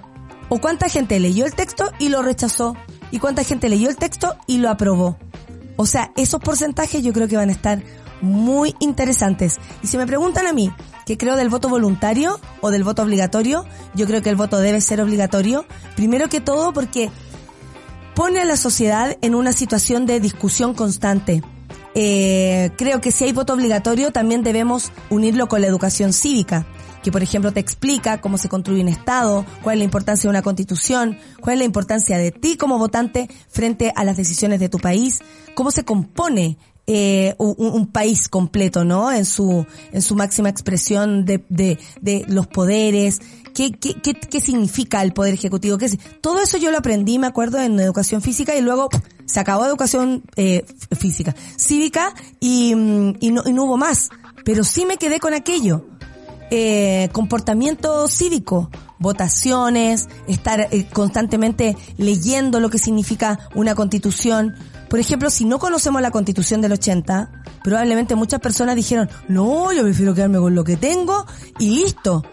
¿O 0.52 0.60
cuánta 0.60 0.88
gente 0.88 1.20
leyó 1.20 1.46
el 1.46 1.54
texto 1.54 1.92
y 2.00 2.08
lo 2.08 2.22
rechazó? 2.22 2.76
¿Y 3.12 3.20
cuánta 3.20 3.44
gente 3.44 3.68
leyó 3.68 3.88
el 3.88 3.96
texto 3.96 4.36
y 4.48 4.58
lo 4.58 4.68
aprobó? 4.68 5.16
O 5.76 5.86
sea, 5.86 6.10
esos 6.16 6.40
porcentajes 6.40 7.04
yo 7.04 7.12
creo 7.12 7.28
que 7.28 7.36
van 7.36 7.50
a 7.50 7.52
estar 7.52 7.80
muy 8.20 8.74
interesantes. 8.80 9.58
Y 9.80 9.86
si 9.86 9.96
me 9.96 10.08
preguntan 10.08 10.48
a 10.48 10.52
mí, 10.52 10.72
¿qué 11.06 11.16
creo 11.16 11.36
del 11.36 11.50
voto 11.50 11.68
voluntario 11.68 12.40
o 12.60 12.72
del 12.72 12.82
voto 12.82 13.02
obligatorio? 13.02 13.64
Yo 13.94 14.08
creo 14.08 14.22
que 14.22 14.30
el 14.30 14.34
voto 14.34 14.58
debe 14.58 14.80
ser 14.80 15.00
obligatorio. 15.00 15.66
Primero 15.94 16.28
que 16.28 16.40
todo 16.40 16.72
porque 16.72 17.10
pone 18.16 18.40
a 18.40 18.44
la 18.44 18.56
sociedad 18.56 19.16
en 19.22 19.36
una 19.36 19.52
situación 19.52 20.04
de 20.04 20.18
discusión 20.18 20.74
constante. 20.74 21.44
Eh, 21.94 22.72
creo 22.76 23.00
que 23.00 23.12
si 23.12 23.22
hay 23.24 23.32
voto 23.32 23.52
obligatorio 23.52 24.10
también 24.10 24.42
debemos 24.42 24.90
unirlo 25.10 25.48
con 25.48 25.60
la 25.60 25.68
educación 25.68 26.12
cívica 26.12 26.66
que 27.02 27.12
por 27.12 27.22
ejemplo 27.22 27.52
te 27.52 27.60
explica 27.60 28.20
cómo 28.20 28.38
se 28.38 28.48
construye 28.48 28.82
un 28.82 28.88
Estado, 28.88 29.44
cuál 29.62 29.74
es 29.74 29.78
la 29.80 29.84
importancia 29.84 30.28
de 30.28 30.30
una 30.30 30.42
constitución, 30.42 31.18
cuál 31.40 31.54
es 31.54 31.58
la 31.60 31.64
importancia 31.64 32.18
de 32.18 32.32
ti 32.32 32.56
como 32.56 32.78
votante 32.78 33.28
frente 33.48 33.92
a 33.94 34.04
las 34.04 34.16
decisiones 34.16 34.60
de 34.60 34.68
tu 34.68 34.78
país, 34.78 35.20
cómo 35.54 35.70
se 35.70 35.84
compone 35.84 36.58
eh, 36.86 37.34
un, 37.38 37.86
país 37.86 38.28
completo, 38.28 38.84
¿no? 38.84 39.12
En 39.12 39.24
su, 39.24 39.64
en 39.92 40.02
su 40.02 40.16
máxima 40.16 40.48
expresión 40.48 41.24
de, 41.24 41.44
de, 41.48 41.78
de 42.00 42.24
los 42.26 42.48
poderes, 42.48 43.20
¿Qué, 43.54 43.72
qué, 43.72 43.94
qué, 43.94 44.14
qué 44.14 44.40
significa 44.40 45.02
el 45.02 45.12
poder 45.12 45.34
ejecutivo? 45.34 45.78
¿Qué, 45.78 45.88
todo 46.20 46.40
eso 46.40 46.58
yo 46.58 46.70
lo 46.70 46.78
aprendí, 46.78 47.18
me 47.18 47.26
acuerdo, 47.26 47.58
en 47.58 47.78
educación 47.80 48.22
física 48.22 48.54
y 48.54 48.60
luego 48.60 48.88
se 49.24 49.40
acabó 49.40 49.66
educación 49.66 50.22
eh, 50.36 50.64
física, 50.98 51.34
cívica 51.56 52.14
y, 52.38 52.74
mm, 52.74 53.16
y, 53.20 53.30
no, 53.32 53.42
y 53.46 53.52
no 53.52 53.64
hubo 53.64 53.76
más. 53.76 54.10
Pero 54.44 54.64
sí 54.64 54.86
me 54.86 54.96
quedé 54.96 55.20
con 55.20 55.34
aquello. 55.34 55.86
Eh, 56.50 57.08
comportamiento 57.12 58.08
cívico, 58.08 58.70
votaciones, 58.98 60.08
estar 60.26 60.68
eh, 60.70 60.86
constantemente 60.92 61.76
leyendo 61.96 62.60
lo 62.60 62.70
que 62.70 62.78
significa 62.78 63.38
una 63.54 63.74
constitución. 63.74 64.54
Por 64.88 64.98
ejemplo, 64.98 65.30
si 65.30 65.44
no 65.44 65.58
conocemos 65.58 66.02
la 66.02 66.10
constitución 66.10 66.60
del 66.60 66.72
80, 66.72 67.30
probablemente 67.62 68.14
muchas 68.14 68.40
personas 68.40 68.76
dijeron, 68.76 69.08
no, 69.28 69.72
yo 69.72 69.82
prefiero 69.82 70.14
quedarme 70.14 70.38
con 70.38 70.54
lo 70.54 70.64
que 70.64 70.76
tengo 70.76 71.24
y 71.58 71.70
listo. 71.70 72.24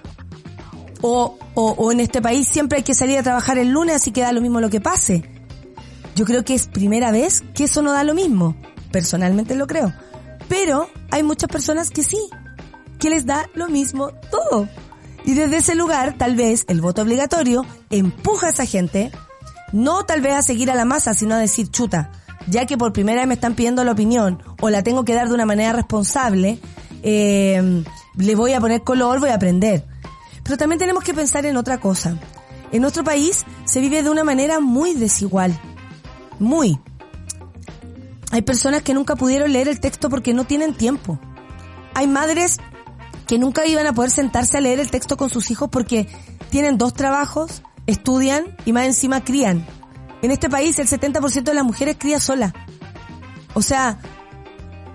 O, 1.01 1.37
o, 1.53 1.71
o 1.77 1.91
en 1.91 1.99
este 1.99 2.21
país 2.21 2.47
siempre 2.47 2.79
hay 2.79 2.83
que 2.83 2.95
salir 2.95 3.19
a 3.19 3.23
trabajar 3.23 3.59
el 3.59 3.69
lunes, 3.69 3.95
así 3.95 4.11
que 4.11 4.21
da 4.21 4.31
lo 4.31 4.41
mismo 4.41 4.59
lo 4.59 4.69
que 4.69 4.81
pase. 4.81 5.29
Yo 6.15 6.25
creo 6.25 6.43
que 6.43 6.55
es 6.55 6.65
primera 6.65 7.11
vez 7.11 7.43
que 7.53 7.65
eso 7.65 7.83
no 7.83 7.91
da 7.91 8.03
lo 8.03 8.15
mismo. 8.15 8.55
Personalmente 8.91 9.53
lo 9.55 9.67
creo. 9.67 9.93
Pero 10.49 10.89
hay 11.11 11.23
muchas 11.23 11.49
personas 11.49 11.91
que 11.91 12.03
sí, 12.03 12.17
que 12.97 13.09
les 13.09 13.25
da 13.25 13.49
lo 13.53 13.67
mismo 13.69 14.11
todo. 14.31 14.67
Y 15.25 15.33
desde 15.33 15.57
ese 15.57 15.75
lugar, 15.75 16.15
tal 16.17 16.35
vez 16.35 16.65
el 16.67 16.81
voto 16.81 17.01
obligatorio 17.01 17.65
empuja 17.89 18.47
a 18.47 18.49
esa 18.51 18.65
gente, 18.65 19.11
no 19.73 20.05
tal 20.05 20.21
vez 20.21 20.35
a 20.35 20.41
seguir 20.41 20.71
a 20.71 20.75
la 20.75 20.85
masa, 20.85 21.13
sino 21.13 21.35
a 21.35 21.39
decir 21.39 21.69
chuta, 21.69 22.11
ya 22.47 22.65
que 22.65 22.77
por 22.77 22.93
primera 22.93 23.21
vez 23.21 23.27
me 23.27 23.33
están 23.33 23.55
pidiendo 23.55 23.83
la 23.83 23.91
opinión 23.91 24.41
o 24.61 24.69
la 24.69 24.83
tengo 24.83 25.03
que 25.03 25.13
dar 25.13 25.27
de 25.27 25.33
una 25.33 25.45
manera 25.45 25.73
responsable, 25.73 26.59
eh, 27.03 27.83
le 28.15 28.35
voy 28.35 28.53
a 28.53 28.61
poner 28.61 28.83
color, 28.83 29.19
voy 29.19 29.29
a 29.29 29.35
aprender. 29.35 29.85
Pero 30.43 30.57
también 30.57 30.79
tenemos 30.79 31.03
que 31.03 31.13
pensar 31.13 31.45
en 31.45 31.57
otra 31.57 31.79
cosa. 31.79 32.17
En 32.71 32.81
nuestro 32.81 33.03
país 33.03 33.45
se 33.65 33.81
vive 33.81 34.03
de 34.03 34.09
una 34.09 34.23
manera 34.23 34.59
muy 34.59 34.93
desigual. 34.93 35.59
Muy. 36.39 36.79
Hay 38.31 38.41
personas 38.41 38.81
que 38.81 38.93
nunca 38.93 39.15
pudieron 39.15 39.51
leer 39.51 39.67
el 39.67 39.79
texto 39.79 40.09
porque 40.09 40.33
no 40.33 40.45
tienen 40.45 40.73
tiempo. 40.73 41.19
Hay 41.93 42.07
madres 42.07 42.59
que 43.27 43.37
nunca 43.37 43.65
iban 43.67 43.85
a 43.85 43.93
poder 43.93 44.09
sentarse 44.09 44.57
a 44.57 44.61
leer 44.61 44.79
el 44.79 44.89
texto 44.89 45.17
con 45.17 45.29
sus 45.29 45.51
hijos 45.51 45.69
porque 45.69 46.07
tienen 46.49 46.77
dos 46.77 46.93
trabajos, 46.93 47.61
estudian 47.85 48.55
y 48.65 48.73
más 48.73 48.85
encima 48.85 49.23
crían. 49.23 49.65
En 50.21 50.31
este 50.31 50.49
país 50.49 50.79
el 50.79 50.87
70% 50.87 51.43
de 51.43 51.53
las 51.53 51.63
mujeres 51.63 51.97
cría 51.99 52.19
sola. 52.19 52.53
O 53.53 53.61
sea, 53.61 53.99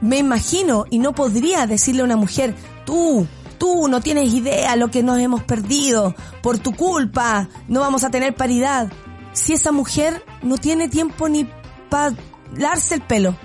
me 0.00 0.18
imagino 0.18 0.86
y 0.90 0.98
no 0.98 1.14
podría 1.14 1.66
decirle 1.66 2.02
a 2.02 2.04
una 2.04 2.16
mujer, 2.16 2.54
tú, 2.84 3.26
tú 3.58 3.86
no 3.88 4.00
tienes 4.00 4.32
idea 4.32 4.76
lo 4.76 4.90
que 4.90 5.02
nos 5.02 5.18
hemos 5.18 5.42
perdido, 5.44 6.14
por 6.42 6.58
tu 6.58 6.74
culpa, 6.74 7.48
no 7.68 7.80
vamos 7.80 8.02
a 8.02 8.10
tener 8.10 8.34
paridad. 8.34 8.90
Si 9.32 9.52
esa 9.52 9.72
mujer 9.72 10.24
no 10.42 10.56
tiene 10.56 10.88
tiempo 10.88 11.28
ni 11.28 11.48
para 11.88 12.14
darse 12.56 12.94
el 12.94 13.02
pelo, 13.02 13.36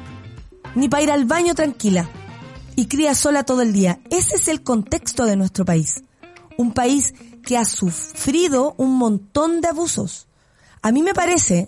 ni 0.75 0.89
para 0.89 1.03
ir 1.03 1.11
al 1.11 1.25
baño 1.25 1.53
tranquila, 1.53 2.09
y 2.77 2.85
cría 2.85 3.15
sola 3.15 3.43
todo 3.43 3.63
el 3.63 3.73
día. 3.73 3.99
Ese 4.11 4.35
es 4.35 4.47
el 4.47 4.61
contexto 4.61 5.25
de 5.25 5.35
nuestro 5.35 5.65
país. 5.65 6.03
Un 6.59 6.73
país 6.73 7.15
que 7.43 7.57
ha 7.57 7.65
sufrido 7.65 8.75
un 8.77 8.97
montón 8.97 9.61
de 9.61 9.67
abusos. 9.67 10.27
A 10.83 10.91
mí 10.91 11.01
me 11.01 11.15
parece 11.15 11.67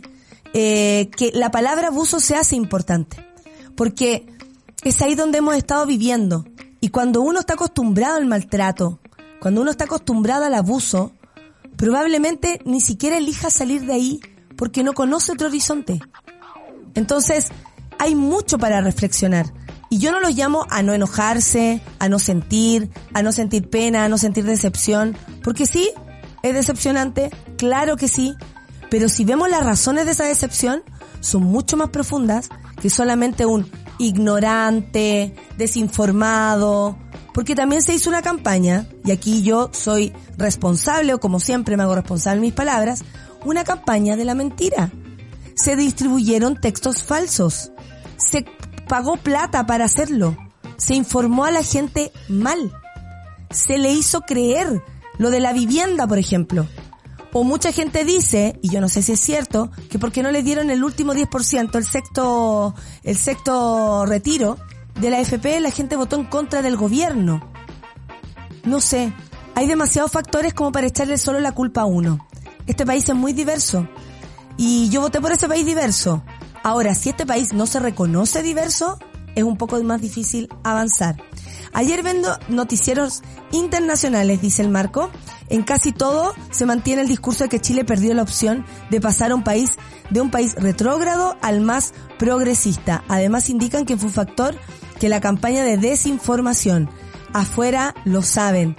eh, 0.54 1.10
que 1.18 1.32
la 1.34 1.50
palabra 1.50 1.88
abuso 1.88 2.20
se 2.20 2.36
hace 2.36 2.56
importante, 2.56 3.18
porque 3.76 4.28
es 4.84 5.02
ahí 5.02 5.16
donde 5.16 5.40
hemos 5.40 5.56
estado 5.56 5.88
viviendo. 5.88 6.46
Y 6.80 6.90
cuando 6.90 7.22
uno 7.22 7.40
está 7.40 7.56
acostumbrado 7.56 8.18
al 8.18 8.28
maltrato, 8.28 9.00
cuando 9.42 9.62
uno 9.62 9.72
está 9.72 9.86
acostumbrado 9.86 10.46
al 10.46 10.54
abuso, 10.54 11.12
probablemente 11.76 12.62
ni 12.66 12.82
siquiera 12.82 13.18
elija 13.18 13.50
salir 13.50 13.82
de 13.88 13.94
ahí 13.94 14.20
porque 14.56 14.84
no 14.84 14.94
conoce 14.94 15.32
otro 15.32 15.48
horizonte. 15.48 16.02
Entonces, 16.94 17.50
hay 17.98 18.14
mucho 18.14 18.60
para 18.60 18.82
reflexionar. 18.82 19.52
Y 19.90 19.98
yo 19.98 20.12
no 20.12 20.20
los 20.20 20.36
llamo 20.36 20.68
a 20.70 20.84
no 20.84 20.94
enojarse, 20.94 21.82
a 21.98 22.10
no 22.10 22.20
sentir, 22.20 22.90
a 23.14 23.24
no 23.24 23.32
sentir 23.32 23.70
pena, 23.70 24.06
a 24.06 24.10
no 24.10 24.18
sentir 24.18 24.46
decepción, 24.46 25.18
porque 25.44 25.66
sí, 25.66 25.90
es 26.44 26.54
decepcionante, 26.54 27.32
claro 27.58 27.98
que 27.98 28.08
sí, 28.08 28.36
pero 28.90 29.10
si 29.10 29.26
vemos 29.26 29.50
las 29.50 29.66
razones 29.66 30.06
de 30.06 30.12
esa 30.12 30.26
decepción, 30.26 30.84
son 31.22 31.44
mucho 31.44 31.76
más 31.76 31.90
profundas 31.90 32.50
que 32.82 32.90
solamente 32.90 33.46
un 33.46 33.70
ignorante, 33.98 35.36
desinformado, 35.58 36.98
porque 37.34 37.56
también 37.56 37.82
se 37.82 37.94
hizo 37.94 38.10
una 38.10 38.22
campaña, 38.22 38.88
y 39.04 39.12
aquí 39.12 39.44
yo 39.44 39.70
soy 39.74 40.14
responsable, 40.38 41.14
o 41.14 41.20
como 41.20 41.40
siempre 41.40 41.78
me 41.78 41.84
hago 41.84 41.96
responsable 41.96 42.38
en 42.38 42.42
mis 42.42 42.54
palabras, 42.54 43.04
una 43.46 43.64
campaña 43.64 44.16
de 44.16 44.26
la 44.26 44.36
mentira. 44.36 44.92
Se 45.56 45.76
distribuyeron 45.76 46.60
textos 46.60 47.04
falsos. 47.04 47.72
Se 48.18 48.46
pagó 48.90 49.16
plata 49.16 49.66
para 49.66 49.86
hacerlo. 49.86 50.36
Se 50.76 50.96
informó 50.96 51.46
a 51.46 51.52
la 51.52 51.64
gente 51.64 52.12
mal. 52.28 52.74
Se 53.50 53.78
le 53.78 53.94
hizo 53.94 54.22
creer 54.22 54.84
lo 55.18 55.30
de 55.30 55.40
la 55.40 55.54
vivienda, 55.54 56.06
por 56.08 56.18
ejemplo. 56.18 56.68
O 57.32 57.44
mucha 57.44 57.72
gente 57.72 58.04
dice, 58.04 58.60
y 58.62 58.70
yo 58.70 58.82
no 58.82 58.90
sé 58.90 59.02
si 59.04 59.14
es 59.14 59.20
cierto, 59.20 59.72
que 59.90 60.00
porque 60.00 60.24
no 60.24 60.32
le 60.32 60.42
dieron 60.42 60.72
el 60.72 60.84
último 60.84 61.14
10%, 61.14 61.76
el 61.76 61.86
sexto, 61.86 62.74
el 63.04 63.16
sexto 63.16 64.06
retiro 64.08 64.58
de 65.00 65.12
la 65.12 65.20
FP, 65.20 65.60
la 65.60 65.72
gente 65.72 65.96
votó 65.96 66.16
en 66.16 66.26
contra 66.26 66.64
del 66.64 66.76
gobierno. 66.76 67.48
No 68.66 68.82
sé, 68.82 69.14
hay 69.54 69.68
demasiados 69.68 70.12
factores 70.12 70.56
como 70.56 70.72
para 70.72 70.88
echarle 70.88 71.18
solo 71.20 71.40
la 71.40 71.52
culpa 71.52 71.82
a 71.82 71.86
uno. 71.86 72.28
Este 72.66 72.86
país 72.86 73.08
es 73.08 73.16
muy 73.16 73.34
diverso. 73.34 73.88
Y 74.58 74.90
yo 74.90 75.02
voté 75.02 75.22
por 75.22 75.32
ese 75.32 75.48
país 75.48 75.66
diverso. 75.66 76.24
Ahora, 76.64 76.96
si 76.96 77.10
este 77.10 77.26
país 77.26 77.54
no 77.54 77.66
se 77.66 77.80
reconoce 77.80 78.44
diverso, 78.44 79.00
es 79.36 79.44
un 79.44 79.58
poco 79.58 79.82
más 79.84 80.02
difícil 80.02 80.50
avanzar. 80.64 81.18
Ayer 81.74 82.04
vendo 82.04 82.38
noticieros 82.48 83.22
internacionales, 83.52 84.42
dice 84.42 84.62
el 84.62 84.70
marco. 84.70 85.10
En 85.50 85.64
casi 85.64 85.92
todo 85.92 86.34
se 86.52 86.66
mantiene 86.66 87.04
el 87.04 87.08
discurso 87.08 87.44
de 87.44 87.50
que 87.50 87.60
Chile 87.60 87.86
perdió 87.86 88.14
la 88.14 88.24
opción 88.24 88.66
de 88.90 89.02
pasar 89.02 89.32
a 89.32 89.36
un 89.36 89.44
país, 89.44 89.78
de 90.10 90.22
un 90.22 90.32
país 90.32 90.56
retrógrado 90.56 91.38
al 91.42 91.62
más 91.62 91.94
progresista. 92.18 93.04
Además 93.08 93.50
indican 93.50 93.86
que 93.86 93.98
fue 93.98 94.08
un 94.08 94.14
factor 94.14 94.56
que 95.00 95.10
la 95.10 95.22
campaña 95.22 95.64
de 95.64 95.78
desinformación. 95.78 96.90
Afuera 97.34 97.96
lo 98.06 98.22
saben. 98.22 98.76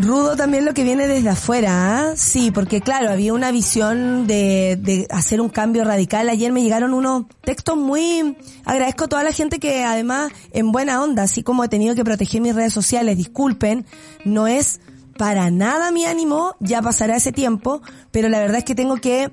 Rudo 0.00 0.36
también 0.36 0.64
lo 0.64 0.74
que 0.74 0.84
viene 0.84 1.06
desde 1.06 1.30
afuera, 1.30 2.10
¿ah? 2.10 2.16
Sí, 2.16 2.50
porque 2.50 2.80
claro, 2.80 3.10
había 3.10 3.32
una 3.32 3.50
visión 3.50 4.26
de, 4.26 4.78
de 4.80 5.06
hacer 5.10 5.40
un 5.40 5.48
cambio 5.48 5.84
radical. 5.84 6.28
Ayer 6.28 6.52
me 6.52 6.62
llegaron 6.62 6.92
unos 6.92 7.24
textos 7.42 7.76
muy... 7.76 8.36
Agradezco 8.64 9.04
a 9.04 9.08
toda 9.08 9.22
la 9.22 9.32
gente 9.32 9.58
que 9.58 9.84
además 9.84 10.32
en 10.52 10.70
buena 10.70 11.02
onda, 11.02 11.22
así 11.22 11.42
como 11.42 11.64
he 11.64 11.68
tenido 11.68 11.94
que 11.94 12.04
proteger 12.04 12.42
mis 12.42 12.54
redes 12.54 12.72
sociales, 12.72 13.16
disculpen, 13.16 13.86
no 14.24 14.46
es 14.46 14.80
para 15.16 15.50
nada 15.50 15.90
mi 15.90 16.04
ánimo, 16.04 16.54
ya 16.60 16.82
pasará 16.82 17.16
ese 17.16 17.32
tiempo, 17.32 17.80
pero 18.10 18.28
la 18.28 18.38
verdad 18.40 18.58
es 18.58 18.64
que 18.64 18.74
tengo 18.74 18.96
que, 18.96 19.30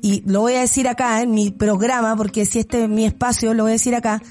y 0.00 0.22
lo 0.24 0.40
voy 0.40 0.54
a 0.54 0.60
decir 0.60 0.88
acá 0.88 1.20
en 1.20 1.32
mi 1.32 1.50
programa, 1.50 2.16
porque 2.16 2.46
si 2.46 2.60
este 2.60 2.84
es 2.84 2.88
mi 2.88 3.04
espacio, 3.04 3.52
lo 3.52 3.64
voy 3.64 3.72
a 3.72 3.74
decir 3.74 3.94
acá, 3.94 4.22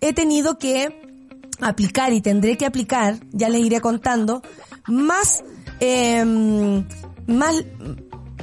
he 0.00 0.14
tenido 0.14 0.58
que 0.58 1.09
aplicar 1.60 2.12
y 2.12 2.20
tendré 2.20 2.56
que 2.56 2.66
aplicar, 2.66 3.16
ya 3.32 3.48
les 3.48 3.64
iré 3.64 3.80
contando, 3.80 4.42
más, 4.86 5.42
eh, 5.80 6.24
más, 7.26 7.64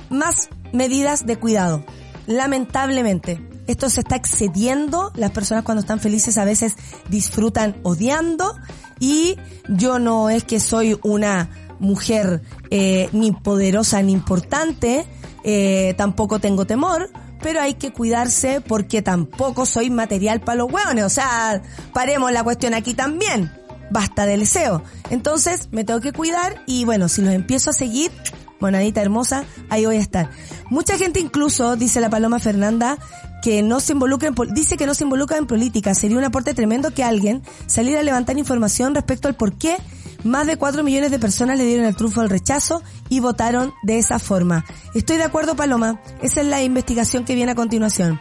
más 0.10 0.50
medidas 0.74 1.26
de 1.26 1.38
cuidado. 1.38 1.84
Lamentablemente. 2.26 3.42
Esto 3.68 3.90
se 3.90 4.00
está 4.00 4.16
excediendo. 4.16 5.12
Las 5.16 5.32
personas 5.32 5.66
cuando 5.66 5.82
están 5.82 6.00
felices 6.00 6.38
a 6.38 6.46
veces 6.46 6.76
disfrutan 7.10 7.76
odiando. 7.84 8.56
Y 8.98 9.36
yo 9.68 10.00
no 10.00 10.30
es 10.30 10.46
que 10.46 10.62
soy 10.62 10.98
una 11.04 11.50
mujer 11.80 12.42
eh, 12.70 13.10
ni 13.12 13.34
poderosa 13.34 14.02
ni 14.02 14.14
importante. 14.14 15.06
Eh, 15.44 15.96
tampoco 15.98 16.40
tengo 16.40 16.66
temor 16.66 17.10
pero 17.42 17.62
hay 17.62 17.76
que 17.76 17.92
cuidarse 17.92 18.62
porque 18.62 19.02
tampoco 19.02 19.66
soy 19.66 19.90
material 19.90 20.42
para 20.42 20.60
los 20.60 20.72
hueones. 20.72 21.04
O 21.06 21.10
sea, 21.10 21.62
paremos 21.94 22.32
la 22.32 22.44
cuestión 22.44 22.74
aquí 22.74 22.94
también. 22.94 23.52
Basta 23.90 24.26
del 24.26 24.42
deseo. 24.42 24.84
Entonces, 25.10 25.70
me 25.72 25.84
tengo 25.84 26.02
que 26.02 26.12
cuidar 26.12 26.62
y 26.66 26.86
bueno, 26.86 27.08
si 27.08 27.22
los 27.22 27.34
empiezo 27.34 27.70
a 27.70 27.74
seguir, 27.74 28.12
monadita 28.60 29.02
hermosa, 29.02 29.46
ahí 29.70 29.86
voy 29.86 29.98
a 29.98 30.02
estar. 30.02 30.30
Mucha 30.70 30.98
gente 30.98 31.20
incluso, 31.20 31.76
dice 31.76 32.02
la 32.02 32.10
Paloma 32.10 32.40
Fernanda, 32.40 32.98
que 33.42 33.62
no 33.62 33.80
se 33.80 33.94
involucra 33.94 34.30
en, 34.30 34.36
dice 34.54 34.78
que 34.78 34.86
no 34.86 34.94
se 34.94 35.04
involucra 35.04 35.38
en 35.38 35.48
política. 35.48 35.94
Sería 35.96 36.18
un 36.18 36.24
aporte 36.24 36.54
tremendo 36.54 36.94
que 36.94 37.04
alguien 37.04 37.44
saliera 37.66 38.02
a 38.02 38.04
levantar 38.04 38.38
información 38.38 38.96
respecto 38.96 39.28
al 39.28 39.36
por 39.36 39.58
qué 39.58 39.78
más 40.24 40.48
de 40.48 40.58
4 40.58 40.84
millones 40.84 41.12
de 41.12 41.20
personas 41.20 41.58
le 41.58 41.66
dieron 41.66 41.86
el 41.86 41.96
trufo 41.96 42.22
al 42.22 42.30
rechazo 42.30 42.82
y 43.10 43.20
votaron 43.20 43.74
de 43.84 44.00
esa 44.00 44.20
forma. 44.20 44.66
Estoy 44.94 45.18
de 45.18 45.24
acuerdo, 45.24 45.56
Paloma. 45.56 46.02
Esa 46.22 46.42
es 46.42 46.48
la 46.48 46.64
investigación 46.64 47.26
que 47.26 47.36
viene 47.36 47.52
a 47.52 47.56
continuación. 47.56 48.20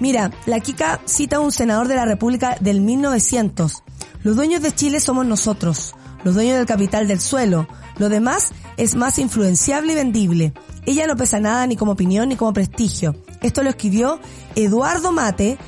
Mira, 0.00 0.30
la 0.46 0.60
Kika 0.60 1.00
cita 1.04 1.36
a 1.36 1.40
un 1.40 1.52
senador 1.52 1.88
de 1.88 1.96
la 1.96 2.04
República 2.04 2.56
del 2.60 2.80
1900. 2.80 3.82
Los 4.22 4.36
dueños 4.36 4.62
de 4.62 4.74
Chile 4.74 5.00
somos 5.00 5.26
nosotros, 5.26 5.94
los 6.24 6.34
dueños 6.34 6.56
del 6.56 6.66
capital 6.66 7.06
del 7.06 7.20
suelo. 7.20 7.68
Lo 7.98 8.08
demás 8.08 8.52
es 8.76 8.94
más 8.96 9.18
influenciable 9.18 9.92
y 9.92 9.96
vendible. 9.96 10.54
Ella 10.86 11.06
no 11.06 11.16
pesa 11.16 11.40
nada 11.40 11.66
ni 11.66 11.76
como 11.76 11.92
opinión 11.92 12.28
ni 12.28 12.36
como 12.36 12.52
prestigio. 12.52 13.14
Esto 13.40 13.62
lo 13.62 13.70
escribió 13.70 14.18
Eduardo 14.56 15.12
Mate, 15.12 15.58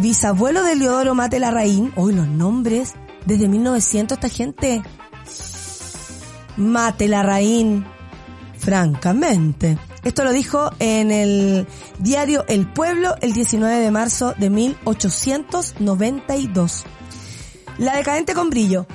bisabuelo 0.00 0.62
de 0.62 0.76
Leodoro 0.76 1.14
Mate 1.14 1.40
Larraín. 1.40 1.92
Hoy 1.96 2.14
los 2.14 2.28
nombres, 2.28 2.94
desde 3.26 3.48
1900 3.48 4.18
esta 4.18 4.28
gente. 4.28 4.82
Mate 6.56 7.08
la 7.08 7.22
raín. 7.22 7.84
Francamente. 8.58 9.78
Esto 10.04 10.24
lo 10.24 10.32
dijo 10.32 10.70
en 10.78 11.10
el 11.10 11.66
diario 11.98 12.44
El 12.48 12.66
Pueblo 12.66 13.16
el 13.20 13.32
19 13.32 13.80
de 13.80 13.90
marzo 13.90 14.34
de 14.38 14.50
1892. 14.50 16.84
La 17.78 17.96
decadente 17.96 18.34
con 18.34 18.50
brillo. 18.50 18.86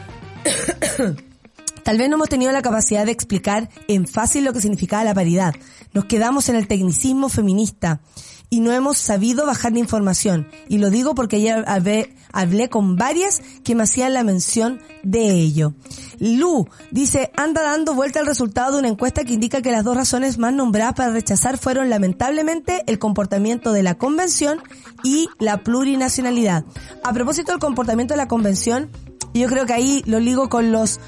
Tal 1.84 1.97
vez 1.97 2.10
no 2.10 2.16
hemos 2.16 2.30
tenido 2.30 2.51
la 2.51 2.62
capacidad 2.62 3.05
de 3.05 3.12
explicar 3.12 3.70
en 3.88 4.07
fácil 4.07 4.45
lo 4.45 4.53
que 4.53 4.62
significaba 4.62 5.03
la 5.03 5.16
paridad. 5.16 5.55
Nos 5.93 6.05
quedamos 6.05 6.49
en 6.49 6.55
el 6.55 6.68
tecnicismo 6.68 7.30
feminista 7.30 8.01
y 8.50 8.62
no 8.62 8.72
hemos 8.72 8.97
sabido 8.97 9.45
bajar 9.45 9.74
la 9.74 9.80
información. 9.80 10.47
Y 10.68 10.80
lo 10.80 10.89
digo 10.89 11.14
porque 11.16 11.38
ayer 11.38 11.64
hablé, 11.68 12.70
con 12.70 12.95
varias 12.95 13.41
que 13.64 13.76
me 13.76 13.84
hacían 13.84 14.14
la 14.14 14.24
mención 14.24 14.82
de 15.04 15.32
ello. 15.32 15.74
Lu 16.20 16.68
dice, 16.91 17.32
anda 17.38 17.62
dando 17.62 17.93
vuelta 17.93 18.20
el 18.20 18.26
resultado 18.26 18.74
de 18.74 18.80
una 18.80 18.88
encuesta 18.88 19.24
que 19.24 19.34
indica 19.34 19.62
que 19.62 19.72
las 19.72 19.84
dos 19.84 19.95
razones 19.95 20.38
más 20.38 20.54
nombradas 20.54 20.95
para 20.95 21.12
rechazar 21.12 21.58
fueron 21.58 21.89
lamentablemente 21.89 22.84
el 22.88 23.00
comportamiento 23.00 23.72
de 23.72 23.84
la 23.84 23.97
convención 23.97 24.62
y 25.04 25.28
la 25.39 25.64
plurinacionalidad. 25.64 26.66
A 27.04 27.14
propósito 27.14 27.52
del 27.52 27.62
comportamiento 27.62 28.14
de 28.14 28.18
la 28.18 28.28
convención, 28.28 28.89
yo 29.34 29.47
creo 29.47 29.66
que 29.66 29.74
ahí 29.74 30.04
lo 30.06 30.20
ligo 30.20 30.50
con 30.50 30.72
los 30.72 31.00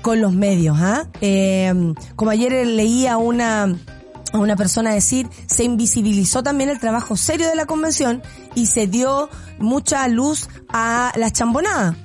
con 0.00 0.20
los 0.20 0.32
medios, 0.32 0.76
¿ah? 0.80 1.08
Eh, 1.20 1.92
como 2.14 2.30
ayer 2.30 2.66
leía 2.66 3.16
una 3.18 3.76
a 4.32 4.38
una 4.38 4.56
persona 4.56 4.92
decir, 4.92 5.28
se 5.46 5.64
invisibilizó 5.64 6.42
también 6.42 6.70
el 6.70 6.78
trabajo 6.78 7.16
serio 7.16 7.48
de 7.48 7.54
la 7.54 7.66
convención 7.66 8.22
y 8.54 8.66
se 8.66 8.86
dio 8.86 9.28
mucha 9.58 10.06
luz 10.08 10.48
a 10.68 11.12
la 11.16 11.30
chambonada 11.30 11.96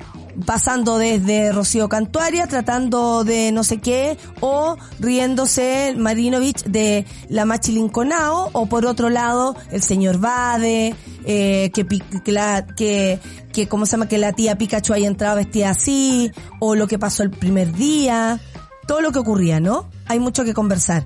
pasando 0.45 0.97
desde 0.97 1.51
Rocío 1.51 1.89
Cantuaria, 1.89 2.47
tratando 2.47 3.23
de 3.23 3.51
no 3.51 3.63
sé 3.63 3.77
qué, 3.79 4.17
o 4.39 4.77
riéndose 4.99 5.93
Marinovich 5.97 6.63
de 6.63 7.05
la 7.29 7.45
Machilinconao, 7.45 8.49
o 8.53 8.65
por 8.67 8.85
otro 8.85 9.09
lado, 9.09 9.55
el 9.71 9.81
señor 9.81 10.19
Bade, 10.19 10.95
eh, 11.25 11.71
que, 11.73 11.85
que, 11.85 12.31
la, 12.31 12.65
que, 12.65 13.19
que, 13.51 13.67
¿cómo 13.67 13.85
se 13.85 13.91
llama? 13.91 14.07
Que 14.07 14.17
la 14.17 14.33
tía 14.33 14.57
Pikachu 14.57 14.93
haya 14.93 15.07
entrado 15.07 15.35
vestida 15.35 15.69
así, 15.69 16.31
o 16.59 16.75
lo 16.75 16.87
que 16.87 16.99
pasó 16.99 17.23
el 17.23 17.29
primer 17.29 17.73
día, 17.73 18.39
todo 18.87 19.01
lo 19.01 19.11
que 19.11 19.19
ocurría, 19.19 19.59
¿no? 19.59 19.89
Hay 20.07 20.19
mucho 20.19 20.43
que 20.43 20.53
conversar. 20.53 21.05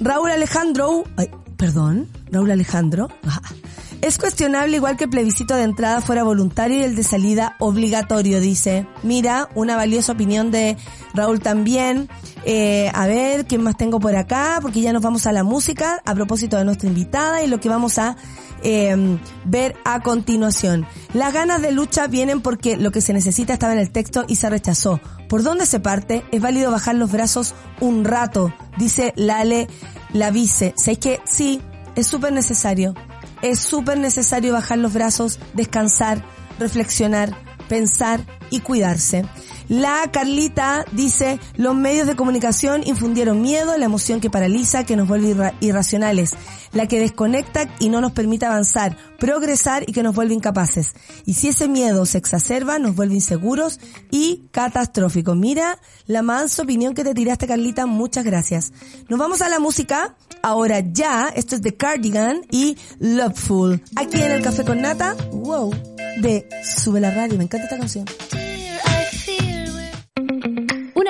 Raúl 0.00 0.30
Alejandro, 0.30 1.04
ay, 1.16 1.30
perdón, 1.56 2.08
Raúl 2.30 2.50
Alejandro, 2.50 3.08
es 4.02 4.18
cuestionable 4.18 4.76
igual 4.76 4.96
que 4.96 5.04
el 5.04 5.10
plebiscito 5.10 5.54
de 5.54 5.62
entrada 5.62 6.00
fuera 6.00 6.24
voluntario 6.24 6.80
y 6.80 6.82
el 6.82 6.96
de 6.96 7.04
salida 7.04 7.54
obligatorio, 7.60 8.40
dice. 8.40 8.84
Mira, 9.04 9.48
una 9.54 9.76
valiosa 9.76 10.12
opinión 10.12 10.50
de 10.50 10.76
Raúl 11.14 11.38
también. 11.38 12.08
Eh, 12.44 12.90
a 12.92 13.06
ver, 13.06 13.46
¿quién 13.46 13.62
más 13.62 13.76
tengo 13.76 14.00
por 14.00 14.16
acá? 14.16 14.58
Porque 14.60 14.80
ya 14.80 14.92
nos 14.92 15.02
vamos 15.02 15.28
a 15.28 15.32
la 15.32 15.44
música 15.44 16.02
a 16.04 16.14
propósito 16.14 16.56
de 16.58 16.64
nuestra 16.64 16.88
invitada 16.88 17.44
y 17.44 17.46
lo 17.46 17.60
que 17.60 17.68
vamos 17.68 17.98
a 17.98 18.16
eh, 18.64 19.18
ver 19.44 19.76
a 19.84 20.02
continuación. 20.02 20.84
Las 21.14 21.32
ganas 21.32 21.62
de 21.62 21.70
lucha 21.70 22.08
vienen 22.08 22.40
porque 22.40 22.76
lo 22.76 22.90
que 22.90 23.00
se 23.00 23.12
necesita 23.12 23.52
estaba 23.52 23.72
en 23.72 23.78
el 23.78 23.92
texto 23.92 24.24
y 24.26 24.34
se 24.34 24.50
rechazó. 24.50 25.00
¿Por 25.28 25.44
dónde 25.44 25.64
se 25.64 25.78
parte? 25.78 26.24
Es 26.32 26.42
válido 26.42 26.72
bajar 26.72 26.96
los 26.96 27.12
brazos 27.12 27.54
un 27.78 28.04
rato, 28.04 28.52
dice 28.78 29.12
Lale 29.14 29.68
la 30.12 30.32
vice. 30.32 30.74
¿Sabes 30.76 30.98
que 30.98 31.20
sí? 31.24 31.62
Es 31.94 32.08
súper 32.08 32.32
necesario 32.32 32.94
es 33.42 33.60
súper 33.60 33.98
necesario 33.98 34.52
bajar 34.52 34.78
los 34.78 34.92
brazos, 34.92 35.38
descansar, 35.52 36.24
reflexionar, 36.58 37.36
pensar 37.68 38.20
y 38.50 38.60
cuidarse. 38.60 39.24
La 39.72 40.10
Carlita 40.12 40.84
dice, 40.92 41.40
los 41.56 41.74
medios 41.74 42.06
de 42.06 42.14
comunicación 42.14 42.82
infundieron 42.84 43.40
miedo, 43.40 43.74
la 43.78 43.86
emoción 43.86 44.20
que 44.20 44.28
paraliza, 44.28 44.84
que 44.84 44.96
nos 44.96 45.08
vuelve 45.08 45.54
irracionales, 45.60 46.32
la 46.74 46.86
que 46.86 47.00
desconecta 47.00 47.74
y 47.78 47.88
no 47.88 48.02
nos 48.02 48.12
permite 48.12 48.44
avanzar, 48.44 48.98
progresar 49.18 49.88
y 49.88 49.92
que 49.92 50.02
nos 50.02 50.14
vuelve 50.14 50.34
incapaces. 50.34 50.92
Y 51.24 51.32
si 51.32 51.48
ese 51.48 51.68
miedo 51.68 52.04
se 52.04 52.18
exacerba, 52.18 52.78
nos 52.78 52.94
vuelve 52.94 53.14
inseguros 53.14 53.80
y 54.10 54.42
catastróficos. 54.50 55.38
Mira 55.38 55.78
la 56.06 56.20
mansa 56.20 56.64
opinión 56.64 56.92
que 56.92 57.02
te 57.02 57.14
tiraste, 57.14 57.46
Carlita, 57.46 57.86
muchas 57.86 58.26
gracias. 58.26 58.74
Nos 59.08 59.18
vamos 59.18 59.40
a 59.40 59.48
la 59.48 59.58
música, 59.58 60.16
ahora 60.42 60.80
ya, 60.80 61.32
esto 61.34 61.54
es 61.54 61.62
The 61.62 61.78
Cardigan 61.78 62.42
y 62.50 62.76
Loveful, 62.98 63.82
aquí 63.96 64.20
en 64.20 64.32
el 64.32 64.42
Café 64.42 64.64
con 64.64 64.82
Nata, 64.82 65.16
wow, 65.32 65.74
de 66.20 66.46
Sube 66.62 67.00
la 67.00 67.10
Radio, 67.10 67.38
me 67.38 67.44
encanta 67.44 67.64
esta 67.64 67.78
canción 67.78 68.04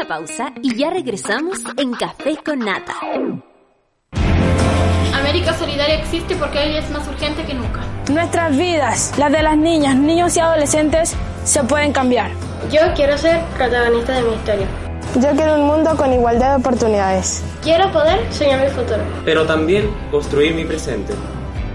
pausa 0.06 0.52
y 0.62 0.76
ya 0.76 0.90
regresamos 0.90 1.58
en 1.76 1.92
Café 1.94 2.36
con 2.44 2.58
Nata. 2.60 2.94
América 5.14 5.54
Solidaria 5.54 6.00
existe 6.00 6.34
porque 6.36 6.58
hoy 6.58 6.76
es 6.76 6.90
más 6.90 7.06
urgente 7.06 7.44
que 7.44 7.54
nunca. 7.54 7.80
Nuestras 8.10 8.56
vidas, 8.56 9.14
las 9.18 9.30
de 9.30 9.42
las 9.42 9.56
niñas, 9.56 9.96
niños 9.96 10.36
y 10.36 10.40
adolescentes, 10.40 11.14
se 11.44 11.62
pueden 11.64 11.92
cambiar. 11.92 12.30
Yo 12.70 12.80
quiero 12.94 13.16
ser 13.16 13.40
protagonista 13.56 14.14
de 14.14 14.22
mi 14.22 14.34
historia. 14.34 14.66
Yo 15.20 15.30
quiero 15.36 15.54
un 15.56 15.66
mundo 15.66 15.96
con 15.96 16.12
igualdad 16.12 16.50
de 16.50 16.56
oportunidades. 16.56 17.44
Quiero 17.62 17.90
poder 17.92 18.32
soñar 18.32 18.64
mi 18.64 18.70
futuro. 18.70 19.02
Pero 19.24 19.46
también 19.46 19.90
construir 20.10 20.54
mi 20.54 20.64
presente. 20.64 21.12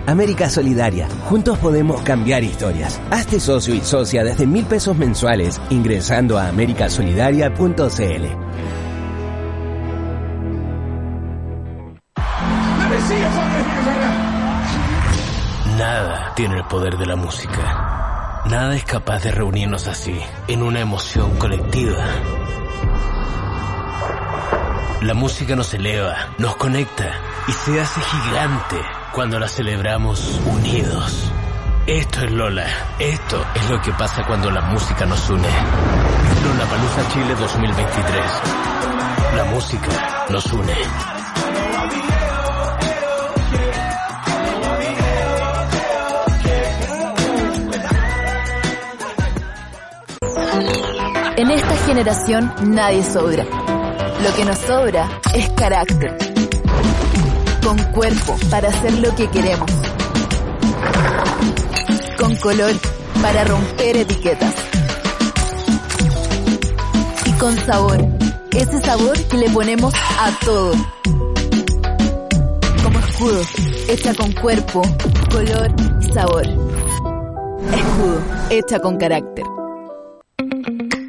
América 0.07 0.49
Solidaria. 0.49 1.09
Juntos 1.25 1.57
podemos 1.57 2.01
cambiar 2.01 2.41
historias. 2.41 3.01
Hazte 3.11 3.41
socio 3.41 3.75
y 3.75 3.81
socia 3.81 4.23
desde 4.23 4.47
mil 4.47 4.65
pesos 4.65 4.97
mensuales 4.97 5.59
ingresando 5.69 6.39
a 6.39 6.47
americasolidaria.cl. 6.47 8.25
Nada 15.77 16.33
tiene 16.35 16.55
el 16.55 16.63
poder 16.63 16.97
de 16.97 17.05
la 17.05 17.17
música. 17.17 18.43
Nada 18.49 18.77
es 18.77 18.85
capaz 18.85 19.23
de 19.23 19.31
reunirnos 19.31 19.87
así, 19.87 20.17
en 20.47 20.63
una 20.63 20.79
emoción 20.79 21.35
colectiva. 21.37 22.05
La 25.01 25.13
música 25.13 25.53
nos 25.57 25.73
eleva, 25.73 26.15
nos 26.37 26.55
conecta 26.55 27.11
y 27.49 27.51
se 27.51 27.81
hace 27.81 27.99
gigante 27.99 28.77
cuando 29.17 29.39
la 29.39 29.47
celebramos 29.47 30.39
unidos. 30.45 31.31
Esto 31.87 32.21
es 32.21 32.31
Lola. 32.33 32.67
Esto 32.99 33.43
es 33.55 33.67
lo 33.67 33.81
que 33.81 33.91
pasa 33.93 34.23
cuando 34.27 34.51
la 34.51 34.61
música 34.61 35.07
nos 35.07 35.27
une. 35.31 35.47
Lola 36.43 36.65
Palusa 36.69 37.09
Chile 37.11 37.33
2023. 37.33 38.25
La 39.37 39.45
música 39.45 40.27
nos 40.29 40.53
une. 40.53 40.73
En 51.37 51.49
esta 51.49 51.75
generación 51.87 52.53
nadie 52.65 53.01
sobra. 53.01 53.45
Lo 53.45 54.35
que 54.35 54.45
nos 54.45 54.59
sobra 54.59 55.09
es 55.33 55.49
carácter 55.53 56.26
con 57.67 57.83
cuerpo 57.91 58.37
para 58.49 58.69
hacer 58.69 58.93
lo 58.99 59.13
que 59.13 59.29
queremos. 59.29 59.69
Con 62.17 62.33
color 62.37 62.71
para 63.21 63.43
romper 63.43 63.97
etiquetas. 63.97 64.55
Y 67.25 67.31
con 67.33 67.53
sabor. 67.65 67.97
Ese 68.55 68.79
sabor 68.79 69.21
que 69.27 69.37
le 69.37 69.49
ponemos 69.49 69.93
a 69.93 70.31
todo. 70.45 70.71
Como 72.83 72.99
escudo. 72.99 73.41
Hecha 73.89 74.13
con 74.13 74.31
cuerpo, 74.31 74.81
color 75.29 75.69
sabor. 76.13 76.43
Escudo. 76.43 78.21
Hecha 78.49 78.79
con 78.79 78.95
carácter. 78.95 79.43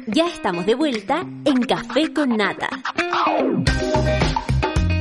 Ya 0.07 0.27
estamos 0.27 0.65
de 0.65 0.75
vuelta 0.75 1.21
en 1.45 1.61
Café 1.61 2.11
con 2.13 2.35
Nata. 2.35 2.67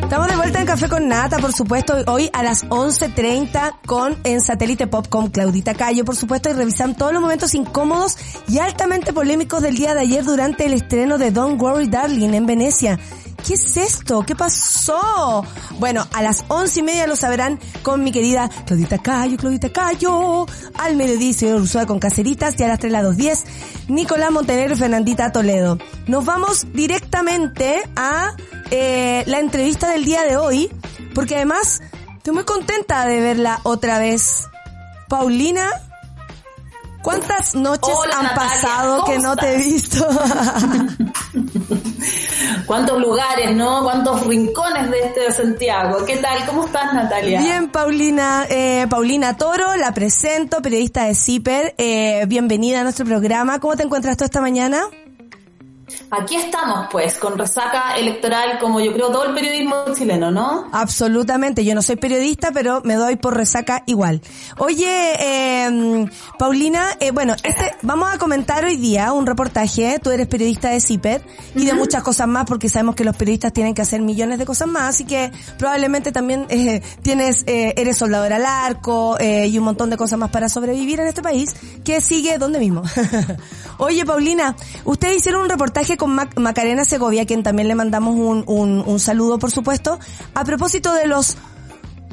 Estamos 0.08 0.28
de 0.28 0.36
vuelta 0.36 0.60
en 0.60 0.64
Café 0.64 0.88
con 0.88 1.06
Nata, 1.06 1.36
por 1.36 1.52
supuesto, 1.52 1.94
hoy 2.06 2.30
a 2.32 2.42
las 2.42 2.66
11.30 2.70 3.80
con 3.84 4.16
en 4.24 4.40
Satélite 4.40 4.86
Pop 4.86 5.06
con 5.06 5.28
Claudita 5.28 5.74
Cayo, 5.74 6.06
por 6.06 6.16
supuesto, 6.16 6.48
y 6.48 6.54
revisan 6.54 6.96
todos 6.96 7.12
los 7.12 7.20
momentos 7.20 7.54
incómodos 7.54 8.16
y 8.48 8.58
altamente 8.58 9.12
polémicos 9.12 9.60
del 9.60 9.76
día 9.76 9.92
de 9.92 10.00
ayer 10.00 10.24
durante 10.24 10.64
el 10.64 10.72
estreno 10.72 11.18
de 11.18 11.30
Don't 11.30 11.60
Worry 11.60 11.88
Darling 11.88 12.32
en 12.32 12.46
Venecia. 12.46 12.98
¿Qué 13.46 13.54
es 13.54 13.76
esto? 13.76 14.24
¿Qué 14.26 14.34
pasó? 14.34 15.44
Bueno, 15.78 16.06
a 16.12 16.22
las 16.22 16.44
once 16.48 16.80
y 16.80 16.82
media 16.82 17.06
lo 17.06 17.16
sabrán 17.16 17.58
con 17.82 18.04
mi 18.04 18.12
querida 18.12 18.50
Claudita 18.66 18.98
Cayo, 18.98 19.36
Claudita 19.36 19.70
Cayo. 19.70 20.46
Al 20.74 20.96
mediodía, 20.96 21.32
señor 21.32 21.62
Ursula 21.62 21.86
con 21.86 21.98
Caseritas 21.98 22.58
y 22.58 22.64
a 22.64 22.68
las 22.68 22.78
tres, 22.78 22.92
las 22.92 23.04
dos 23.04 23.16
diez, 23.16 23.44
Nicolás 23.88 24.30
Montenegro 24.30 24.74
y 24.74 24.78
Fernandita 24.78 25.32
Toledo. 25.32 25.78
Nos 26.06 26.24
vamos 26.24 26.66
directamente 26.72 27.82
a 27.96 28.34
eh, 28.70 29.24
la 29.26 29.38
entrevista 29.38 29.88
del 29.88 30.04
día 30.04 30.22
de 30.24 30.36
hoy, 30.36 30.70
porque 31.14 31.36
además 31.36 31.80
estoy 32.16 32.34
muy 32.34 32.44
contenta 32.44 33.06
de 33.06 33.20
verla 33.20 33.60
otra 33.62 33.98
vez. 33.98 34.46
Paulina, 35.08 35.70
¿cuántas 37.02 37.54
noches 37.54 37.94
han 38.14 38.34
pasado 38.34 39.04
que 39.06 39.18
no 39.18 39.36
te 39.36 39.54
he 39.54 39.56
visto? 39.58 40.06
cuántos 42.66 43.00
lugares, 43.00 43.54
¿no? 43.54 43.82
Cuántos 43.82 44.26
rincones 44.26 44.90
de 44.90 45.00
este 45.00 45.32
Santiago. 45.32 46.04
¿Qué 46.04 46.16
tal? 46.16 46.46
¿Cómo 46.46 46.66
estás, 46.66 46.92
Natalia? 46.94 47.40
Bien, 47.40 47.70
Paulina, 47.70 48.46
eh, 48.48 48.86
Paulina 48.88 49.36
Toro, 49.36 49.76
la 49.76 49.92
presento, 49.92 50.62
periodista 50.62 51.04
de 51.04 51.14
CIPER. 51.14 51.74
Eh, 51.78 52.24
bienvenida 52.26 52.80
a 52.80 52.82
nuestro 52.82 53.04
programa. 53.04 53.60
¿Cómo 53.60 53.76
te 53.76 53.82
encuentras 53.82 54.16
tú 54.16 54.24
esta 54.24 54.40
mañana? 54.40 54.84
Aquí 56.10 56.36
estamos, 56.36 56.88
pues, 56.90 57.18
con 57.18 57.38
resaca 57.38 57.96
electoral 57.96 58.58
como 58.58 58.80
yo 58.80 58.92
creo 58.92 59.10
todo 59.10 59.24
el 59.24 59.34
periodismo 59.34 59.84
chileno, 59.96 60.30
¿no? 60.30 60.68
Absolutamente. 60.72 61.64
Yo 61.64 61.74
no 61.74 61.82
soy 61.82 61.96
periodista, 61.96 62.50
pero 62.52 62.80
me 62.84 62.94
doy 62.94 63.16
por 63.16 63.36
resaca 63.36 63.82
igual. 63.86 64.20
Oye, 64.58 64.86
eh, 65.20 66.06
Paulina, 66.38 66.96
eh, 67.00 67.10
bueno, 67.10 67.34
este, 67.42 67.74
vamos 67.82 68.12
a 68.12 68.18
comentar 68.18 68.64
hoy 68.64 68.76
día 68.76 69.12
un 69.12 69.26
reportaje. 69.26 69.98
Tú 70.02 70.10
eres 70.10 70.26
periodista 70.26 70.70
de 70.70 70.80
CIPER 70.80 71.22
y 71.54 71.64
de 71.64 71.74
muchas 71.74 72.02
cosas 72.02 72.28
más, 72.28 72.44
porque 72.46 72.68
sabemos 72.68 72.94
que 72.94 73.04
los 73.04 73.16
periodistas 73.16 73.52
tienen 73.52 73.74
que 73.74 73.82
hacer 73.82 74.00
millones 74.00 74.38
de 74.38 74.46
cosas 74.46 74.68
más, 74.68 74.94
así 74.94 75.04
que 75.04 75.30
probablemente 75.58 76.12
también 76.12 76.46
eh, 76.48 76.82
tienes, 77.02 77.44
eh, 77.46 77.74
eres 77.76 77.96
soldador 77.96 78.32
al 78.32 78.44
arco 78.44 79.16
eh, 79.18 79.46
y 79.46 79.58
un 79.58 79.64
montón 79.64 79.90
de 79.90 79.96
cosas 79.96 80.18
más 80.18 80.30
para 80.30 80.48
sobrevivir 80.48 81.00
en 81.00 81.08
este 81.08 81.22
país 81.22 81.54
que 81.84 82.00
sigue 82.00 82.38
donde 82.38 82.58
mismo. 82.58 82.82
Oye, 83.78 84.04
Paulina, 84.04 84.56
ustedes 84.84 85.18
hicieron 85.18 85.42
un 85.42 85.48
reportaje 85.48 85.77
con 85.96 86.14
Macarena 86.36 86.84
Segovia, 86.84 87.22
a 87.22 87.26
quien 87.26 87.42
también 87.42 87.68
le 87.68 87.74
mandamos 87.74 88.14
un, 88.16 88.44
un, 88.46 88.82
un 88.86 89.00
saludo, 89.00 89.38
por 89.38 89.50
supuesto, 89.50 89.98
a 90.34 90.44
propósito 90.44 90.92
de 90.92 91.06
los 91.06 91.36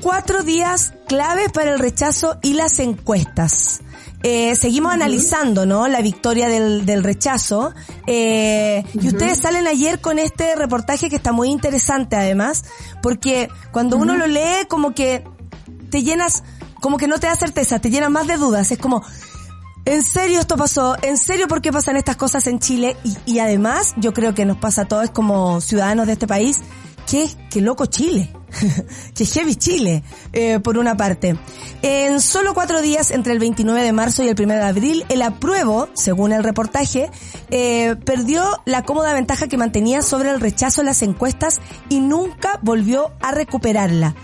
cuatro 0.01 0.43
días 0.43 0.93
claves 1.07 1.51
para 1.51 1.71
el 1.73 1.79
rechazo 1.79 2.37
y 2.41 2.53
las 2.53 2.79
encuestas. 2.79 3.81
Eh, 4.23 4.55
seguimos 4.55 4.91
analizando, 4.91 5.65
¿no? 5.65 5.87
La 5.87 6.01
victoria 6.01 6.47
del, 6.47 6.85
del 6.85 7.03
rechazo. 7.03 7.73
Eh, 8.07 8.83
Y 8.93 9.07
ustedes 9.07 9.39
salen 9.39 9.67
ayer 9.67 9.99
con 9.99 10.17
este 10.17 10.55
reportaje 10.55 11.09
que 11.09 11.15
está 11.15 11.31
muy 11.31 11.49
interesante 11.49 12.15
además, 12.15 12.65
porque 13.03 13.49
cuando 13.71 13.97
uno 13.97 14.15
lo 14.15 14.25
lee 14.25 14.65
como 14.67 14.95
que 14.95 15.23
te 15.91 16.01
llenas, 16.01 16.43
como 16.81 16.97
que 16.97 17.07
no 17.07 17.19
te 17.19 17.27
da 17.27 17.35
certeza, 17.35 17.79
te 17.79 17.89
llenas 17.91 18.09
más 18.09 18.25
de 18.25 18.37
dudas. 18.37 18.71
Es 18.71 18.79
como, 18.79 19.03
¿En 19.85 20.03
serio 20.03 20.39
esto 20.39 20.57
pasó? 20.57 20.97
¿En 21.01 21.17
serio 21.17 21.47
por 21.47 21.61
qué 21.61 21.71
pasan 21.71 21.95
estas 21.95 22.15
cosas 22.15 22.47
en 22.47 22.59
Chile? 22.59 22.97
Y, 23.03 23.33
y 23.33 23.39
además, 23.39 23.93
yo 23.97 24.13
creo 24.13 24.33
que 24.33 24.45
nos 24.45 24.57
pasa 24.57 24.83
a 24.83 24.85
todos 24.85 25.11
como 25.11 25.61
ciudadanos 25.61 26.07
de 26.07 26.13
este 26.13 26.27
país, 26.27 26.63
que, 27.09 27.29
que 27.49 27.61
loco 27.61 27.85
Chile. 27.85 28.31
que 29.15 29.25
heavy 29.25 29.55
Chile, 29.55 30.03
eh, 30.33 30.59
por 30.59 30.77
una 30.77 30.95
parte. 30.95 31.37
En 31.81 32.21
solo 32.21 32.53
cuatro 32.53 32.81
días, 32.81 33.11
entre 33.11 33.33
el 33.33 33.39
29 33.39 33.81
de 33.83 33.91
marzo 33.91 34.23
y 34.23 34.29
el 34.29 34.41
1 34.41 34.53
de 34.53 34.63
abril, 34.63 35.05
el 35.09 35.21
apruebo, 35.21 35.89
según 35.93 36.31
el 36.31 36.43
reportaje, 36.43 37.09
eh, 37.51 37.95
perdió 38.05 38.43
la 38.65 38.83
cómoda 38.83 39.13
ventaja 39.13 39.47
que 39.47 39.57
mantenía 39.57 40.01
sobre 40.01 40.29
el 40.29 40.39
rechazo 40.39 40.81
en 40.81 40.87
las 40.87 41.01
encuestas 41.01 41.59
y 41.89 41.99
nunca 41.99 42.59
volvió 42.61 43.11
a 43.21 43.31
recuperarla. 43.31 44.15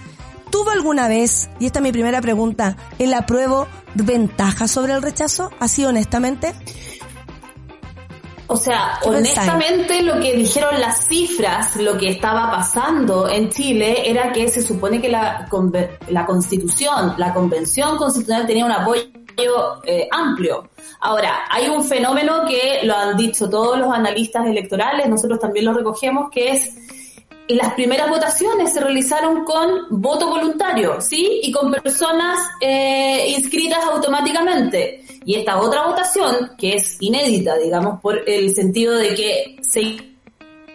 ¿Tuvo 0.51 0.69
alguna 0.69 1.07
vez, 1.07 1.49
y 1.59 1.65
esta 1.65 1.79
es 1.79 1.83
mi 1.83 1.91
primera 1.91 2.21
pregunta, 2.21 2.75
el 2.99 3.13
apruebo 3.13 3.67
ventaja 3.95 4.67
sobre 4.67 4.93
el 4.93 5.01
rechazo? 5.01 5.49
Así 5.59 5.85
honestamente. 5.85 6.53
O 8.47 8.57
sea, 8.57 8.99
honestamente 9.05 10.03
lo 10.03 10.19
que 10.19 10.35
dijeron 10.35 10.81
las 10.81 11.07
cifras, 11.07 11.77
lo 11.77 11.97
que 11.97 12.09
estaba 12.09 12.51
pasando 12.51 13.29
en 13.29 13.49
Chile 13.49 14.09
era 14.09 14.33
que 14.33 14.49
se 14.49 14.61
supone 14.61 15.01
que 15.01 15.07
la, 15.07 15.47
la 16.09 16.25
constitución, 16.25 17.13
la 17.17 17.33
convención 17.33 17.95
constitucional 17.95 18.45
tenía 18.45 18.65
un 18.65 18.73
apoyo 18.73 19.05
eh, 19.85 20.05
amplio. 20.11 20.69
Ahora, 20.99 21.45
hay 21.49 21.69
un 21.69 21.81
fenómeno 21.81 22.43
que 22.45 22.81
lo 22.83 22.93
han 22.93 23.15
dicho 23.15 23.49
todos 23.49 23.79
los 23.79 23.89
analistas 23.89 24.45
electorales, 24.45 25.07
nosotros 25.07 25.39
también 25.39 25.63
lo 25.63 25.73
recogemos, 25.73 26.29
que 26.29 26.51
es 26.51 26.75
las 27.55 27.73
primeras 27.73 28.09
votaciones 28.09 28.73
se 28.73 28.79
realizaron 28.79 29.43
con 29.43 29.87
voto 29.89 30.27
voluntario, 30.27 31.01
¿sí? 31.01 31.41
Y 31.43 31.51
con 31.51 31.71
personas 31.71 32.39
eh, 32.59 33.33
inscritas 33.37 33.83
automáticamente. 33.85 35.03
Y 35.25 35.35
esta 35.35 35.59
otra 35.59 35.87
votación, 35.87 36.51
que 36.57 36.75
es 36.75 36.97
inédita, 36.99 37.55
digamos, 37.57 37.99
por 38.01 38.27
el 38.27 38.53
sentido 38.53 38.95
de 38.95 39.13
que 39.13 39.57
se 39.61 40.11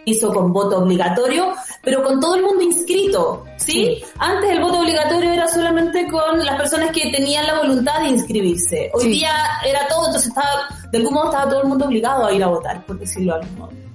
hizo 0.07 0.33
con 0.33 0.53
voto 0.53 0.79
obligatorio, 0.79 1.53
pero 1.83 2.03
con 2.03 2.21
todo 2.21 2.37
el 2.37 2.43
mundo 2.43 2.63
inscrito, 2.63 3.45
¿sí? 3.57 4.03
Antes 4.19 4.51
el 4.51 4.61
voto 4.61 4.81
obligatorio 4.81 5.33
era 5.33 5.49
solamente 5.49 6.07
con 6.09 6.45
las 6.45 6.57
personas 6.57 6.91
que 6.93 7.11
tenían 7.11 7.47
la 7.47 7.59
voluntad 7.59 8.01
de 8.01 8.09
inscribirse. 8.09 8.91
Hoy 8.95 9.09
día 9.09 9.33
era 9.65 9.87
todo, 9.89 10.07
entonces 10.07 10.29
estaba, 10.29 10.69
de 10.91 10.99
algún 10.99 11.15
modo 11.15 11.27
estaba 11.27 11.51
todo 11.51 11.63
el 11.63 11.69
mundo 11.69 11.87
obligado 11.87 12.25
a 12.25 12.33
ir 12.33 12.43
a 12.43 12.47
votar, 12.47 12.87
por 12.87 12.99
decirlo 12.99 13.35
de 13.35 13.41
algún 13.41 13.59
modo. 13.59 13.86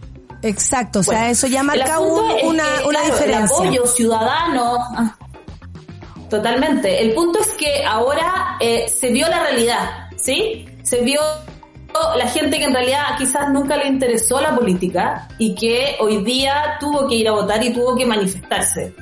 Exacto, 0.42 1.00
o 1.00 1.04
sea, 1.04 1.30
eso 1.30 1.48
ya 1.48 1.64
marca 1.64 2.00
un, 2.00 2.20
una, 2.44 2.64
que, 2.64 2.88
una 2.88 3.00
claro, 3.00 3.14
diferencia. 3.14 3.58
El 3.58 3.68
apoyo 3.68 3.88
ciudadano. 3.88 4.78
ah, 4.96 5.16
totalmente. 6.30 7.02
El 7.02 7.14
punto 7.14 7.40
es 7.40 7.48
que 7.50 7.86
ahora 7.86 8.58
eh, 8.60 8.88
se 8.90 9.10
vio 9.10 9.28
la 9.28 9.42
realidad, 9.42 10.10
¿sí? 10.18 10.68
Se 10.84 11.02
vio 11.02 11.22
la 12.18 12.28
gente 12.28 12.58
que 12.58 12.66
en 12.66 12.74
realidad 12.74 13.04
quizás 13.18 13.50
nunca 13.52 13.78
le 13.78 13.88
interesó 13.88 14.40
la 14.42 14.56
política 14.56 15.28
y 15.38 15.56
que 15.56 15.96
hoy 16.00 16.24
día 16.24 16.78
tuvo 16.80 17.08
que 17.08 17.16
ir 17.16 17.28
a 17.28 17.32
votar 17.32 17.64
y 17.64 17.74
tuvo 17.74 17.96
que 17.96 18.06
manifestarse. 18.06 18.94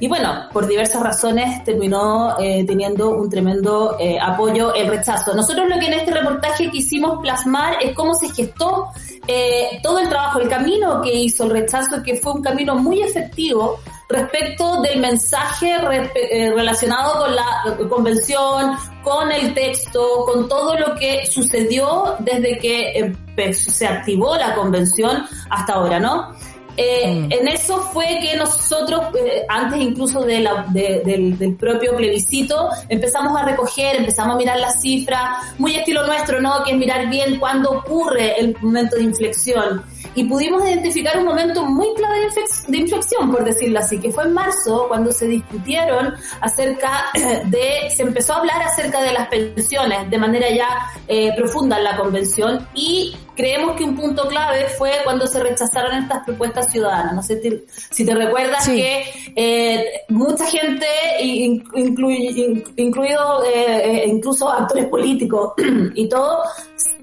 Y 0.00 0.06
bueno, 0.06 0.48
por 0.52 0.66
diversas 0.66 1.02
razones 1.02 1.64
terminó 1.64 2.38
eh, 2.38 2.64
teniendo 2.66 3.10
un 3.10 3.28
tremendo 3.28 3.96
eh, 3.98 4.18
apoyo 4.20 4.72
el 4.74 4.86
rechazo. 4.86 5.34
Nosotros 5.34 5.68
lo 5.68 5.78
que 5.78 5.86
en 5.86 5.94
este 5.94 6.12
reportaje 6.12 6.70
quisimos 6.70 7.18
plasmar 7.20 7.76
es 7.82 7.94
cómo 7.94 8.14
se 8.14 8.28
gestó 8.30 8.88
eh, 9.26 9.80
todo 9.82 9.98
el 9.98 10.08
trabajo, 10.08 10.38
el 10.38 10.48
camino 10.48 11.00
que 11.02 11.12
hizo 11.12 11.44
el 11.44 11.50
rechazo, 11.50 12.02
que 12.02 12.16
fue 12.16 12.32
un 12.32 12.42
camino 12.42 12.76
muy 12.76 13.02
efectivo 13.02 13.78
respecto 14.08 14.80
del 14.80 15.00
mensaje 15.00 15.72
eh, 15.72 16.50
relacionado 16.54 17.24
con 17.24 17.36
la 17.36 17.88
convención, 17.88 18.76
con 19.02 19.30
el 19.30 19.52
texto, 19.54 20.24
con 20.24 20.48
todo 20.48 20.78
lo 20.78 20.94
que 20.94 21.26
sucedió 21.26 22.16
desde 22.20 22.58
que 22.58 22.98
empezó, 22.98 23.70
se 23.70 23.86
activó 23.86 24.36
la 24.36 24.54
convención 24.54 25.24
hasta 25.50 25.74
ahora, 25.74 26.00
¿no? 26.00 26.34
Eh, 26.80 27.10
mm. 27.10 27.32
En 27.32 27.48
eso 27.48 27.80
fue 27.92 28.20
que 28.22 28.36
nosotros, 28.36 29.06
eh, 29.16 29.44
antes 29.48 29.80
incluso 29.80 30.20
de 30.20 30.38
la, 30.38 30.64
de, 30.68 31.02
del, 31.04 31.36
del, 31.36 31.56
propio 31.56 31.96
plebiscito, 31.96 32.68
empezamos 32.88 33.36
a 33.36 33.44
recoger, 33.44 33.96
empezamos 33.96 34.36
a 34.36 34.38
mirar 34.38 34.60
las 34.60 34.80
cifras, 34.80 35.58
muy 35.58 35.74
estilo 35.74 36.06
nuestro, 36.06 36.40
¿no? 36.40 36.62
Que 36.62 36.70
es 36.70 36.78
mirar 36.78 37.10
bien 37.10 37.40
cuándo 37.40 37.72
ocurre 37.72 38.38
el 38.38 38.56
momento 38.60 38.94
de 38.94 39.02
inflexión. 39.02 39.82
Y 40.14 40.22
pudimos 40.24 40.62
identificar 40.68 41.18
un 41.18 41.24
momento 41.24 41.64
muy 41.64 41.88
clave 41.96 42.20
de, 42.20 42.28
de 42.68 42.78
inflexión, 42.78 43.32
por 43.32 43.44
decirlo 43.44 43.80
así, 43.80 43.98
que 43.98 44.12
fue 44.12 44.22
en 44.22 44.34
marzo, 44.34 44.86
cuando 44.86 45.10
se 45.10 45.26
discutieron 45.26 46.14
acerca 46.40 47.06
de, 47.46 47.90
se 47.90 48.02
empezó 48.02 48.34
a 48.34 48.36
hablar 48.36 48.62
acerca 48.62 49.02
de 49.02 49.12
las 49.12 49.26
pensiones 49.26 50.08
de 50.08 50.18
manera 50.18 50.48
ya 50.48 50.68
eh, 51.08 51.32
profunda 51.36 51.78
en 51.78 51.84
la 51.84 51.96
convención 51.96 52.68
y 52.72 53.16
creemos 53.38 53.76
que 53.76 53.84
un 53.84 53.94
punto 53.94 54.26
clave 54.26 54.66
fue 54.76 54.90
cuando 55.04 55.24
se 55.28 55.40
rechazaron 55.40 56.02
estas 56.02 56.24
propuestas 56.24 56.72
ciudadanas. 56.72 57.14
No 57.14 57.22
sé 57.22 57.36
te, 57.36 57.64
si 57.88 58.04
te 58.04 58.12
recuerdas 58.12 58.64
sí. 58.64 58.74
que 58.74 59.04
eh, 59.36 59.84
mucha 60.08 60.44
gente, 60.44 60.86
inclu, 61.20 62.10
incluido 62.10 63.44
eh, 63.44 64.04
incluso 64.08 64.50
actores 64.50 64.86
políticos 64.88 65.52
y 65.94 66.08
todo, 66.08 66.42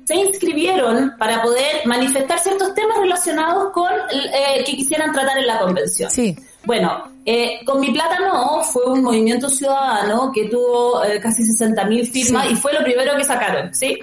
se 0.03 0.15
inscribieron 0.15 1.13
para 1.17 1.41
poder 1.41 1.85
manifestar 1.85 2.37
ciertos 2.39 2.73
temas 2.75 2.97
relacionados 2.99 3.71
con 3.71 3.89
eh, 4.11 4.61
que 4.65 4.75
quisieran 4.75 5.13
tratar 5.13 5.37
en 5.37 5.47
la 5.47 5.59
convención. 5.59 6.11
Sí. 6.11 6.35
Bueno, 6.65 7.03
eh, 7.25 7.59
con 7.65 7.79
mi 7.79 7.91
plata 7.91 8.19
no, 8.19 8.63
fue 8.63 8.85
un 8.85 9.03
movimiento 9.03 9.49
ciudadano 9.49 10.31
que 10.33 10.45
tuvo 10.45 11.03
eh, 11.03 11.19
casi 11.19 11.43
60.000 11.43 12.11
firmas 12.11 12.47
sí. 12.47 12.53
y 12.53 12.55
fue 12.55 12.73
lo 12.73 12.83
primero 12.83 13.15
que 13.15 13.23
sacaron, 13.23 13.73
¿sí? 13.73 13.97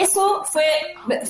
Eso 0.00 0.42
fue, 0.50 0.64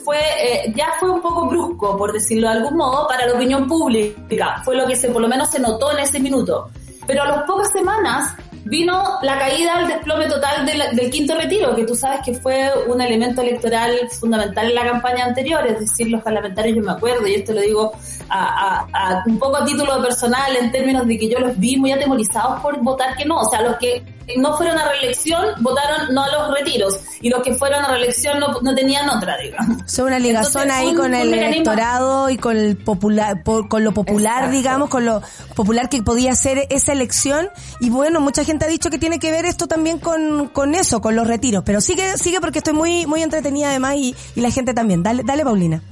fue 0.04 0.18
eh, 0.40 0.72
ya 0.76 0.92
fue 1.00 1.10
un 1.10 1.20
poco 1.20 1.46
brusco, 1.46 1.96
por 1.96 2.12
decirlo 2.12 2.48
de 2.48 2.58
algún 2.58 2.76
modo, 2.76 3.08
para 3.08 3.26
la 3.26 3.34
opinión 3.34 3.66
pública. 3.66 4.62
Fue 4.64 4.76
lo 4.76 4.86
que 4.86 4.94
se, 4.94 5.08
por 5.08 5.20
lo 5.20 5.28
menos 5.28 5.50
se 5.50 5.58
notó 5.58 5.90
en 5.90 5.98
ese 5.98 6.20
minuto. 6.20 6.70
Pero 7.04 7.22
a 7.22 7.26
las 7.26 7.42
pocas 7.42 7.68
semanas 7.72 8.36
vino 8.64 9.18
la 9.22 9.38
caída, 9.38 9.80
el 9.80 9.88
desplome 9.88 10.26
total 10.26 10.64
del, 10.64 11.10
quinto 11.10 11.34
retiro, 11.34 11.74
que 11.74 11.84
tú 11.84 11.96
sabes 11.96 12.20
que 12.24 12.34
fue 12.34 12.70
un 12.86 13.00
elemento 13.00 13.40
electoral 13.40 14.08
fundamental 14.20 14.66
en 14.66 14.74
la 14.74 14.84
campaña 14.84 15.24
anterior, 15.24 15.66
es 15.66 15.80
decir, 15.80 16.08
los 16.08 16.22
parlamentarios, 16.22 16.76
yo 16.76 16.82
me 16.82 16.92
acuerdo, 16.92 17.26
y 17.26 17.34
esto 17.34 17.52
lo 17.52 17.62
digo 17.62 17.92
a, 18.28 18.86
a, 18.92 19.16
a 19.16 19.24
un 19.26 19.38
poco 19.38 19.56
a 19.56 19.64
título 19.64 20.00
personal, 20.00 20.54
en 20.54 20.70
términos 20.70 21.06
de 21.06 21.18
que 21.18 21.28
yo 21.28 21.40
los 21.40 21.58
vi 21.58 21.76
muy 21.76 21.90
atemorizados 21.90 22.60
por 22.60 22.78
votar 22.80 23.16
que 23.16 23.24
no, 23.24 23.40
o 23.40 23.50
sea, 23.50 23.62
los 23.62 23.76
que 23.78 24.04
no 24.36 24.56
fueron 24.56 24.78
a 24.78 24.88
reelección 24.88 25.44
votaron 25.60 26.14
no 26.14 26.22
a 26.22 26.28
los 26.28 26.58
retiros 26.58 27.00
y 27.20 27.28
los 27.28 27.42
que 27.42 27.54
fueron 27.54 27.84
a 27.84 27.88
reelección 27.88 28.38
no, 28.40 28.60
no 28.60 28.74
tenían 28.74 29.08
otra, 29.08 29.36
digamos. 29.38 29.90
Son 29.90 30.06
una 30.06 30.18
ligazón 30.18 30.62
Entonces, 30.62 30.80
ahí 30.80 30.88
un, 30.88 30.96
con 30.96 31.14
el 31.14 31.34
electorado 31.34 32.30
y 32.30 32.36
con 32.36 32.56
el 32.56 32.76
popular, 32.76 33.42
por, 33.42 33.68
con 33.68 33.84
lo 33.84 33.92
popular, 33.92 34.44
Exacto. 34.44 34.56
digamos, 34.56 34.88
con 34.88 35.04
lo 35.04 35.22
popular 35.54 35.88
que 35.88 36.02
podía 36.02 36.34
ser 36.34 36.66
esa 36.70 36.92
elección 36.92 37.48
y 37.80 37.90
bueno, 37.90 38.20
mucha 38.20 38.44
gente 38.44 38.64
ha 38.64 38.68
dicho 38.68 38.90
que 38.90 38.98
tiene 38.98 39.18
que 39.18 39.30
ver 39.30 39.44
esto 39.44 39.66
también 39.66 39.98
con, 39.98 40.48
con 40.48 40.74
eso, 40.74 41.00
con 41.00 41.16
los 41.16 41.26
retiros, 41.26 41.62
pero 41.64 41.80
sigue, 41.80 42.16
sigue 42.18 42.40
porque 42.40 42.58
estoy 42.58 42.74
muy, 42.74 43.06
muy 43.06 43.22
entretenida 43.22 43.68
además 43.70 43.96
y, 43.96 44.14
y 44.34 44.40
la 44.40 44.50
gente 44.50 44.74
también. 44.74 45.02
Dale, 45.02 45.22
dale 45.24 45.44
Paulina. 45.44 45.82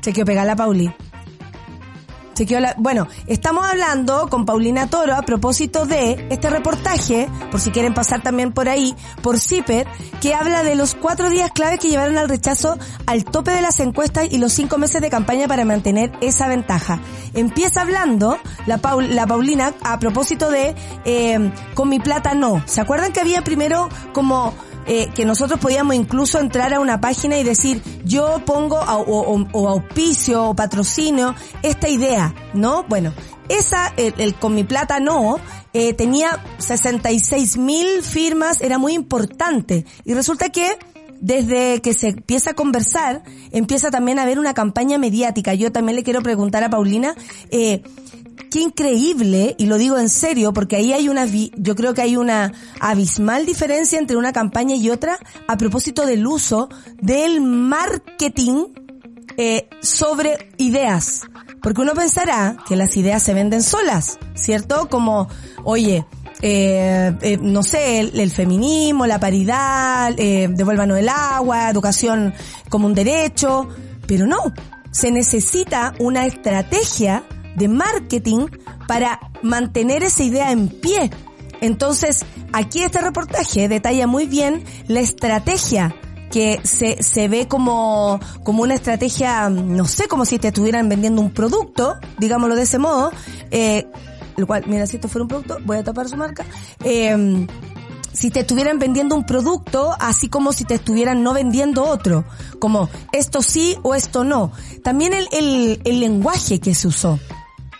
Se 0.00 0.12
quedó 0.12 0.24
pegada 0.24 0.46
la 0.46 0.56
Pauli. 0.56 0.92
Se 2.34 2.60
la... 2.60 2.74
Bueno, 2.78 3.08
estamos 3.26 3.66
hablando 3.66 4.28
con 4.28 4.46
Paulina 4.46 4.88
Toro 4.88 5.14
a 5.14 5.22
propósito 5.22 5.84
de 5.84 6.26
este 6.30 6.50
reportaje, 6.50 7.28
por 7.50 7.60
si 7.60 7.70
quieren 7.70 7.94
pasar 7.94 8.22
también 8.22 8.52
por 8.52 8.68
ahí, 8.68 8.94
por 9.22 9.38
CIPER, 9.38 9.86
que 10.20 10.34
habla 10.34 10.62
de 10.62 10.74
los 10.74 10.94
cuatro 10.94 11.28
días 11.30 11.50
claves 11.50 11.78
que 11.78 11.88
llevaron 11.88 12.16
al 12.16 12.28
rechazo 12.28 12.78
al 13.06 13.24
tope 13.24 13.50
de 13.50 13.62
las 13.62 13.80
encuestas 13.80 14.28
y 14.30 14.38
los 14.38 14.52
cinco 14.52 14.78
meses 14.78 15.00
de 15.00 15.10
campaña 15.10 15.46
para 15.46 15.64
mantener 15.64 16.12
esa 16.20 16.48
ventaja. 16.48 17.00
Empieza 17.34 17.82
hablando 17.82 18.38
la 18.66 18.78
Paulina 18.78 19.74
a 19.82 19.98
propósito 19.98 20.50
de 20.50 20.74
eh, 21.04 21.52
con 21.74 21.88
mi 21.88 22.00
plata 22.00 22.34
no. 22.34 22.62
¿Se 22.66 22.80
acuerdan 22.80 23.12
que 23.12 23.20
había 23.20 23.42
primero 23.44 23.88
como 24.12 24.54
eh, 24.86 25.10
que 25.14 25.24
nosotros 25.24 25.60
podíamos 25.60 25.94
incluso 25.94 26.40
entrar 26.40 26.72
a 26.74 26.80
una 26.80 27.00
página 27.00 27.38
y 27.38 27.44
decir, 27.44 27.82
yo 28.04 28.42
pongo 28.44 28.76
o, 28.76 29.68
auspicio 29.68 30.50
o 30.50 30.56
patrocinio 30.56 31.34
esta 31.62 31.88
idea, 31.88 32.34
¿no? 32.54 32.84
Bueno, 32.88 33.12
esa, 33.48 33.92
el, 33.96 34.34
con 34.34 34.54
mi 34.54 34.64
plata 34.64 35.00
no, 35.00 35.38
eh, 35.72 35.94
tenía 35.94 36.42
66 36.58 37.58
mil 37.58 38.02
firmas, 38.02 38.60
era 38.60 38.78
muy 38.78 38.94
importante. 38.94 39.84
Y 40.04 40.14
resulta 40.14 40.50
que 40.50 40.78
desde 41.22 41.80
que 41.80 41.94
se 41.94 42.08
empieza 42.08 42.50
a 42.50 42.54
conversar, 42.54 43.22
empieza 43.52 43.92
también 43.92 44.18
a 44.18 44.22
haber 44.22 44.40
una 44.40 44.54
campaña 44.54 44.98
mediática. 44.98 45.54
Yo 45.54 45.70
también 45.70 45.94
le 45.94 46.02
quiero 46.02 46.20
preguntar 46.20 46.64
a 46.64 46.70
Paulina, 46.70 47.14
eh, 47.50 47.82
qué 48.50 48.60
increíble, 48.60 49.54
y 49.58 49.66
lo 49.66 49.78
digo 49.78 49.98
en 49.98 50.08
serio, 50.08 50.52
porque 50.52 50.76
ahí 50.76 50.92
hay 50.92 51.08
una, 51.08 51.26
yo 51.26 51.74
creo 51.74 51.94
que 51.94 52.02
hay 52.02 52.16
una 52.16 52.52
abismal 52.80 53.46
diferencia 53.46 53.98
entre 53.98 54.16
una 54.16 54.32
campaña 54.32 54.76
y 54.76 54.90
otra 54.90 55.18
a 55.48 55.56
propósito 55.56 56.06
del 56.06 56.26
uso 56.26 56.68
del 57.00 57.40
marketing 57.40 58.66
eh, 59.36 59.68
sobre 59.80 60.50
ideas. 60.58 61.22
Porque 61.62 61.80
uno 61.80 61.94
pensará 61.94 62.56
que 62.66 62.76
las 62.76 62.96
ideas 62.96 63.22
se 63.22 63.34
venden 63.34 63.62
solas, 63.62 64.18
¿cierto? 64.34 64.88
Como, 64.88 65.28
oye, 65.62 66.04
eh, 66.44 67.14
eh, 67.22 67.38
no 67.40 67.62
sé, 67.62 68.00
el, 68.00 68.30
feminismo, 68.32 69.06
la 69.06 69.20
paridad, 69.20 70.12
eh, 70.18 70.48
devuélvanos 70.50 70.98
el 70.98 71.08
agua, 71.08 71.70
educación 71.70 72.34
como 72.68 72.86
un 72.86 72.94
derecho, 72.94 73.68
pero 74.08 74.26
no, 74.26 74.52
se 74.90 75.12
necesita 75.12 75.94
una 76.00 76.26
estrategia 76.26 77.22
de 77.56 77.68
marketing 77.68 78.46
para 78.86 79.20
mantener 79.42 80.02
esa 80.02 80.22
idea 80.22 80.52
en 80.52 80.68
pie. 80.68 81.10
Entonces, 81.60 82.24
aquí 82.52 82.82
este 82.82 83.00
reportaje 83.00 83.68
detalla 83.68 84.06
muy 84.06 84.26
bien 84.26 84.64
la 84.88 85.00
estrategia 85.00 85.94
que 86.30 86.60
se, 86.64 87.02
se 87.02 87.28
ve 87.28 87.46
como, 87.46 88.18
como 88.42 88.62
una 88.62 88.74
estrategia, 88.74 89.48
no 89.50 89.84
sé, 89.84 90.08
como 90.08 90.24
si 90.24 90.38
te 90.38 90.48
estuvieran 90.48 90.88
vendiendo 90.88 91.20
un 91.20 91.30
producto, 91.30 91.96
digámoslo 92.18 92.56
de 92.56 92.62
ese 92.62 92.78
modo, 92.78 93.12
eh, 93.50 93.86
lo 94.36 94.46
cual, 94.46 94.64
mira, 94.66 94.86
si 94.86 94.96
esto 94.96 95.08
fuera 95.08 95.24
un 95.24 95.28
producto, 95.28 95.58
voy 95.64 95.76
a 95.76 95.84
tapar 95.84 96.08
su 96.08 96.16
marca, 96.16 96.46
eh, 96.82 97.46
si 98.12 98.30
te 98.30 98.40
estuvieran 98.40 98.78
vendiendo 98.78 99.14
un 99.14 99.24
producto, 99.24 99.94
así 99.98 100.28
como 100.28 100.52
si 100.52 100.64
te 100.64 100.74
estuvieran 100.74 101.22
no 101.22 101.32
vendiendo 101.32 101.84
otro, 101.84 102.24
como 102.58 102.88
esto 103.12 103.42
sí 103.42 103.76
o 103.82 103.94
esto 103.94 104.24
no. 104.24 104.52
También 104.84 105.14
el, 105.14 105.28
el, 105.32 105.80
el 105.84 106.00
lenguaje 106.00 106.60
que 106.60 106.74
se 106.74 106.88
usó. 106.88 107.18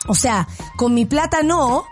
O 0.07 0.15
sea, 0.15 0.49
con 0.77 0.95
mi 0.95 1.05
plata 1.05 1.43
no, 1.43 1.85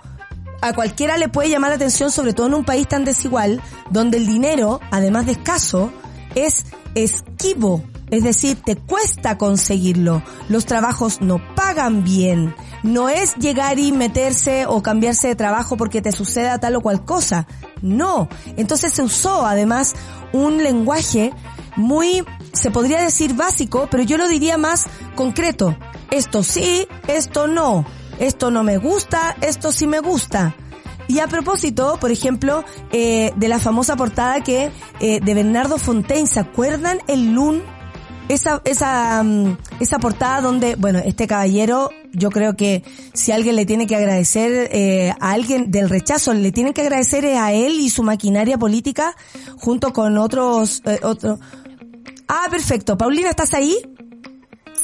a 0.62 0.72
cualquiera 0.74 1.16
le 1.16 1.28
puede 1.28 1.48
llamar 1.48 1.70
la 1.70 1.76
atención, 1.76 2.11
sobre 2.11 2.34
todo 2.34 2.46
en 2.48 2.54
un 2.54 2.64
país 2.64 2.86
tan 2.88 3.04
desigual, 3.04 3.62
donde 3.90 4.18
el 4.18 4.26
dinero, 4.26 4.80
además 4.90 5.26
de 5.26 5.32
escaso, 5.32 5.92
es 6.34 6.66
esquivo. 6.94 7.82
Es 8.11 8.24
decir, 8.24 8.61
te 8.61 8.74
cuesta 8.76 9.38
conseguirlo. 9.38 10.22
Los 10.48 10.66
trabajos 10.66 11.20
no 11.20 11.40
pagan 11.54 12.02
bien. 12.02 12.54
No 12.82 13.08
es 13.08 13.36
llegar 13.36 13.78
y 13.78 13.92
meterse 13.92 14.66
o 14.66 14.82
cambiarse 14.82 15.28
de 15.28 15.36
trabajo 15.36 15.76
porque 15.76 16.02
te 16.02 16.11
suceda 16.11 16.58
tal 16.58 16.74
o 16.74 16.80
cual 16.80 17.04
cosa. 17.04 17.46
No. 17.82 18.28
Entonces 18.56 18.92
se 18.92 19.02
usó 19.02 19.46
además 19.46 19.94
un 20.32 20.62
lenguaje 20.64 21.32
muy, 21.76 22.24
se 22.52 22.72
podría 22.72 23.00
decir 23.00 23.34
básico, 23.34 23.86
pero 23.88 24.02
yo 24.02 24.18
lo 24.18 24.26
diría 24.26 24.58
más 24.58 24.86
concreto. 25.14 25.76
Esto 26.11 26.42
sí, 26.42 26.88
esto 27.06 27.46
no 27.46 27.86
esto 28.21 28.51
no 28.51 28.62
me 28.62 28.77
gusta, 28.77 29.37
esto 29.41 29.73
sí 29.73 29.87
me 29.87 29.99
gusta. 30.01 30.55
Y 31.09 31.18
a 31.18 31.27
propósito, 31.27 31.99
por 32.01 32.12
ejemplo, 32.12 32.64
eh, 32.93 33.33
de 33.35 33.49
la 33.49 33.59
famosa 33.59 33.97
portada 33.97 34.43
que 34.43 34.71
eh, 35.01 35.21
de 35.21 35.35
Bernardo 35.35 35.77
Fontaine, 35.79 36.29
¿se 36.29 36.39
acuerdan 36.39 37.01
el 37.09 37.33
LUN? 37.33 37.62
Esa, 38.29 38.62
esa, 38.64 39.21
mm, 39.25 39.57
esa 39.81 39.99
portada 39.99 40.41
donde, 40.41 40.77
bueno, 40.77 41.01
este 41.05 41.27
caballero, 41.27 41.91
yo 42.12 42.31
creo 42.31 42.55
que 42.55 42.85
si 43.12 43.33
alguien 43.33 43.57
le 43.57 43.66
tiene 43.66 43.89
que 43.89 43.97
agradecer 43.97 44.68
eh, 44.71 45.12
a 45.18 45.33
alguien 45.33 45.73
del 45.73 45.89
rechazo, 45.89 46.33
le 46.33 46.53
tienen 46.53 46.73
que 46.73 46.83
agradecer 46.83 47.27
a 47.27 47.53
él 47.53 47.81
y 47.81 47.91
su 47.91 48.05
maquinaria 48.05 48.57
política 48.57 49.16
junto 49.57 49.93
con 49.93 50.16
otros, 50.16 50.81
eh, 50.85 51.01
otros. 51.03 51.41
Ah, 52.29 52.47
perfecto. 52.49 52.97
Paulina, 52.97 53.31
¿estás 53.31 53.53
ahí? 53.53 53.77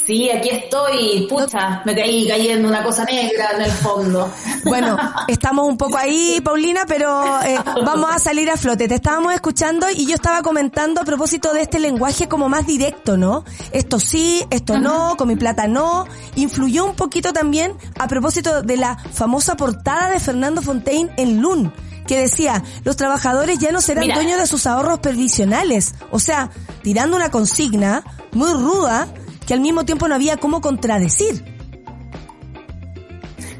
Sí, 0.07 0.30
aquí 0.30 0.50
estoy, 0.50 1.26
pucha, 1.28 1.82
me 1.84 1.92
caí 1.92 2.28
cayendo 2.28 2.68
una 2.68 2.84
cosa 2.84 3.02
negra 3.04 3.50
en 3.57 3.62
el 3.62 3.72
fondo. 3.72 4.32
Bueno, 4.66 4.96
estamos 5.28 5.68
un 5.68 5.76
poco 5.76 5.96
ahí, 5.96 6.40
Paulina, 6.44 6.86
pero 6.88 7.40
eh, 7.42 7.57
vamos 7.84 8.11
a 8.12 8.18
salir 8.18 8.50
a 8.50 8.57
flote. 8.57 8.88
Te 8.88 8.96
estábamos 8.96 9.32
escuchando 9.32 9.86
y 9.94 10.07
yo 10.07 10.16
estaba 10.16 10.42
comentando 10.42 11.00
a 11.00 11.04
propósito 11.04 11.52
de 11.52 11.62
este 11.62 11.78
lenguaje 11.78 12.26
como 12.26 12.48
más 12.48 12.66
directo, 12.66 13.16
¿no? 13.16 13.44
Esto 13.70 14.00
sí, 14.00 14.44
esto 14.50 14.80
no, 14.80 15.16
con 15.16 15.28
mi 15.28 15.36
plata 15.36 15.68
no. 15.68 16.04
Influyó 16.34 16.84
un 16.84 16.96
poquito 16.96 17.32
también 17.32 17.74
a 17.96 18.09
propósito 18.09 18.62
de 18.62 18.76
la 18.76 18.96
famosa 18.96 19.57
portada 19.57 20.11
de 20.11 20.18
Fernando 20.18 20.62
Fontaine 20.62 21.12
en 21.16 21.40
Lun 21.40 21.72
que 22.07 22.18
decía, 22.18 22.62
los 22.84 22.96
trabajadores 22.96 23.59
ya 23.59 23.72
no 23.72 23.80
serán 23.80 24.09
dueños 24.09 24.38
de 24.38 24.46
sus 24.46 24.66
ahorros 24.66 25.00
previsionales. 25.00 25.94
O 26.11 26.18
sea, 26.18 26.50
tirando 26.82 27.16
una 27.16 27.30
consigna 27.30 28.04
muy 28.32 28.52
ruda 28.52 29.09
que 29.47 29.55
al 29.55 29.61
mismo 29.61 29.84
tiempo 29.84 30.09
no 30.09 30.14
había 30.14 30.36
cómo 30.36 30.61
contradecir. 30.61 31.57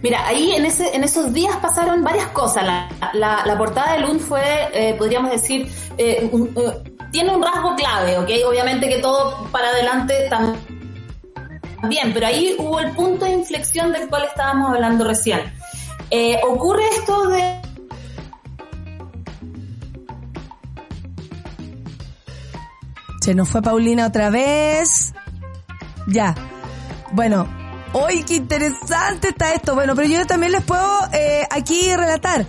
Mira, 0.03 0.27
ahí 0.27 0.53
en, 0.53 0.65
ese, 0.65 0.95
en 0.95 1.05
esos 1.05 1.33
días 1.33 1.57
pasaron 1.57 2.05
varias 2.05 2.29
cosas. 2.29 2.65
La, 2.65 3.43
la, 3.45 3.59
portada 3.59 3.95
de 3.95 4.01
Lund 4.01 4.21
fue, 4.21 4.43
eh, 4.73 4.95
podríamos 4.95 5.31
decir, 5.31 5.69
eh, 5.97 6.31
eh, 6.31 6.93
tiene 7.11 7.35
un 7.35 7.43
rasgo 7.43 7.75
clave, 7.75 8.19
¿ok? 8.19 8.31
Obviamente 8.49 8.89
que 8.89 8.99
todo 8.99 9.49
para 9.51 9.69
adelante 9.69 10.29
también, 10.29 12.13
pero 12.13 12.27
ahí 12.27 12.55
hubo 12.59 12.79
el 12.81 12.93
punto 12.93 13.25
de 13.25 13.33
inflexión 13.33 13.93
del 13.93 14.09
cual 14.09 14.25
estábamos 14.25 14.75
hablando 14.75 15.05
recién. 15.05 15.41
ocurre 16.49 16.83
esto 16.93 17.29
de... 17.29 17.61
Se 23.23 23.35
nos 23.35 23.49
fue 23.49 23.61
Paulina 23.61 24.07
otra 24.07 24.31
vez. 24.31 25.13
Ya. 26.07 26.35
Bueno, 27.13 27.49
hoy 27.93 28.23
qué 28.25 28.37
interesante 28.37 29.29
está 29.29 29.55
esto. 29.55 29.75
Bueno, 29.75 29.95
pero 29.95 30.09
yo 30.09 30.25
también 30.27 30.53
les 30.53 30.63
puedo 30.63 30.87
eh, 31.13 31.47
aquí 31.51 31.95
relatar. 31.95 32.47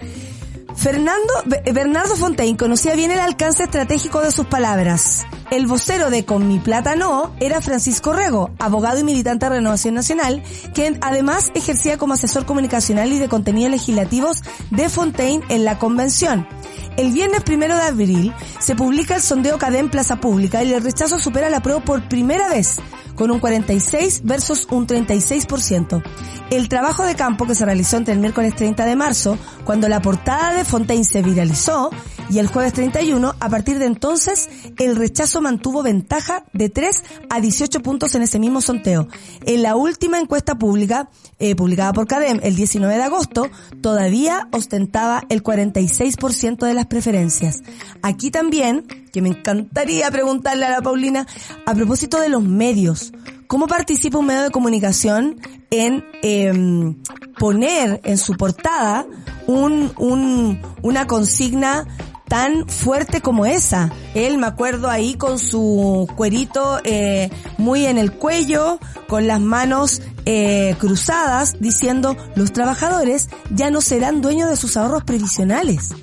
Fernando, 0.75 1.33
Bernardo 1.73 2.15
Fontaine 2.15 2.55
conocía 2.55 2.93
bien 2.93 3.09
el 3.09 3.19
alcance 3.19 3.63
estratégico 3.63 4.21
de 4.21 4.31
sus 4.31 4.45
palabras. 4.45 5.25
El 5.49 5.65
vocero 5.65 6.11
de 6.11 6.23
Con 6.23 6.47
mi 6.47 6.59
plata 6.59 6.95
no 6.95 7.33
era 7.39 7.61
Francisco 7.61 8.13
Rego, 8.13 8.51
abogado 8.59 8.99
y 8.99 9.03
militante 9.03 9.47
de 9.47 9.55
Renovación 9.55 9.95
Nacional, 9.95 10.43
quien 10.75 10.99
además 11.01 11.51
ejercía 11.55 11.97
como 11.97 12.13
asesor 12.13 12.45
comunicacional 12.45 13.11
y 13.11 13.17
de 13.17 13.27
contenidos 13.27 13.71
legislativos 13.71 14.43
de 14.69 14.87
Fontaine 14.87 15.43
en 15.49 15.65
la 15.65 15.79
convención. 15.79 16.47
El 16.95 17.11
viernes 17.11 17.41
primero 17.43 17.75
de 17.75 17.83
abril 17.83 18.33
se 18.59 18.75
publica 18.75 19.15
el 19.15 19.21
sondeo 19.21 19.57
Cadem 19.57 19.89
Plaza 19.89 20.17
Pública 20.17 20.63
y 20.63 20.73
el 20.73 20.83
rechazo 20.83 21.17
supera 21.17 21.49
la 21.49 21.61
prueba 21.61 21.79
por 21.83 22.07
primera 22.07 22.49
vez, 22.49 22.77
con 23.17 23.31
un 23.31 23.39
46 23.39 24.21
versus 24.23 24.67
un 24.71 24.87
36%. 24.87 26.01
El 26.49 26.69
trabajo 26.69 27.03
de 27.03 27.15
campo 27.15 27.45
que 27.45 27.55
se 27.55 27.65
realizó 27.65 27.97
entre 27.97 28.13
el 28.13 28.19
miércoles 28.21 28.55
30 28.55 28.85
de 28.85 28.95
marzo, 28.95 29.37
cuando 29.65 29.89
la 29.89 30.01
portada 30.01 30.53
de 30.53 30.63
Fontaine 30.63 31.03
se 31.03 31.21
viralizó, 31.21 31.89
y 32.29 32.39
el 32.39 32.47
jueves 32.47 32.73
31, 32.73 33.35
a 33.39 33.49
partir 33.49 33.79
de 33.79 33.85
entonces, 33.85 34.49
el 34.77 34.95
rechazo 34.95 35.41
mantuvo 35.41 35.81
ventaja 35.81 36.45
de 36.53 36.69
3 36.69 37.03
a 37.29 37.39
18 37.39 37.81
puntos 37.81 38.15
en 38.15 38.21
ese 38.21 38.39
mismo 38.39 38.61
sondeo. 38.61 39.07
En 39.45 39.63
la 39.63 39.75
última 39.75 40.19
encuesta 40.19 40.55
pública, 40.55 41.09
eh, 41.39 41.55
publicada 41.55 41.93
por 41.93 42.07
CADEM 42.07 42.39
el 42.43 42.55
19 42.55 42.95
de 42.95 43.03
agosto, 43.03 43.49
todavía 43.81 44.49
ostentaba 44.51 45.23
el 45.29 45.41
46% 45.41 46.65
de 46.65 46.73
las 46.73 46.87
preferencias. 46.87 47.63
Aquí 48.01 48.29
también, 48.29 48.85
que 49.17 49.23
me 49.23 49.29
encantaría 49.29 50.11
preguntarle 50.11 50.67
a 50.67 50.69
la 50.69 50.81
Paulina, 50.83 51.25
a 51.65 51.73
propósito 51.73 52.21
de 52.21 52.29
los 52.29 52.43
medios, 52.43 53.11
¿cómo 53.47 53.65
participa 53.65 54.19
un 54.19 54.27
medio 54.27 54.43
de 54.43 54.51
comunicación 54.51 55.41
en 55.71 56.05
eh, 56.21 56.95
poner 57.39 57.99
en 58.03 58.19
su 58.19 58.33
portada 58.33 59.07
un, 59.47 59.91
un, 59.97 60.61
una 60.83 61.07
consigna 61.07 61.87
tan 62.27 62.69
fuerte 62.69 63.21
como 63.21 63.47
esa. 63.47 63.91
Él, 64.13 64.37
me 64.37 64.45
acuerdo 64.45 64.87
ahí 64.87 65.15
con 65.15 65.39
su 65.39 66.07
cuerito 66.15 66.79
eh, 66.83 67.31
muy 67.57 67.87
en 67.87 67.97
el 67.97 68.11
cuello, 68.11 68.79
con 69.07 69.25
las 69.25 69.41
manos 69.41 70.03
eh, 70.25 70.75
cruzadas, 70.77 71.59
diciendo, 71.59 72.15
los 72.35 72.53
trabajadores 72.53 73.29
ya 73.49 73.71
no 73.71 73.81
serán 73.81 74.21
dueños 74.21 74.47
de 74.47 74.57
sus 74.57 74.77
ahorros 74.77 75.05
previsionales. 75.05 75.95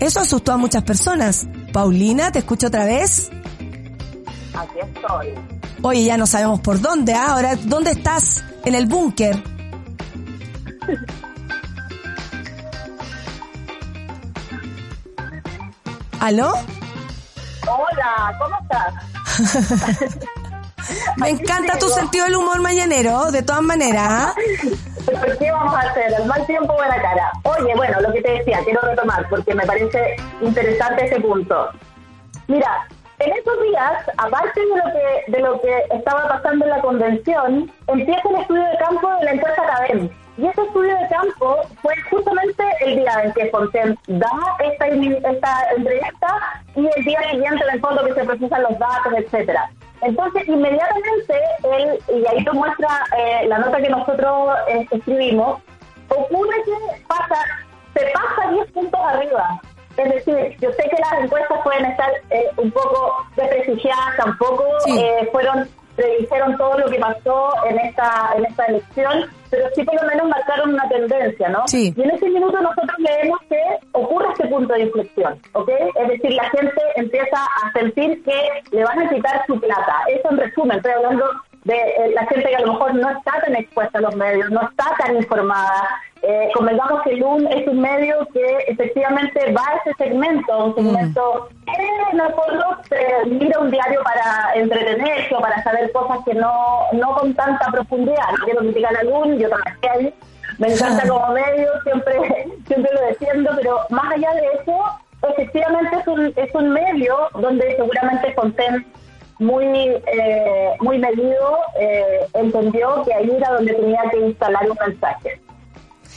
Eso 0.00 0.20
asustó 0.20 0.52
a 0.52 0.56
muchas 0.56 0.84
personas. 0.84 1.48
Paulina, 1.72 2.30
¿te 2.32 2.40
escucho 2.40 2.66
otra 2.68 2.84
vez? 2.84 3.30
Aquí 4.54 4.78
estoy. 4.82 5.34
Oye, 5.82 6.04
ya 6.04 6.16
no 6.16 6.26
sabemos 6.26 6.60
por 6.60 6.80
dónde, 6.80 7.14
¿ah? 7.14 7.32
ahora, 7.32 7.56
¿dónde 7.56 7.90
estás? 7.92 8.42
En 8.64 8.74
el 8.74 8.86
búnker. 8.86 9.42
¿Aló? 16.20 16.52
Hola, 17.68 18.36
¿cómo 18.38 18.56
estás? 18.62 18.94
Me 21.16 21.28
encanta 21.30 21.78
tu 21.78 21.88
sentido 21.88 22.24
del 22.24 22.36
humor 22.36 22.60
mañanero, 22.60 23.30
de 23.30 23.42
todas 23.42 23.62
maneras. 23.62 24.32
¿ah? 25.16 25.26
¿Qué 25.38 25.50
vamos 25.50 25.74
a 25.74 25.80
hacer? 25.80 26.12
El 26.18 26.26
mal 26.26 26.46
tiempo, 26.46 26.72
buena 26.74 27.00
cara. 27.00 27.32
Oye, 27.44 27.74
bueno, 27.74 28.00
lo 28.00 28.12
que 28.12 28.22
te 28.22 28.32
decía, 28.32 28.60
quiero 28.64 28.80
retomar 28.82 29.28
porque 29.28 29.54
me 29.54 29.66
parece 29.66 30.16
interesante 30.40 31.06
ese 31.06 31.20
punto. 31.20 31.70
Mira, 32.46 32.86
en 33.18 33.32
estos 33.32 33.62
días, 33.62 34.04
aparte 34.16 34.60
de 34.60 34.66
lo 34.66 34.84
que 34.92 35.32
de 35.32 35.40
lo 35.40 35.60
que 35.60 35.84
estaba 35.90 36.28
pasando 36.28 36.64
en 36.64 36.70
la 36.70 36.80
convención, 36.80 37.72
empieza 37.86 38.28
el 38.28 38.36
estudio 38.36 38.62
de 38.62 38.78
campo 38.78 39.08
de 39.16 39.24
la 39.24 39.30
empresa 39.32 39.62
académica. 39.62 40.14
Y 40.38 40.46
ese 40.46 40.62
estudio 40.62 40.96
de 40.96 41.08
campo 41.08 41.56
fue 41.82 41.94
justamente 42.10 42.62
el 42.82 42.96
día 42.96 43.22
en 43.24 43.32
que 43.32 43.50
Fontaine 43.50 43.98
da 44.06 44.30
esta, 44.60 44.86
esta 44.86 45.70
entrevista 45.76 46.62
y 46.76 46.86
el 46.86 47.04
día 47.04 47.20
siguiente, 47.30 47.64
en 47.64 47.74
el 47.74 47.80
fondo, 47.80 48.04
que 48.04 48.14
se 48.14 48.24
procesan 48.24 48.62
los 48.62 48.78
datos, 48.78 49.14
etcétera. 49.16 49.68
Entonces, 50.02 50.46
inmediatamente, 50.48 51.34
él, 51.64 51.98
y 52.08 52.26
ahí 52.26 52.40
lo 52.44 52.54
muestra 52.54 52.88
eh, 53.18 53.46
la 53.48 53.58
nota 53.58 53.80
que 53.80 53.88
nosotros 53.88 54.50
eh, 54.68 54.86
escribimos, 54.90 55.60
ocurre 56.08 56.56
que 56.64 57.02
pasa, 57.06 57.44
se 57.94 58.06
pasa 58.12 58.50
10 58.50 58.72
puntos 58.72 59.00
arriba. 59.00 59.60
Es 59.96 60.14
decir, 60.14 60.56
yo 60.60 60.70
sé 60.72 60.88
que 60.88 60.96
las 61.00 61.24
encuestas 61.24 61.58
pueden 61.64 61.84
estar 61.86 62.10
eh, 62.30 62.44
un 62.56 62.70
poco 62.70 63.26
desprestigiadas, 63.36 64.16
tampoco 64.16 64.64
fueron 65.32 65.68
predijeron 65.98 66.56
todo 66.56 66.78
lo 66.78 66.86
que 66.88 66.98
pasó 67.00 67.50
en 67.68 67.76
esta 67.80 68.32
en 68.36 68.46
esta 68.46 68.64
elección, 68.66 69.24
pero 69.50 69.64
sí 69.74 69.82
por 69.82 70.00
lo 70.00 70.08
menos 70.08 70.28
marcaron 70.28 70.74
una 70.74 70.88
tendencia, 70.88 71.48
¿no? 71.48 71.66
Sí. 71.66 71.92
Y 71.96 72.02
en 72.02 72.10
ese 72.10 72.30
minuto 72.30 72.60
nosotros 72.60 72.98
leemos 72.98 73.40
que 73.48 73.60
ocurre 73.92 74.28
este 74.32 74.46
punto 74.46 74.74
de 74.74 74.82
inflexión, 74.82 75.40
¿ok? 75.54 75.70
Es 75.96 76.08
decir, 76.08 76.32
la 76.34 76.48
gente 76.50 76.80
empieza 76.94 77.36
a 77.36 77.72
sentir 77.72 78.22
que 78.22 78.48
le 78.70 78.84
van 78.84 79.00
a 79.00 79.08
quitar 79.08 79.44
su 79.48 79.58
plata. 79.58 79.96
Eso 80.08 80.30
en 80.30 80.36
resumen, 80.38 80.76
estoy 80.76 80.92
hablando 80.92 81.24
de 81.68 81.74
eh, 81.74 82.12
la 82.14 82.24
gente 82.26 82.48
que 82.48 82.56
a 82.56 82.60
lo 82.60 82.72
mejor 82.72 82.94
no 82.94 83.10
está 83.10 83.40
tan 83.42 83.54
expuesta 83.54 83.98
a 83.98 84.00
los 84.00 84.16
medios, 84.16 84.50
no 84.50 84.62
está 84.62 84.86
tan 84.98 85.14
informada. 85.16 85.86
Eh, 86.22 86.48
convengamos 86.54 87.02
que 87.02 87.16
LUN 87.16 87.46
es 87.46 87.68
un 87.68 87.80
medio 87.80 88.26
que 88.32 88.56
efectivamente 88.68 89.52
va 89.52 89.60
a 89.60 89.76
ese 89.76 89.94
segmento, 89.98 90.64
un 90.64 90.74
segmento 90.74 91.48
que 91.66 91.82
en 92.12 92.20
el 92.20 92.32
fondo 92.32 92.64
se 92.88 93.28
mira 93.28 93.60
un 93.60 93.70
diario 93.70 94.02
para 94.02 94.54
entretenerse 94.54 95.34
o 95.34 95.40
para 95.40 95.62
saber 95.62 95.92
cosas 95.92 96.18
que 96.24 96.32
no, 96.34 96.86
no 96.94 97.14
con 97.16 97.34
tanta 97.34 97.70
profundidad. 97.70 98.30
No 98.38 98.44
quiero 98.46 98.60
criticar 98.60 98.96
a 98.96 99.04
yo 99.04 99.48
trabajé 99.48 99.88
ahí, 99.90 100.14
me 100.56 100.72
encanta 100.72 101.06
como 101.06 101.34
medio, 101.34 101.70
siempre, 101.82 102.14
siempre 102.66 102.90
lo 102.94 103.00
defiendo, 103.08 103.50
pero 103.56 103.80
más 103.90 104.10
allá 104.10 104.32
de 104.32 104.46
eso, 104.58 104.84
efectivamente 105.32 105.96
es 106.00 106.08
un, 106.08 106.32
es 106.34 106.54
un 106.54 106.70
medio 106.70 107.28
donde 107.34 107.76
seguramente 107.76 108.32
Fontaine 108.32 108.86
muy 109.38 109.64
eh, 109.66 110.72
muy 110.80 110.98
medido 110.98 111.58
eh, 111.78 112.26
entendió 112.34 113.04
que 113.04 113.14
ahí 113.14 113.30
era 113.30 113.52
donde 113.52 113.74
tenía 113.74 114.02
que 114.10 114.18
instalar 114.20 114.68
un 114.70 114.76
mensaje. 114.86 115.40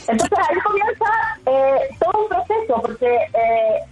Entonces 0.08 0.40
ahí 0.50 0.58
comienza 0.60 1.06
eh, 1.46 1.96
todo 2.00 2.24
un 2.24 2.30
proceso, 2.30 2.82
porque 2.82 3.20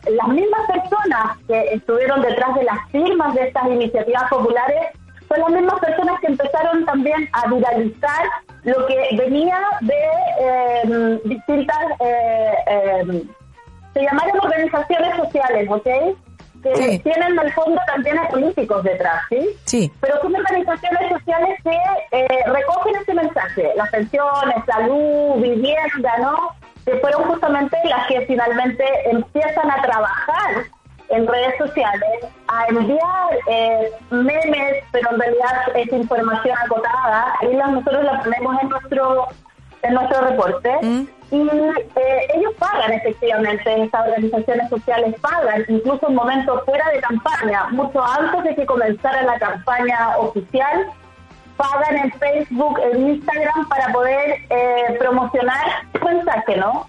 las 0.10 0.28
mismas 0.30 0.62
personas 0.68 1.38
que 1.48 1.74
estuvieron 1.74 2.22
detrás 2.22 2.56
de 2.56 2.64
las 2.64 2.90
firmas 2.92 3.36
de 3.36 3.48
estas 3.48 3.68
iniciativas 3.68 4.24
populares 4.30 4.88
son 5.28 5.40
las 5.40 5.50
mismas 5.52 5.80
personas 5.80 6.20
que 6.20 6.28
empezaron 6.28 6.86
también 6.86 7.30
a 7.34 7.48
viralizar 7.48 8.26
lo 8.64 8.88
que 8.88 9.10
venía 9.18 9.60
de 9.82 11.20
distintas, 11.26 11.78
se 13.94 14.02
llamaron 14.02 14.40
organizaciones 14.40 15.16
sociales, 15.16 15.70
¿ok? 15.70 15.88
Que 16.64 17.00
tienen 17.00 17.34
en 17.34 17.40
el 17.40 17.54
fondo 17.54 17.80
también 17.88 18.18
a 18.20 18.28
políticos 18.28 18.84
detrás, 18.84 19.22
¿sí? 19.30 19.50
Sí. 19.66 19.92
Pero 20.02 20.22
son 20.22 20.36
organizaciones 20.36 21.10
sociales 21.10 21.60
que 21.64 21.78
eh, 22.12 22.44
recogen 22.48 22.96
ese 23.02 23.14
mensaje, 23.14 23.74
las 23.76 23.90
pensiones, 23.90 24.56
salud, 24.66 25.42
vivienda, 25.42 26.18
¿no? 26.20 26.50
Que 26.86 26.98
fueron 26.98 27.24
justamente 27.26 27.78
las 27.86 28.08
que 28.08 28.22
finalmente 28.22 28.84
empiezan 29.10 29.72
a 29.72 29.82
trabajar 29.82 30.66
en 31.10 31.28
redes 31.28 31.58
sociales, 31.58 32.26
a 32.48 32.68
enviar 32.68 33.40
eh, 33.48 33.92
memes, 34.12 34.84
pero 34.92 35.12
en 35.12 35.20
realidad 35.20 35.76
es 35.76 35.92
información 35.92 36.56
acotada, 36.64 37.34
y 37.42 37.56
nosotros 37.56 38.04
la 38.04 38.22
ponemos 38.22 38.62
en 38.62 38.70
nuestro 38.70 39.28
en 39.84 39.94
nuestro 39.94 40.22
reporte. 40.22 40.72
Mm. 40.82 41.08
Y 41.32 41.48
eh, 41.48 42.28
ellos 42.34 42.54
pagan 42.58 42.92
efectivamente, 42.92 43.84
estas 43.84 44.08
organizaciones 44.08 44.70
sociales 44.70 45.16
pagan, 45.22 45.64
incluso 45.68 46.08
en 46.08 46.16
momentos 46.16 46.66
fuera 46.66 46.90
de 46.90 47.00
campaña, 47.02 47.68
mucho 47.70 48.04
antes 48.04 48.44
de 48.46 48.56
que 48.56 48.66
comenzara 48.66 49.22
la 49.24 49.38
campaña 49.38 50.18
oficial, 50.18 50.88
pagan 51.56 51.98
en 51.98 52.12
Facebook, 52.14 52.80
en 52.92 53.10
Instagram 53.10 53.68
para 53.70 53.92
poder 53.94 54.38
eh, 54.50 54.96
promocionar 54.98 55.68
su 55.94 56.06
mensaje, 56.06 56.58
¿no? 56.58 56.88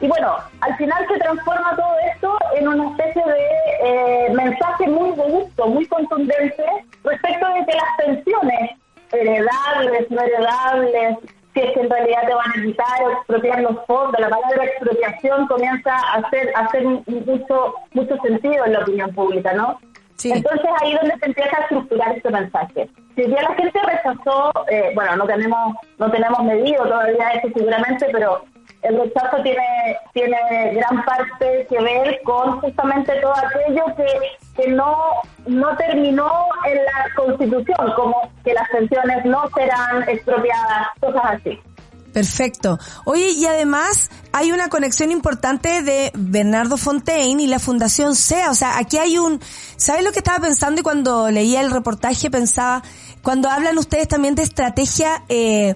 Y 0.00 0.08
bueno, 0.08 0.36
al 0.60 0.76
final 0.76 1.06
se 1.08 1.18
transforma 1.18 1.76
todo 1.76 1.94
esto 2.12 2.38
en 2.56 2.68
una 2.68 2.90
especie 2.90 3.22
de 3.24 3.46
eh, 3.84 4.32
mensaje 4.32 4.88
muy 4.88 5.10
robusto, 5.10 5.66
muy 5.66 5.86
contundente 5.86 6.64
respecto 7.04 7.46
de 7.46 7.66
que 7.66 7.72
las 7.72 7.96
pensiones 8.04 8.70
heredables, 9.12 10.10
no 10.10 10.20
heredables, 10.20 11.18
si 11.54 11.60
es 11.60 11.72
que 11.72 11.80
en 11.80 11.90
realidad 11.90 12.22
te 12.26 12.34
van 12.34 12.50
a 12.50 12.62
quitar 12.62 13.02
o 13.04 13.10
expropiar 13.12 13.60
los 13.60 13.86
fondos. 13.86 14.20
La 14.20 14.30
palabra 14.30 14.64
expropiación 14.64 15.46
comienza 15.46 15.94
a 15.94 16.14
hacer, 16.14 16.52
a 16.56 16.60
hacer 16.60 16.84
mucho, 16.84 17.74
mucho 17.92 18.16
sentido 18.22 18.64
en 18.64 18.72
la 18.72 18.80
opinión 18.80 19.14
pública, 19.14 19.52
¿no? 19.52 19.78
Entonces 20.24 20.70
ahí 20.80 20.92
es 20.92 21.00
donde 21.00 21.16
se 21.18 21.26
empieza 21.26 21.56
a 21.56 21.60
estructurar 21.62 22.16
este 22.16 22.30
mensaje. 22.30 22.88
Si 23.16 23.22
ya 23.28 23.42
la 23.42 23.54
gente 23.54 23.80
rechazó, 23.82 24.52
eh, 24.70 24.92
bueno, 24.94 25.16
no 25.16 25.26
tenemos, 25.26 25.74
no 25.98 26.10
tenemos 26.10 26.44
medido 26.44 26.84
todavía 26.84 27.30
eso 27.30 27.48
seguramente, 27.54 28.06
pero 28.12 28.44
el 28.82 28.98
rechazo 28.98 29.42
tiene, 29.42 29.96
tiene 30.12 30.74
gran 30.74 31.04
parte 31.04 31.66
que 31.68 31.80
ver 31.80 32.20
con 32.24 32.60
justamente 32.60 33.12
todo 33.20 33.34
aquello 33.34 33.84
que, 33.96 34.62
que 34.62 34.70
no, 34.70 34.96
no 35.46 35.76
terminó 35.76 36.30
en 36.66 36.76
la 36.76 37.14
Constitución, 37.16 37.92
como 37.94 38.30
que 38.44 38.52
las 38.54 38.68
pensiones 38.70 39.24
no 39.24 39.48
serán 39.54 40.08
expropiadas, 40.08 40.88
cosas 41.00 41.22
así. 41.24 41.60
Perfecto. 42.12 42.78
Oye, 43.04 43.30
y 43.30 43.46
además 43.46 44.10
hay 44.32 44.52
una 44.52 44.68
conexión 44.68 45.10
importante 45.10 45.82
de 45.82 46.10
Bernardo 46.14 46.76
Fontaine 46.76 47.42
y 47.42 47.46
la 47.46 47.58
Fundación 47.58 48.14
SEA. 48.14 48.50
O 48.50 48.54
sea, 48.54 48.78
aquí 48.78 48.98
hay 48.98 49.16
un... 49.16 49.40
¿Sabes 49.76 50.04
lo 50.04 50.12
que 50.12 50.18
estaba 50.18 50.40
pensando? 50.40 50.80
Y 50.80 50.84
cuando 50.84 51.30
leía 51.30 51.62
el 51.62 51.70
reportaje 51.70 52.30
pensaba, 52.30 52.82
cuando 53.22 53.48
hablan 53.48 53.78
ustedes 53.78 54.08
también 54.08 54.34
de 54.34 54.42
estrategia 54.42 55.24
eh, 55.28 55.74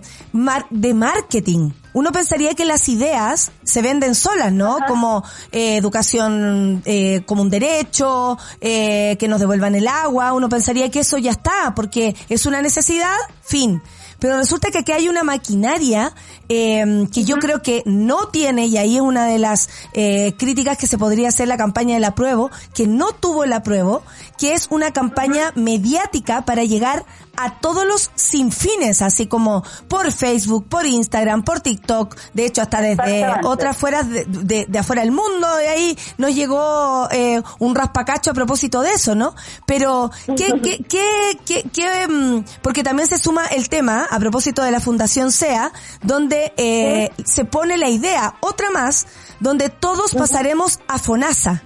de 0.70 0.94
marketing. 0.94 1.70
Uno 1.96 2.12
pensaría 2.12 2.52
que 2.52 2.66
las 2.66 2.90
ideas 2.90 3.52
se 3.64 3.80
venden 3.80 4.14
solas, 4.14 4.52
¿no? 4.52 4.80
Como 4.86 5.24
eh, 5.50 5.78
educación 5.78 6.82
eh, 6.84 7.22
como 7.24 7.40
un 7.40 7.48
derecho, 7.48 8.36
eh, 8.60 9.16
que 9.18 9.28
nos 9.28 9.40
devuelvan 9.40 9.74
el 9.74 9.88
agua. 9.88 10.34
Uno 10.34 10.50
pensaría 10.50 10.90
que 10.90 11.00
eso 11.00 11.16
ya 11.16 11.30
está, 11.30 11.74
porque 11.74 12.14
es 12.28 12.44
una 12.44 12.60
necesidad, 12.60 13.16
fin. 13.40 13.80
Pero 14.18 14.36
resulta 14.38 14.70
que 14.70 14.78
aquí 14.78 14.92
hay 14.92 15.08
una 15.08 15.22
maquinaria 15.22 16.12
eh, 16.48 17.06
que 17.12 17.24
yo 17.24 17.36
creo 17.36 17.62
que 17.62 17.82
no 17.86 18.28
tiene, 18.28 18.66
y 18.66 18.76
ahí 18.76 18.96
es 18.96 19.02
una 19.02 19.26
de 19.26 19.38
las 19.38 19.68
eh, 19.92 20.34
críticas 20.38 20.78
que 20.78 20.86
se 20.86 20.98
podría 20.98 21.28
hacer 21.28 21.48
la 21.48 21.56
campaña 21.56 21.94
del 21.94 22.04
apruebo, 22.04 22.50
que 22.74 22.86
no 22.86 23.12
tuvo 23.12 23.44
el 23.44 23.52
apruebo, 23.52 24.02
que 24.38 24.54
es 24.54 24.68
una 24.70 24.92
campaña 24.92 25.52
mediática 25.54 26.44
para 26.44 26.64
llegar 26.64 27.04
a 27.36 27.60
todos 27.60 27.86
los 27.86 28.10
sin 28.14 28.50
fines, 28.50 29.02
así 29.02 29.26
como 29.26 29.62
por 29.88 30.10
Facebook, 30.12 30.68
por 30.68 30.86
Instagram, 30.86 31.42
por 31.44 31.60
TikTok, 31.60 32.16
de 32.32 32.46
hecho 32.46 32.62
hasta 32.62 32.80
desde 32.80 33.26
otras 33.44 33.76
fuera 33.76 34.02
de, 34.02 34.66
de, 34.66 34.78
afuera 34.78 35.02
del 35.02 35.12
mundo, 35.12 35.54
de 35.56 35.68
ahí 35.68 35.98
nos 36.18 36.34
llegó 36.34 37.08
eh, 37.10 37.42
un 37.58 37.74
raspacacho 37.74 38.30
a 38.30 38.34
propósito 38.34 38.80
de 38.82 38.92
eso, 38.92 39.14
¿no? 39.14 39.34
Pero, 39.66 40.10
¿qué, 40.36 40.54
qué, 40.62 40.84
qué, 40.88 41.38
qué, 41.44 41.64
qué 41.72 42.08
mm, 42.08 42.44
porque 42.62 42.82
también 42.82 43.08
se 43.08 43.18
suma 43.18 43.46
el 43.46 43.68
tema, 43.68 44.05
a 44.10 44.18
propósito 44.18 44.62
de 44.62 44.70
la 44.70 44.80
Fundación 44.80 45.32
SEA, 45.32 45.72
donde 46.02 46.52
eh, 46.56 47.10
se 47.24 47.44
pone 47.44 47.76
la 47.76 47.88
idea, 47.88 48.34
otra 48.40 48.70
más, 48.70 49.06
donde 49.40 49.68
todos 49.68 50.14
pasaremos 50.14 50.80
a 50.88 50.98
FONASA. 50.98 51.62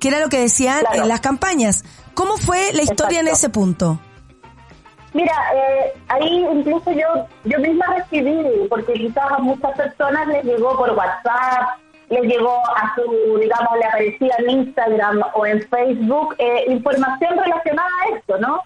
que 0.00 0.08
era 0.08 0.20
lo 0.20 0.28
que 0.28 0.40
decían 0.40 0.84
en 0.92 1.08
las 1.08 1.20
campañas. 1.20 1.84
¿Cómo 2.14 2.36
fue 2.36 2.72
la 2.72 2.82
historia 2.82 3.20
en 3.20 3.28
ese 3.28 3.48
punto? 3.48 3.98
Mira, 5.14 5.32
eh, 5.54 5.92
ahí 6.08 6.44
incluso 6.52 6.90
yo 6.90 7.26
yo 7.44 7.58
misma 7.60 7.86
recibí, 7.96 8.36
porque 8.68 8.94
quizás 8.94 9.24
a 9.30 9.38
muchas 9.38 9.76
personas 9.76 10.26
les 10.26 10.44
llegó 10.44 10.76
por 10.76 10.90
WhatsApp, 10.90 11.78
les 12.10 12.22
llegó 12.22 12.58
a 12.76 12.94
su, 12.96 13.38
digamos, 13.38 13.78
le 13.78 13.86
aparecía 13.86 14.34
en 14.38 14.50
Instagram 14.50 15.22
o 15.34 15.46
en 15.46 15.62
Facebook 15.68 16.34
eh, 16.38 16.64
información 16.68 17.38
relacionada 17.38 17.88
a 18.02 18.16
esto, 18.16 18.38
¿no? 18.38 18.60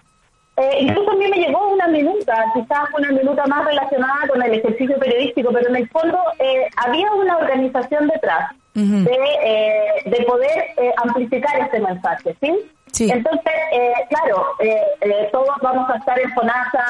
Eh, 0.59 0.77
incluso 0.81 1.11
a 1.11 1.15
mí 1.15 1.25
me 1.29 1.37
llegó 1.37 1.69
una 1.69 1.87
minuta, 1.87 2.45
quizás 2.53 2.89
una 2.97 3.11
minuta 3.11 3.45
más 3.47 3.65
relacionada 3.65 4.27
con 4.27 4.43
el 4.43 4.53
ejercicio 4.53 4.99
periodístico, 4.99 5.51
pero 5.53 5.69
en 5.69 5.77
el 5.77 5.89
fondo 5.89 6.17
eh, 6.39 6.67
había 6.75 7.11
una 7.13 7.37
organización 7.37 8.07
detrás 8.07 8.51
de, 8.73 10.01
de 10.05 10.23
poder 10.25 10.73
amplificar 10.97 11.59
este 11.59 11.79
mensaje, 11.81 12.35
¿sí? 12.41 12.53
Entonces, 12.97 13.53
eh, 13.71 13.93
claro, 14.09 14.45
eh, 14.59 14.81
eh, 15.01 15.29
todos 15.31 15.49
vamos 15.61 15.89
a 15.89 15.97
estar 15.97 16.19
en 16.19 16.31
FONASA 16.33 16.85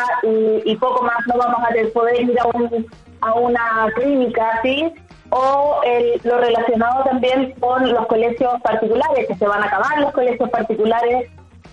y, 0.66 0.76
poco 0.78 1.04
más 1.04 1.18
no 1.28 1.38
vamos 1.38 1.60
a 1.62 1.94
poder 1.94 2.22
ir 2.22 2.40
a, 2.40 2.48
un, 2.48 2.88
a 3.22 3.34
una 3.34 3.88
clínica, 3.96 4.60
¿sí? 4.64 4.92
O 5.32 5.82
lo 6.24 6.38
relacionado 6.40 7.04
también 7.04 7.52
con 7.60 7.92
los 7.92 8.08
colegios 8.08 8.60
particulares, 8.62 9.28
que 9.28 9.36
se 9.36 9.48
van 9.48 9.62
a 9.62 9.68
acabar 9.68 10.00
los 10.00 10.12
colegios 10.12 10.50
particulares. 10.50 11.30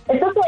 Entonces, 0.08 0.44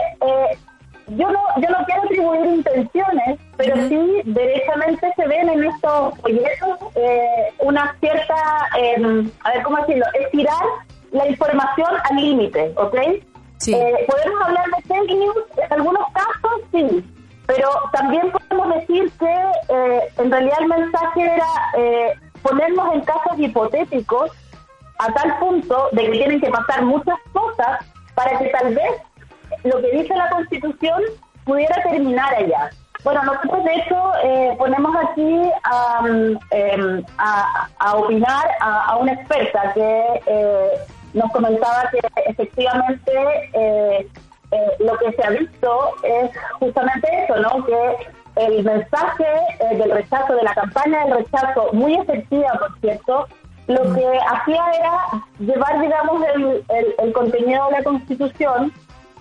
yo 1.11 1.31
no 1.31 1.41
yo 1.57 1.69
no 1.71 1.85
quiero 1.87 2.03
atribuir 2.03 2.47
intenciones, 2.47 3.39
pero 3.57 3.77
sí 3.89 4.23
derechamente 4.25 5.13
se 5.17 5.27
ven 5.27 5.49
en 5.49 5.65
estos 5.65 6.19
proyectos 6.21 6.79
una 7.61 7.97
cierta, 8.01 8.69
em, 8.77 9.31
a 9.45 9.53
ver 9.53 9.63
cómo 9.63 9.79
decirlo, 9.79 10.05
estirar 10.21 10.65
la 11.13 11.27
información 11.29 11.91
al 12.11 12.17
límite, 12.17 12.73
¿ok? 12.77 12.95
Eh, 13.67 14.07
podemos 14.07 14.43
hablar 14.47 14.65
de 14.77 14.83
fake 14.83 15.11
news, 15.11 15.45
en 15.57 15.73
algunos 15.73 16.07
casos 16.13 16.61
sí, 16.73 17.05
pero 17.47 17.69
también 17.93 18.31
podemos 18.31 18.77
decir 18.77 19.11
que 19.19 19.75
eh, 19.75 20.01
en 20.17 20.31
realidad 20.31 20.59
el 20.61 20.69
mensaje 20.69 21.23
era 21.23 21.47
eh, 21.77 22.13
ponernos 22.43 22.95
en 22.95 23.01
casos 23.01 23.39
hipotéticos 23.39 24.31
a 24.99 25.13
tal 25.13 25.39
punto 25.39 25.89
de 25.93 26.05
que 26.05 26.13
tienen 26.13 26.41
que 26.41 26.51
pasar 26.51 26.85
muchas 26.85 27.19
cosas 27.33 27.85
para 28.15 28.39
que 28.39 28.47
tal 28.49 28.75
vez 28.75 28.93
lo 29.65 29.81
que 29.81 29.91
dice 29.91 30.15
la 30.15 30.31
Constitución 30.31 31.03
pudiera 31.45 31.83
terminar 31.83 32.35
allá. 32.35 32.71
Bueno, 33.05 33.23
nosotros 33.23 33.65
de 33.65 33.75
hecho 33.77 34.57
ponemos 34.59 34.95
aquí 34.97 35.51
em, 36.51 37.03
a, 37.19 37.69
a, 37.79 37.97
opinar 37.97 38.49
a, 38.61 38.97
una 38.97 39.13
experta 39.13 39.73
que 39.73 40.21
nos 41.15 41.31
comentaba 41.33 41.91
que 41.91 42.01
efectivamente 42.27 43.13
eh, 43.53 44.07
eh, 44.51 44.71
lo 44.81 44.97
que 44.99 45.13
se 45.13 45.25
ha 45.25 45.31
visto 45.31 45.95
es 46.03 46.31
justamente 46.59 47.09
eso, 47.25 47.37
¿no? 47.37 47.65
Que 47.65 47.97
el 48.37 48.65
mensaje 48.65 49.27
eh, 49.61 49.77
del 49.77 49.91
rechazo, 49.91 50.35
de 50.35 50.43
la 50.43 50.55
campaña 50.55 51.05
del 51.05 51.19
rechazo, 51.19 51.71
muy 51.73 51.95
efectiva, 51.97 52.53
por 52.59 52.79
cierto, 52.81 53.27
lo 53.67 53.83
que 53.95 54.07
hacía 54.31 54.63
era 54.79 54.99
llevar, 55.39 55.81
digamos, 55.81 56.23
el, 56.35 56.65
el, 56.99 57.13
contenido 57.13 57.67
de 57.67 57.73
la 57.73 57.83
Constitución 57.83 58.73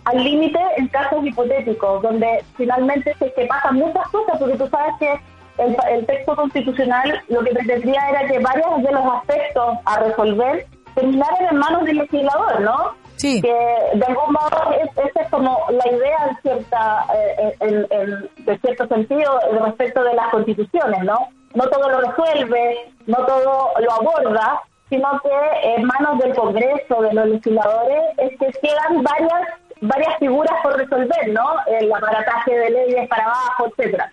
al 0.07 0.23
límite 0.23 0.59
en 0.77 0.87
casos 0.87 1.25
hipotéticos, 1.25 2.01
donde 2.01 2.43
finalmente 2.55 3.13
se 3.19 3.33
que 3.33 3.45
pasan 3.45 3.75
muchas 3.75 4.07
cosas, 4.07 4.37
porque 4.39 4.57
tú 4.57 4.67
sabes 4.67 4.93
que 4.99 5.19
el, 5.57 5.75
el 5.91 6.05
texto 6.05 6.35
constitucional 6.35 7.21
lo 7.27 7.41
que 7.43 7.51
pretendía 7.51 8.09
era 8.09 8.27
que 8.27 8.39
varios 8.39 8.83
de 8.83 8.91
los 8.91 9.05
aspectos 9.05 9.77
a 9.85 9.99
resolver 9.99 10.65
terminar 10.95 11.29
en 11.39 11.57
manos 11.57 11.83
del 11.83 11.97
legislador, 11.97 12.61
¿no? 12.61 12.93
Sí. 13.17 13.41
Que 13.41 13.53
de 13.97 14.05
algún 14.05 14.33
modo 14.33 14.71
esa 14.95 15.21
es 15.21 15.29
como 15.29 15.59
la 15.69 15.91
idea 15.91 16.17
en 16.29 16.37
cierta, 16.41 17.05
eh, 17.13 17.55
en, 17.59 18.29
de 18.45 18.57
cierto 18.59 18.87
sentido 18.87 19.39
respecto 19.63 20.03
de 20.03 20.13
las 20.13 20.29
constituciones, 20.29 21.03
¿no? 21.03 21.27
No 21.53 21.67
todo 21.69 21.89
lo 21.89 22.01
resuelve, 22.01 22.93
no 23.07 23.17
todo 23.25 23.71
lo 23.79 23.91
aborda, 23.91 24.61
sino 24.89 25.19
que 25.21 25.75
en 25.75 25.83
manos 25.83 26.19
del 26.19 26.33
Congreso, 26.33 27.01
de 27.01 27.13
los 27.13 27.27
legisladores, 27.27 28.01
es 28.17 28.31
que 28.39 28.51
quedan 28.61 29.03
varias 29.03 29.49
varias 29.81 30.17
figuras 30.19 30.53
por 30.63 30.77
resolver, 30.77 31.29
¿no? 31.29 31.45
El 31.67 31.91
aparataje 31.91 32.55
de 32.55 32.69
leyes 32.69 33.07
para 33.07 33.25
abajo, 33.25 33.67
etcétera. 33.67 34.11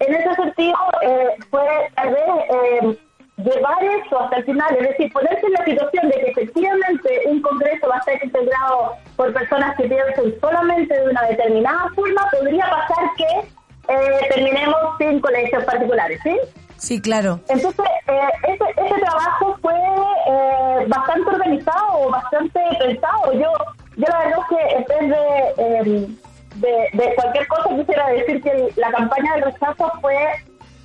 En 0.00 0.14
ese 0.14 0.34
sentido, 0.34 0.76
eh, 1.02 1.28
fue 1.50 1.66
tal 1.94 2.10
vez 2.10 2.24
eh, 2.50 2.98
llevar 3.36 3.84
eso 3.84 4.20
hasta 4.20 4.36
el 4.36 4.44
final, 4.44 4.76
es 4.76 4.88
decir, 4.88 5.12
ponerse 5.12 5.46
en 5.46 5.52
la 5.52 5.64
situación 5.64 6.08
de 6.08 6.14
que 6.16 6.30
efectivamente 6.30 7.20
un 7.26 7.40
Congreso 7.42 7.88
va 7.88 7.96
a 7.96 8.02
ser 8.02 8.22
integrado 8.24 8.96
por 9.16 9.32
personas 9.32 9.76
que 9.76 9.84
piensen 9.84 10.40
solamente 10.40 10.94
de 10.94 11.08
una 11.08 11.22
determinada 11.22 11.88
forma, 11.94 12.28
podría 12.30 12.68
pasar 12.68 13.04
que 13.16 13.92
eh, 13.92 14.28
terminemos 14.34 14.76
sin 14.98 15.20
colegios 15.20 15.64
particulares, 15.64 16.20
¿sí? 16.22 16.38
Sí, 16.76 17.00
claro. 17.00 17.38
Entonces, 17.48 17.86
eh, 18.08 18.20
ese, 18.48 18.64
ese, 18.76 19.00
trabajo 19.00 19.56
fue 19.62 19.74
eh, 19.74 20.84
bastante 20.88 21.28
organizado, 21.28 22.10
bastante 22.10 22.60
pensado. 22.80 23.32
Yo, 23.34 23.52
yo 23.96 24.06
la 24.08 24.18
verdad 24.18 24.38
es 24.40 24.56
que 24.56 24.76
en 24.76 24.84
vez 24.84 25.16
de, 25.56 26.16
de, 26.56 26.88
de 26.92 27.14
cualquier 27.14 27.46
cosa 27.48 27.68
quisiera 27.76 28.08
decir 28.08 28.42
que 28.42 28.72
la 28.76 28.90
campaña 28.90 29.34
del 29.34 29.44
rechazo 29.44 29.92
fue 30.00 30.16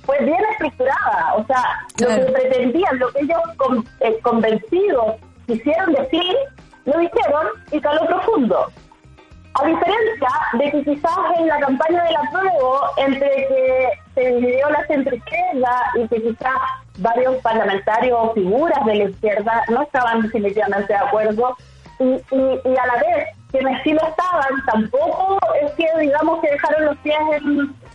fue 0.08 0.24
bien 0.24 0.40
estructurada. 0.52 1.34
O 1.36 1.44
sea, 1.46 1.86
lo 1.98 2.08
que 2.08 2.32
pretendían, 2.32 2.98
lo 2.98 3.12
que 3.12 3.20
ellos 3.20 3.40
eh, 4.00 4.18
convencidos 4.22 5.16
quisieron 5.46 5.92
decir, 5.92 6.34
lo 6.86 6.98
dijeron 6.98 7.46
y 7.70 7.78
caló 7.78 8.06
profundo. 8.06 8.72
A 9.52 9.66
diferencia 9.66 10.28
de 10.54 10.70
que 10.70 10.84
quizás 10.84 11.18
en 11.36 11.48
la 11.48 11.58
campaña 11.60 12.04
del 12.04 12.16
apruebo, 12.16 12.80
entre 12.96 13.28
que 13.28 13.88
se 14.14 14.32
dividió 14.32 14.70
la 14.70 14.86
centro-izquierda 14.86 15.82
y 15.96 16.08
que 16.08 16.22
quizás 16.22 16.56
varios 16.98 17.36
parlamentarios 17.42 18.18
o 18.18 18.32
figuras 18.32 18.82
de 18.86 18.94
la 18.94 19.04
izquierda 19.04 19.64
no 19.68 19.82
estaban 19.82 20.22
definitivamente 20.22 20.90
de 20.90 20.98
acuerdo, 20.98 21.54
y, 21.98 22.04
y, 22.04 22.76
a 22.76 22.86
la 22.86 22.94
vez 22.94 23.28
quienes 23.50 23.82
sí 23.82 23.92
lo 23.92 24.00
estaban, 24.06 24.64
tampoco 24.66 25.38
es 25.62 25.72
que 25.72 25.86
digamos 26.00 26.40
que 26.40 26.50
dejaron 26.50 26.84
los 26.86 26.96
pies 26.98 27.18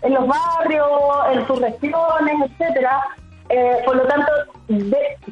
en, 0.02 0.14
los 0.14 0.28
barrios, 0.28 0.88
en 1.32 1.48
sus 1.48 1.62
regiones, 1.62 2.52
etcétera. 2.52 3.02
Eh, 3.50 3.78
por 3.86 3.96
lo 3.98 4.04
tanto, 4.06 4.32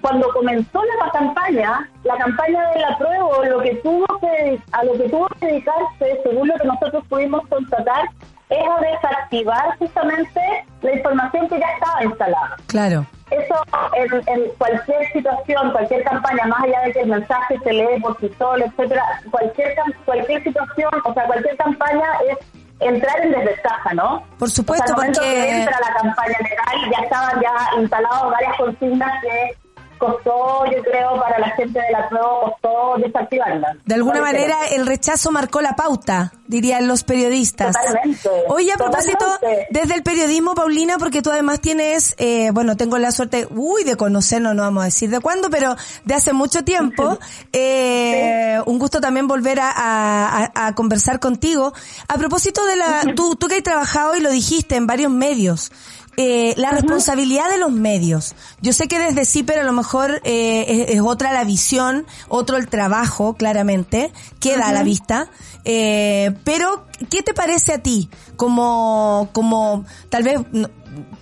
cuando 0.01 0.28
comenzó 0.34 0.82
la 0.84 1.11
campaña, 1.11 1.89
la 2.03 2.17
campaña 2.17 2.69
del 2.72 2.84
apruebo, 2.84 3.43
lo 3.43 3.59
que 3.61 3.76
tuvo 3.76 4.05
que 4.19 4.59
a 4.74 4.84
lo 4.84 4.93
que 4.93 5.09
tuvo 5.09 5.28
que 5.39 5.47
dedicarse, 5.47 6.19
según 6.24 6.47
lo 6.49 6.55
que 6.55 6.67
nosotros 6.67 7.03
pudimos 7.09 7.47
constatar, 7.47 8.05
es 8.49 8.63
a 8.67 8.82
desactivar 8.82 9.78
justamente 9.80 10.41
la 10.82 10.93
información 10.93 11.47
que 11.47 11.59
ya 11.59 11.67
estaba 11.74 12.03
instalada. 12.03 12.57
Claro. 12.67 13.05
Eso 13.32 13.56
en, 13.96 14.12
en, 14.28 14.50
cualquier 14.58 15.12
situación, 15.14 15.72
cualquier 15.72 16.04
campaña, 16.04 16.46
más 16.48 16.64
allá 16.64 16.82
de 16.82 16.92
que 16.94 17.00
el 17.00 17.10
mensaje 17.10 17.58
se 17.64 17.74
lee 17.74 18.00
por 18.02 18.20
sí 18.20 18.30
solo, 18.38 18.66
etcétera, 18.66 19.04
cualquier 19.32 19.74
cualquier 20.06 20.44
situación, 20.44 20.92
o 21.06 21.14
sea, 21.14 21.26
cualquier 21.26 21.56
campaña 21.58 22.08
es 22.30 22.38
entrar 22.82 23.22
en 23.22 23.32
desventaja, 23.32 23.94
¿no? 23.94 24.24
Por 24.38 24.50
supuesto, 24.50 24.94
porque... 24.96 25.12
Que 25.20 25.60
entra 25.62 25.80
la 25.80 25.94
campaña 26.02 26.38
legal 26.40 26.92
ya 26.92 27.04
estaban 27.04 27.42
ya 27.42 27.82
instaladas 27.82 28.32
varias 28.32 28.58
consignas 28.58 29.22
que 29.22 29.56
costó, 30.02 30.66
yo 30.66 30.82
creo, 30.82 31.22
para 31.22 31.38
la 31.38 31.52
gente 31.52 31.80
de 31.80 31.91
la 31.91 32.10
prueba, 32.10 32.28
costó 32.41 32.95
desactivarla. 32.97 33.78
De 33.86 33.93
alguna 33.93 34.20
manera, 34.20 34.58
el 34.72 34.88
rechazo 34.88 35.32
marcó 35.32 35.62
la 35.62 35.76
pauta, 35.76 36.34
dirían 36.47 36.88
los 36.88 37.04
periodistas. 37.04 37.76
Totalmente. 37.78 38.30
Oye, 38.49 38.74
a 38.74 38.78
propósito, 38.78 39.26
desde 39.70 39.93
el 39.93 40.02
periodismo, 40.02 40.56
Paulina, 40.56 40.97
porque 40.97 41.22
tú 41.22 41.30
además 41.30 41.62
tienes, 41.62 42.16
eh, 42.18 42.49
bueno, 42.52 42.76
tengo 42.76 42.97
la 42.97 43.12
suerte, 43.12 43.47
uy, 43.52 43.84
de 43.84 43.95
conocernos, 43.95 44.56
no 44.56 44.64
vamos 44.64 44.82
a 44.82 44.86
decir 44.86 45.12
de 45.12 45.20
cuándo, 45.20 45.52
pero 45.52 45.76
de 46.04 46.14
hace 46.16 46.34
mucho 46.34 46.64
tiempo. 46.64 47.20
Eh, 47.54 48.60
Un 48.66 48.80
gusto 48.80 49.02
también 49.02 49.28
volver 49.28 49.60
a, 49.60 49.72
a, 49.72 50.68
a, 50.68 50.76
conversar 50.76 51.20
contigo. 51.20 51.74
A 52.08 52.18
propósito 52.18 52.66
de 52.66 52.76
la, 52.76 53.04
tú, 53.16 53.36
tú 53.36 53.47
que 53.47 53.56
has 53.56 53.64
trabajado 53.64 54.16
y 54.16 54.22
lo 54.22 54.30
dijiste 54.32 54.76
en 54.76 54.88
varios 54.88 55.12
medios, 55.12 55.72
eh, 56.24 56.53
la 56.55 56.69
responsabilidad 56.69 57.49
de 57.49 57.57
los 57.57 57.72
medios. 57.72 58.36
Yo 58.61 58.74
sé 58.74 58.88
que 58.88 58.99
desde 58.99 59.26
sí, 59.26 59.41
pero 59.41 59.61
a 59.61 59.63
lo 59.63 59.74
mejor 59.74 60.22
eh, 60.24 60.86
es, 60.89 61.01
otra 61.01 61.34
la 61.34 61.43
visión, 61.45 62.05
otro 62.28 62.57
el 62.57 62.67
trabajo, 62.67 63.34
claramente, 63.34 64.13
queda 64.39 64.67
a 64.67 64.72
la 64.72 64.84
vista. 64.84 65.32
Eh, 65.65 66.36
pero, 66.43 66.86
¿qué 67.09 67.24
te 67.24 67.34
parece 67.34 67.74
a 67.74 67.80
ti? 67.80 68.07
Como, 68.36 69.30
como, 69.34 69.84
tal 70.09 70.22
vez, 70.22 70.39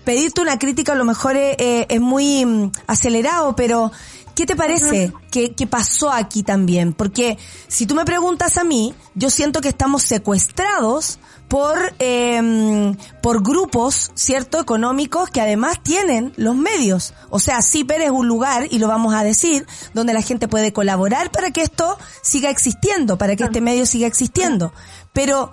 pedirte 0.03 0.41
una 0.41 0.59
crítica 0.59 0.91
a 0.91 0.95
lo 0.95 1.05
mejor 1.05 1.37
es, 1.37 1.55
es 1.57 2.01
muy 2.01 2.45
mm, 2.45 2.71
acelerado, 2.87 3.55
pero 3.55 3.93
¿qué 4.39 4.45
te 4.45 4.55
parece 4.55 5.11
que, 5.31 5.51
que 5.51 5.67
pasó 5.67 6.13
aquí 6.13 6.43
también? 6.43 6.93
Porque 6.93 7.37
si 7.67 7.85
tú 7.85 7.93
me 7.93 8.05
preguntas 8.05 8.57
a 8.57 8.63
mí, 8.63 8.95
yo 9.13 9.29
siento 9.29 9.59
que 9.59 9.67
estamos 9.67 10.03
secuestrados 10.03 11.19
por, 11.49 11.77
eh, 11.99 12.95
por 13.21 13.43
grupos, 13.43 14.11
¿cierto?, 14.13 14.61
económicos 14.61 15.29
que 15.29 15.41
además 15.41 15.83
tienen 15.83 16.31
los 16.37 16.55
medios. 16.55 17.13
O 17.29 17.39
sea, 17.39 17.61
CIPER 17.61 18.03
es 18.03 18.11
un 18.11 18.29
lugar, 18.29 18.67
y 18.69 18.79
lo 18.79 18.87
vamos 18.87 19.13
a 19.13 19.25
decir, 19.25 19.67
donde 19.93 20.13
la 20.13 20.21
gente 20.21 20.47
puede 20.47 20.71
colaborar 20.71 21.31
para 21.31 21.51
que 21.51 21.61
esto 21.61 21.97
siga 22.21 22.49
existiendo, 22.49 23.17
para 23.17 23.35
que 23.35 23.43
este 23.43 23.59
medio 23.59 23.85
siga 23.85 24.07
existiendo. 24.07 24.71
Pero, 25.11 25.51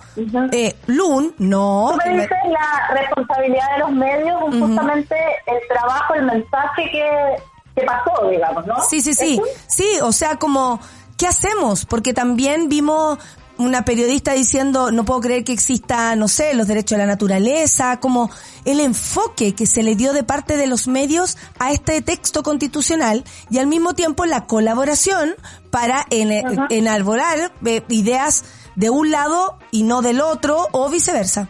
eh, 0.52 0.76
Lun, 0.86 1.34
no. 1.38 1.88
Tú 1.90 2.08
me 2.08 2.20
dices 2.20 2.38
la 2.50 2.94
responsabilidad 2.94 3.72
de 3.72 3.78
los 3.80 3.90
medios, 3.90 4.40
justamente 4.60 5.16
el 5.46 5.58
trabajo, 5.66 6.14
el 6.14 6.26
mensaje 6.26 6.88
que, 6.92 7.36
que 7.76 7.82
pasó, 7.82 8.28
digamos, 8.28 8.66
¿no? 8.66 8.74
Sí, 8.88 9.00
sí, 9.00 9.14
sí. 9.14 9.40
Sí, 9.68 9.86
o 10.02 10.10
sea, 10.10 10.36
como, 10.36 10.80
¿qué 11.18 11.26
hacemos? 11.26 11.84
Porque 11.84 12.14
también 12.14 12.68
vimos 12.68 13.18
una 13.58 13.84
periodista 13.84 14.32
diciendo, 14.32 14.90
no 14.90 15.04
puedo 15.04 15.20
creer 15.20 15.44
que 15.44 15.52
exista, 15.52 16.14
no 16.16 16.28
sé, 16.28 16.54
los 16.54 16.66
derechos 16.66 16.98
de 16.98 17.04
la 17.04 17.06
naturaleza, 17.06 18.00
como 18.00 18.30
el 18.64 18.80
enfoque 18.80 19.54
que 19.54 19.66
se 19.66 19.82
le 19.82 19.94
dio 19.94 20.12
de 20.12 20.24
parte 20.24 20.56
de 20.56 20.66
los 20.66 20.88
medios 20.88 21.36
a 21.58 21.72
este 21.72 22.02
texto 22.02 22.42
constitucional 22.42 23.24
y 23.50 23.58
al 23.58 23.66
mismo 23.66 23.94
tiempo 23.94 24.26
la 24.26 24.46
colaboración 24.46 25.34
para 25.70 26.04
en, 26.10 26.32
enarbolar 26.70 27.52
eh, 27.64 27.82
ideas 27.88 28.44
de 28.74 28.90
un 28.90 29.10
lado 29.10 29.58
y 29.70 29.84
no 29.84 30.02
del 30.02 30.20
otro 30.20 30.68
o 30.72 30.90
viceversa. 30.90 31.48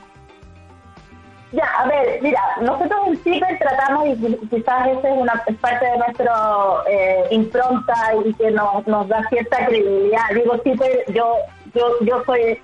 Ya, 1.57 1.65
a 1.79 1.87
ver, 1.87 2.21
mira, 2.21 2.41
nosotros 2.61 3.01
en 3.07 3.17
CIPER 3.25 3.59
tratamos, 3.59 4.09
y 4.09 4.37
quizás 4.51 4.89
esa 4.89 5.09
es 5.09 5.17
una 5.17 5.43
es 5.47 5.57
parte 5.57 5.87
de 5.87 5.97
nuestro 5.97 6.87
eh, 6.87 7.25
impronta 7.31 7.95
y 8.27 8.35
que 8.35 8.51
nos, 8.51 8.87
nos 8.87 9.09
da 9.09 9.27
cierta 9.31 9.65
credibilidad. 9.65 10.29
Digo, 10.35 10.59
CIPER, 10.63 11.05
yo 11.15 11.35
yo 11.75 11.89
yo 12.03 12.23
soy, 12.27 12.61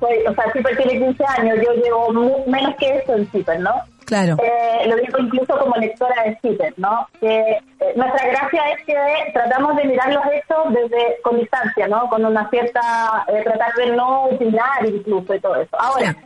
soy 0.00 0.26
o 0.26 0.34
sea, 0.34 0.50
CIPER 0.54 0.76
tiene 0.78 1.06
15 1.06 1.24
años, 1.38 1.58
yo 1.62 1.72
llevo 1.74 2.12
menos 2.46 2.74
que 2.76 2.96
eso 2.96 3.14
en 3.14 3.26
CIPER, 3.30 3.60
¿no? 3.60 3.74
Claro. 4.06 4.36
Eh, 4.42 4.86
lo 4.88 4.96
digo 4.96 5.18
incluso 5.18 5.58
como 5.58 5.76
lectora 5.76 6.22
de 6.24 6.38
CIPER, 6.40 6.72
¿no? 6.78 7.06
Que 7.20 7.40
eh, 7.40 7.92
nuestra 7.94 8.26
gracia 8.26 8.62
es 8.70 8.86
que 8.86 8.96
tratamos 9.34 9.76
de 9.76 9.84
mirar 9.84 10.14
los 10.14 10.24
hechos 10.32 10.72
desde 10.72 11.20
con 11.22 11.38
distancia, 11.38 11.88
¿no? 11.88 12.08
Con 12.08 12.24
una 12.24 12.48
cierta, 12.48 12.80
eh, 13.28 13.42
tratar 13.44 13.74
de 13.74 13.96
no 13.96 14.24
opinar 14.24 14.86
incluso 14.86 15.34
y 15.34 15.40
todo 15.40 15.56
eso. 15.56 15.78
Ahora, 15.78 16.16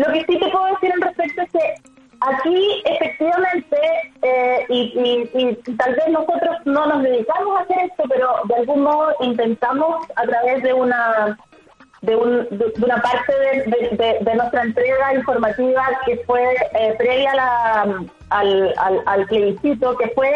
lo 0.00 0.12
que 0.12 0.24
sí 0.24 0.38
te 0.38 0.48
puedo 0.48 0.66
decir 0.66 0.92
al 0.92 1.00
respecto 1.02 1.42
es 1.42 1.50
que 1.52 1.74
aquí 2.20 2.82
efectivamente, 2.86 3.76
eh, 4.22 4.64
y, 4.68 5.28
y, 5.34 5.74
tal 5.76 5.94
vez 5.94 6.08
nosotros 6.08 6.56
no 6.64 6.86
nos 6.86 7.02
dedicamos 7.02 7.58
a 7.58 7.62
hacer 7.62 7.78
esto, 7.84 8.04
pero 8.08 8.28
de 8.44 8.54
algún 8.56 8.82
modo 8.82 9.14
intentamos 9.20 10.06
a 10.16 10.22
través 10.22 10.62
de 10.62 10.72
una 10.72 11.38
de, 12.00 12.16
un, 12.16 12.48
de, 12.50 12.72
una 12.82 12.96
parte 13.02 13.32
de, 14.22 14.34
nuestra 14.34 14.62
entrega 14.62 15.14
informativa 15.14 15.86
que 16.06 16.16
fue 16.26 16.42
eh, 16.72 16.94
previa 16.96 17.32
a 17.32 17.36
la, 17.36 17.82
al, 18.30 18.74
al, 18.78 19.02
al 19.04 19.26
plebiscito, 19.26 19.96
que 19.98 20.08
fue 20.14 20.30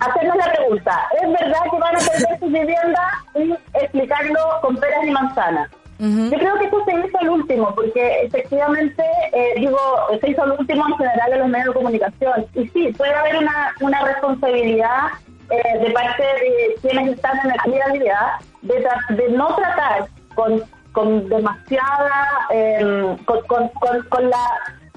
hacernos 0.00 0.36
la 0.36 0.52
pregunta, 0.52 1.08
¿es 1.22 1.32
verdad 1.32 1.62
que 1.70 1.78
van 1.78 1.96
a 1.96 1.98
perder 1.98 2.38
sus 2.38 2.52
viviendas? 2.52 3.12
Y 3.34 3.52
explicarlo 3.74 4.40
con 4.60 4.76
peras 4.76 5.04
y 5.06 5.10
manzanas. 5.10 5.70
Yo 6.02 6.36
creo 6.36 6.58
que 6.58 6.64
eso 6.64 6.84
se 6.84 6.92
hizo 6.96 7.18
el 7.20 7.28
último, 7.28 7.72
porque 7.76 8.22
efectivamente, 8.22 9.04
eh, 9.32 9.52
digo, 9.56 9.78
se 10.20 10.30
hizo 10.30 10.44
el 10.44 10.52
último 10.58 10.84
en 10.88 10.96
general 10.96 11.30
de 11.30 11.38
los 11.38 11.48
medios 11.48 11.68
de 11.68 11.74
comunicación. 11.74 12.46
Y 12.54 12.68
sí, 12.70 12.92
puede 12.98 13.14
haber 13.14 13.36
una, 13.36 13.72
una 13.80 14.04
responsabilidad 14.04 15.12
eh, 15.50 15.78
de 15.78 15.90
parte 15.92 16.22
de 16.24 16.74
quienes 16.80 17.14
están 17.14 17.38
en 17.44 17.48
la 17.50 17.62
realidad 17.64 18.32
de, 18.62 19.28
no 19.30 19.54
tratar 19.54 20.08
con, 20.34 20.60
con 20.90 21.28
demasiada, 21.28 22.48
eh, 22.50 23.16
con, 23.24 23.68
con 24.08 24.30
la 24.30 24.46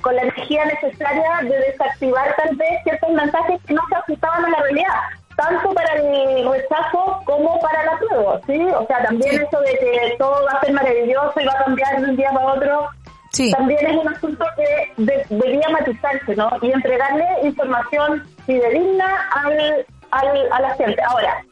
con 0.01 0.16
la 0.16 0.22
energía 0.22 0.64
necesaria 0.66 1.39
de 1.41 1.58
desactivar 1.72 2.36
tal 2.36 2.56
vez 2.58 2.84
ciertos 2.84 3.10
mensajes 3.12 3.60
que 3.66 3.74
no 3.74 3.82
se 3.89 3.95
ajustaban 3.95 4.45
a 4.45 4.49
la 4.49 4.62
realidad 4.62 5.01
tanto 5.36 5.74
para 5.74 5.94
el 5.96 6.50
rechazo 6.50 7.22
como 7.26 7.60
para 7.60 7.84
la 7.84 7.98
prueba, 7.98 8.40
¿sí? 8.46 8.62
O 8.62 8.86
sea, 8.88 9.04
también 9.04 9.36
eso 9.36 9.60
de 9.62 9.78
que 9.78 10.16
todo 10.18 10.46
va 10.46 10.58
a 10.58 10.62
ser 10.62 10.74
maravilloso 10.74 11.34
y 11.40 11.46
va 11.46 11.54
a 11.54 11.64
cambiar 11.66 12.02
de 12.02 12.10
un 12.10 12.16
día 12.16 12.32
para 12.32 12.54
otro, 12.54 12.90
también 13.52 13.86
es 13.86 13.98
un 13.98 14.08
asunto 14.08 14.46
que 14.56 15.04
debería 15.30 15.68
matizarse, 15.70 16.36
¿no? 16.36 16.50
Y 16.62 16.72
entregarle 16.72 17.26
información 17.44 18.24
fidedigna 18.46 19.30
al, 19.34 19.86
al, 20.12 20.52
a 20.52 20.62
la 20.62 20.76
gente. 20.76 21.02
Ahora, 21.04 21.44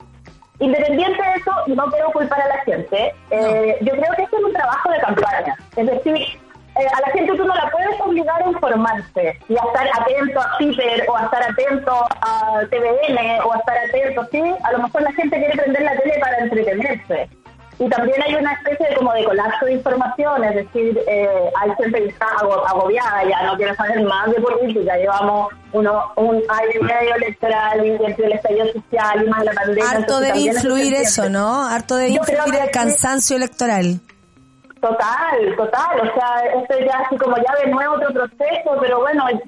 independiente 0.59 1.21
de 1.21 1.33
eso, 1.35 1.51
no 1.67 1.85
quiero 1.91 2.11
culpar 2.11 2.41
a 2.41 2.47
la 2.47 2.57
gente, 2.63 3.13
eh, 3.31 3.77
yo 3.81 3.91
creo 3.91 4.13
que 4.15 4.23
esto 4.23 4.37
es 4.37 4.43
un 4.43 4.53
trabajo 4.53 4.91
de 4.91 4.99
campaña. 4.99 5.55
Es 5.75 5.85
decir, 5.87 6.39
eh, 6.75 6.87
a 6.91 7.01
la 7.01 7.07
gente 7.13 7.35
tú 7.37 7.45
no 7.45 7.53
la 7.53 7.69
puedes 7.69 8.01
obligar 8.01 8.41
a 8.41 8.49
informarse 8.49 9.39
y 9.47 9.53
a 9.53 9.61
estar 9.63 9.87
atento 10.01 10.39
a 10.39 10.57
Twitter 10.57 11.05
o 11.07 11.17
a 11.17 11.23
estar 11.23 11.43
atento 11.43 12.05
a 12.21 12.61
TVN 12.69 13.41
o 13.45 13.53
a 13.53 13.57
estar 13.57 13.77
atento, 13.77 14.27
sí, 14.31 14.41
a 14.63 14.71
lo 14.71 14.79
mejor 14.79 15.01
la 15.03 15.11
gente 15.13 15.37
quiere 15.37 15.55
prender 15.55 15.83
la 15.83 15.95
tele 15.97 16.19
para 16.19 16.37
entretenerse. 16.39 17.29
Y 17.79 17.89
también 17.89 18.21
hay 18.21 18.35
una 18.35 18.53
especie 18.53 18.87
de 18.87 18.95
como 18.95 19.13
de 19.13 19.23
colapso 19.23 19.65
de 19.65 19.73
información, 19.73 20.43
es 20.43 20.55
decir, 20.55 20.99
eh, 21.07 21.27
hay 21.59 21.71
gente 21.75 22.03
que 22.03 22.09
está 22.09 22.27
agobiada, 22.67 23.23
ya 23.27 23.43
no 23.43 23.57
quiere 23.57 23.75
saber 23.75 24.03
más 24.03 24.29
de 24.31 24.39
política, 24.41 24.95
llevamos 24.95 25.51
uno, 25.73 26.11
un 26.15 26.35
año 26.35 26.79
y 26.79 26.83
medio 26.83 27.15
electoral 27.15 27.85
y 27.85 27.89
el 27.89 28.33
estallido 28.33 28.65
social 28.73 29.25
y 29.25 29.29
más 29.29 29.43
la 29.43 29.53
pandemia. 29.53 29.89
Harto 29.89 30.19
debe 30.19 30.39
influir 30.39 30.93
eso, 30.93 31.29
¿no? 31.29 31.67
Harto 31.67 31.97
debe 31.97 32.11
influir 32.11 32.55
el 32.61 32.71
cansancio 32.71 33.37
electoral. 33.37 33.99
Total, 34.83 35.55
total, 35.55 36.01
o 36.01 36.13
sea, 36.13 36.39
esto 36.59 36.77
ya 36.79 36.97
así 37.05 37.15
como 37.15 37.37
ya 37.37 37.55
de 37.63 37.71
nuevo 37.71 37.95
otro 37.95 38.11
proceso, 38.11 38.77
pero 38.81 38.99
bueno, 38.99 39.29
el, 39.29 39.41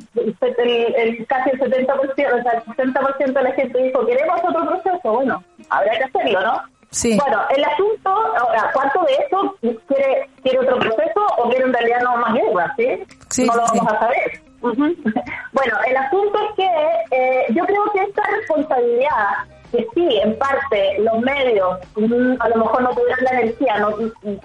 el, 0.95 1.27
casi 1.27 1.49
el 1.49 1.59
70%, 1.59 1.89
o 1.89 2.41
sea, 2.41 2.53
el 2.53 2.93
60% 2.93 3.33
de 3.33 3.43
la 3.43 3.51
gente 3.51 3.83
dijo, 3.83 4.05
queremos 4.05 4.39
otro 4.41 4.65
proceso, 4.65 5.11
bueno, 5.11 5.43
habrá 5.69 5.91
que 5.91 6.03
hacerlo, 6.05 6.39
¿no? 6.39 6.61
Sí. 6.91 7.19
Bueno, 7.19 7.41
el 7.53 7.65
asunto, 7.65 8.09
ahora, 8.09 8.71
¿cuánto 8.73 9.03
de 9.03 9.13
eso 9.25 9.55
quiere, 9.89 10.29
quiere 10.41 10.59
otro 10.59 10.79
proceso 10.79 11.27
o 11.37 11.49
quiere 11.49 11.65
en 11.65 11.73
realidad 11.73 12.01
no 12.03 12.15
más 12.15 12.33
guerra, 12.33 12.73
sí? 12.77 13.03
sí 13.29 13.45
no 13.45 13.55
lo 13.55 13.67
sí. 13.67 13.77
vamos 13.77 13.91
a 13.91 13.99
saber. 13.99 14.41
bueno, 14.61 15.77
el 15.85 15.97
asunto 15.97 16.39
es 16.39 16.55
que 16.55 16.69
eh, 17.11 17.45
yo 17.49 17.65
creo 17.65 17.83
que 17.91 18.03
esta 18.03 18.23
responsabilidad 18.37 19.43
que 19.71 19.87
sí, 19.93 20.19
en 20.23 20.37
parte, 20.37 20.99
los 20.99 21.19
medios 21.19 21.79
a 22.39 22.49
lo 22.49 22.55
mejor 22.55 22.81
no 22.81 22.89
tuvieran 22.89 23.23
la 23.23 23.39
energía 23.41 23.79
no, 23.79 23.95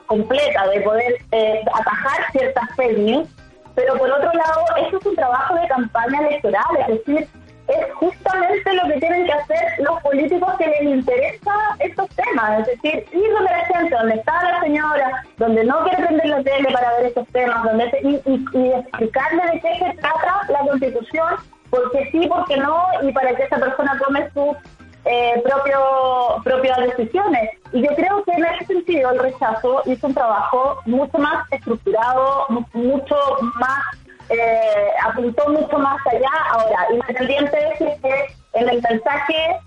completa 0.06 0.66
de 0.68 0.80
poder 0.80 1.14
eh, 1.32 1.62
atajar 1.72 2.32
ciertas 2.32 2.68
fake 2.76 3.26
pero 3.74 3.96
por 3.96 4.10
otro 4.10 4.30
lado, 4.32 4.64
eso 4.86 4.98
es 4.98 5.06
un 5.06 5.16
trabajo 5.16 5.54
de 5.54 5.68
campaña 5.68 6.20
electoral, 6.26 6.64
es 6.80 6.88
decir, 6.88 7.28
es 7.68 7.94
justamente 7.94 8.72
lo 8.72 8.82
que 8.88 8.98
tienen 8.98 9.26
que 9.26 9.32
hacer 9.32 9.64
los 9.78 10.02
políticos 10.02 10.52
que 10.58 10.66
les 10.66 10.82
interesa 10.82 11.52
estos 11.78 12.08
temas, 12.10 12.60
es 12.60 12.66
decir, 12.66 13.06
ir 13.12 13.32
donde 13.32 13.50
la 13.50 13.64
gente, 13.66 13.94
donde 13.94 14.14
está 14.16 14.42
la 14.42 14.60
señora, 14.60 15.24
donde 15.38 15.64
no 15.64 15.84
quiere 15.84 16.04
prender 16.04 16.26
la 16.26 16.42
tele 16.42 16.68
para 16.72 16.96
ver 16.96 17.06
estos 17.06 17.28
temas, 17.28 17.62
donde 17.64 17.84
y, 18.02 18.30
y, 18.30 18.44
y 18.58 18.72
explicarle 18.72 19.42
de 19.52 19.60
qué 19.60 19.78
se 19.78 19.92
trata 19.98 20.44
la 20.48 20.58
constitución, 20.68 21.34
porque 21.70 22.08
sí, 22.10 22.26
porque 22.26 22.56
no, 22.56 22.84
y 23.02 23.12
para 23.12 23.34
que 23.36 23.44
esa 23.44 23.58
persona 23.58 23.98
tome 24.04 24.28
su 24.34 24.56
eh, 25.04 25.42
propio, 25.42 26.42
propias 26.44 26.78
decisiones. 26.78 27.50
Y 27.72 27.82
yo 27.82 27.94
creo 27.94 28.22
que 28.24 28.32
en 28.32 28.44
ese 28.44 28.66
sentido 28.66 29.10
el 29.10 29.18
rechazo 29.18 29.82
hizo 29.86 30.06
un 30.06 30.14
trabajo 30.14 30.78
mucho 30.86 31.18
más 31.18 31.50
estructurado, 31.52 32.46
mucho 32.72 33.16
más, 33.58 33.84
eh, 34.28 34.90
apuntó 35.04 35.48
mucho 35.48 35.78
más 35.78 35.98
allá. 36.06 36.30
Ahora, 36.52 36.86
independiente 36.92 37.56
de 37.56 37.98
que 38.00 38.26
en 38.54 38.68
el 38.68 38.82
mensaje 38.82 39.60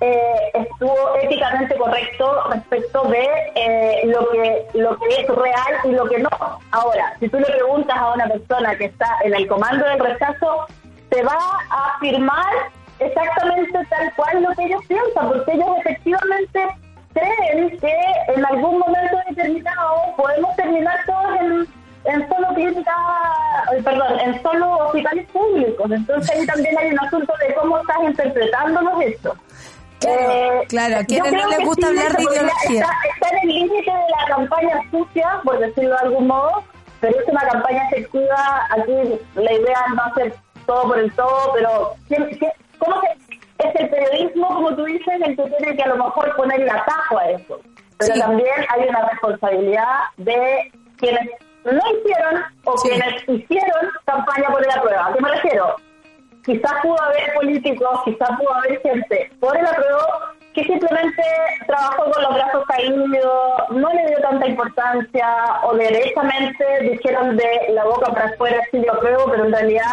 eh, 0.00 0.50
estuvo 0.52 1.16
éticamente 1.22 1.74
correcto 1.76 2.44
respecto 2.50 3.04
de 3.04 3.26
eh, 3.54 4.02
lo 4.04 4.28
que 4.28 4.66
lo 4.74 4.98
que 4.98 5.06
es 5.08 5.26
real 5.26 5.74
y 5.84 5.92
lo 5.92 6.06
que 6.06 6.18
no. 6.18 6.28
Ahora, 6.70 7.14
si 7.18 7.28
tú 7.28 7.38
le 7.38 7.46
preguntas 7.46 7.96
a 7.96 8.12
una 8.12 8.28
persona 8.28 8.76
que 8.76 8.86
está 8.86 9.06
en 9.24 9.34
el 9.34 9.46
comando 9.46 9.86
del 9.86 9.98
rechazo, 9.98 10.66
te 11.08 11.22
va 11.22 11.38
a 11.70 11.94
afirmar 11.96 12.52
exactamente 12.98 13.78
tal 13.88 14.12
cual 14.14 14.42
lo 14.42 14.54
que 14.54 14.64
ellos 14.64 14.82
piensan, 14.86 15.28
porque 15.28 15.52
ellos 15.52 15.68
efectivamente 15.80 16.68
creen 17.12 17.78
que 17.78 17.94
en 18.34 18.44
algún 18.44 18.78
momento 18.78 19.16
determinado 19.28 20.14
podemos 20.16 20.54
terminar 20.56 20.98
todos 21.06 21.40
en, 21.40 22.12
en 22.12 22.28
solo 22.28 22.48
clínicas, 22.54 22.94
perdón, 23.84 24.20
en 24.20 24.42
solo 24.42 24.70
hospitales 24.78 25.26
públicos. 25.30 25.90
Entonces 25.90 26.36
ahí 26.36 26.46
también 26.46 26.78
hay 26.78 26.90
un 26.90 27.00
asunto 27.00 27.32
de 27.40 27.54
cómo 27.54 27.78
estás 27.78 27.96
interpretando 28.04 28.80
los 28.82 29.02
hechos. 29.02 29.36
Claro, 29.98 30.20
eh, 30.20 30.66
claro, 30.68 30.96
a 30.98 31.04
quienes 31.04 31.32
no 31.32 31.48
les 31.48 31.64
gusta 31.64 31.88
sí, 31.88 31.96
hablar 31.96 32.16
de 32.16 32.22
ideología. 32.22 32.80
Está, 32.82 32.94
está 33.14 33.28
en 33.36 33.48
el 33.48 33.54
límite 33.54 33.90
de 33.90 34.10
la 34.20 34.36
campaña 34.36 34.90
sucia, 34.90 35.40
por 35.42 35.58
decirlo 35.58 35.90
de 35.90 35.96
algún 36.02 36.26
modo, 36.26 36.64
pero 37.00 37.18
es 37.18 37.28
una 37.28 37.40
campaña 37.40 37.88
efectiva. 37.88 38.66
Aquí 38.70 38.92
la 39.34 39.52
idea 39.52 39.84
es 39.88 39.94
no 39.94 40.02
hacer 40.02 40.34
todo 40.66 40.82
por 40.82 40.98
el 40.98 41.12
todo, 41.12 41.52
pero 41.54 41.94
¿quién, 42.08 42.28
quién, 42.38 42.52
¿cómo 42.78 43.00
se, 43.00 43.36
es 43.58 43.74
el 43.74 43.88
periodismo, 43.88 44.48
como 44.48 44.74
tú 44.74 44.84
dices, 44.84 45.14
el 45.24 45.36
que 45.36 45.42
tiene 45.42 45.76
que 45.76 45.82
a 45.82 45.88
lo 45.88 45.96
mejor 45.96 46.36
poner 46.36 46.60
el 46.60 46.68
atajo 46.70 47.18
a 47.18 47.30
eso. 47.30 47.60
Pero 47.98 48.20
también 48.20 48.54
hay 48.68 48.88
una 48.88 49.08
responsabilidad 49.08 50.00
de 50.18 50.70
quienes 50.98 51.30
no 51.64 51.80
hicieron 51.98 52.42
o 52.64 52.74
quienes 52.74 53.28
hicieron 53.28 53.90
campaña 54.04 54.48
por 54.50 54.66
la 54.66 54.82
prueba. 54.82 55.06
¿A 55.06 55.12
qué 55.14 55.20
me 55.20 55.30
refiero? 55.30 55.76
Quizás 56.44 56.72
pudo 56.82 57.02
haber 57.02 57.34
políticos, 57.34 58.00
quizás 58.04 58.30
pudo 58.38 58.54
haber 58.54 58.80
gente 58.82 59.30
por 59.40 59.56
el 59.56 59.66
apruebo 59.66 60.00
que 60.54 60.64
simplemente 60.64 61.22
trabajó 61.66 62.10
con 62.10 62.22
los 62.22 62.34
brazos 62.34 62.64
caídos, 62.66 63.08
no 63.70 63.92
le 63.92 64.06
dio 64.06 64.18
tanta 64.22 64.46
importancia 64.46 65.26
o 65.64 65.74
derechamente 65.74 66.64
dijeron 66.82 67.36
de 67.36 67.66
la 67.70 67.84
boca 67.84 68.12
para 68.12 68.26
afuera 68.26 68.62
sí 68.70 68.78
lo 68.78 68.94
apruebo, 68.94 69.30
pero 69.30 69.44
en 69.46 69.52
realidad 69.52 69.92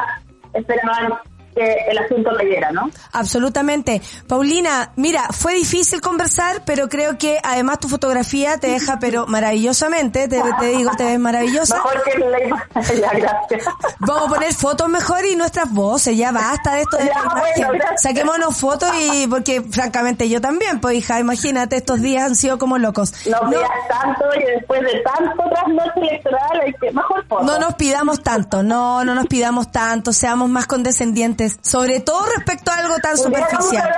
esperaban 0.53 1.19
que 1.53 1.77
el 1.89 1.97
asunto 1.97 2.31
leyera, 2.31 2.71
¿no? 2.71 2.89
Absolutamente. 3.11 4.01
Paulina, 4.27 4.91
mira, 4.95 5.27
fue 5.31 5.53
difícil 5.53 6.01
conversar, 6.01 6.63
pero 6.65 6.89
creo 6.89 7.17
que 7.17 7.39
además 7.43 7.80
tu 7.80 7.88
fotografía 7.88 8.57
te 8.57 8.67
deja, 8.67 8.99
pero 8.99 9.27
maravillosamente, 9.27 10.27
te, 10.27 10.41
digo, 10.67 10.91
te 10.97 11.05
ves 11.05 11.19
maravillosa. 11.19 11.75
Mejor 11.75 12.03
que 12.03 12.19
la 12.19 12.39
ya, 12.93 13.11
gracias. 13.11 13.65
Vamos 13.99 14.27
a 14.27 14.34
poner 14.34 14.53
fotos 14.53 14.89
mejor 14.89 15.25
y 15.25 15.35
nuestras 15.35 15.71
voces, 15.71 16.17
ya 16.17 16.31
basta 16.31 16.73
de 16.73 16.81
esto 16.81 16.97
de 16.97 17.05
la 17.05 17.95
Saquémonos 17.97 18.57
fotos 18.57 18.91
y, 18.99 19.27
porque 19.27 19.61
francamente 19.61 20.30
yo 20.30 20.41
también, 20.41 20.80
pues 20.80 20.97
hija, 20.97 21.19
imagínate, 21.19 21.77
estos 21.77 22.01
días 22.01 22.25
han 22.25 22.35
sido 22.35 22.57
como 22.57 22.77
locos. 22.77 23.13
No, 23.27 23.39
no 23.49 23.59
tanto 23.88 24.25
y 24.39 24.43
después 24.43 24.81
de 24.81 25.01
tanto 25.01 25.43
trasnoche 25.49 25.99
electoral, 26.01 26.61
hay 26.65 26.73
que 26.73 26.91
mejor 26.91 27.25
fotos. 27.27 27.45
No 27.45 27.59
nos 27.59 27.75
pidamos 27.75 28.21
tanto, 28.21 28.63
no, 28.63 29.03
no 29.03 29.15
nos 29.15 29.27
pidamos 29.27 29.71
tanto, 29.71 30.13
seamos 30.13 30.49
más 30.49 30.67
condescendientes 30.67 31.42
sobre 31.61 31.99
todo 31.99 32.25
respecto 32.35 32.71
a 32.71 32.75
algo 32.75 32.95
tan 32.97 33.17
superficial. 33.17 33.89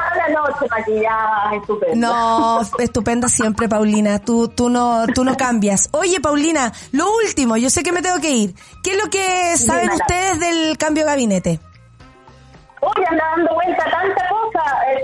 No, 1.95 2.61
estupenda 2.80 3.27
siempre, 3.27 3.67
Paulina. 3.67 4.19
Tú, 4.19 4.47
tú 4.47 4.69
no, 4.69 5.05
tú 5.13 5.23
no 5.23 5.35
cambias. 5.38 5.89
Oye, 5.91 6.19
Paulina, 6.19 6.72
lo 6.91 7.05
último, 7.15 7.57
yo 7.57 7.69
sé 7.69 7.84
que 7.84 7.91
me 7.91 8.01
tengo 8.01 8.19
que 8.19 8.31
ir. 8.31 8.55
¿Qué 8.84 8.91
es 8.91 9.03
lo 9.03 9.09
que 9.09 9.57
saben 9.57 9.91
ustedes 9.91 10.39
del 10.39 10.77
cambio 10.77 11.03
de 11.03 11.09
gabinete? 11.09 11.59
Oye, 12.81 13.06
anda 13.10 13.23
dando 13.35 13.53
vuelta 13.53 13.85
tanta 13.89 14.30
cosa. 14.30 14.45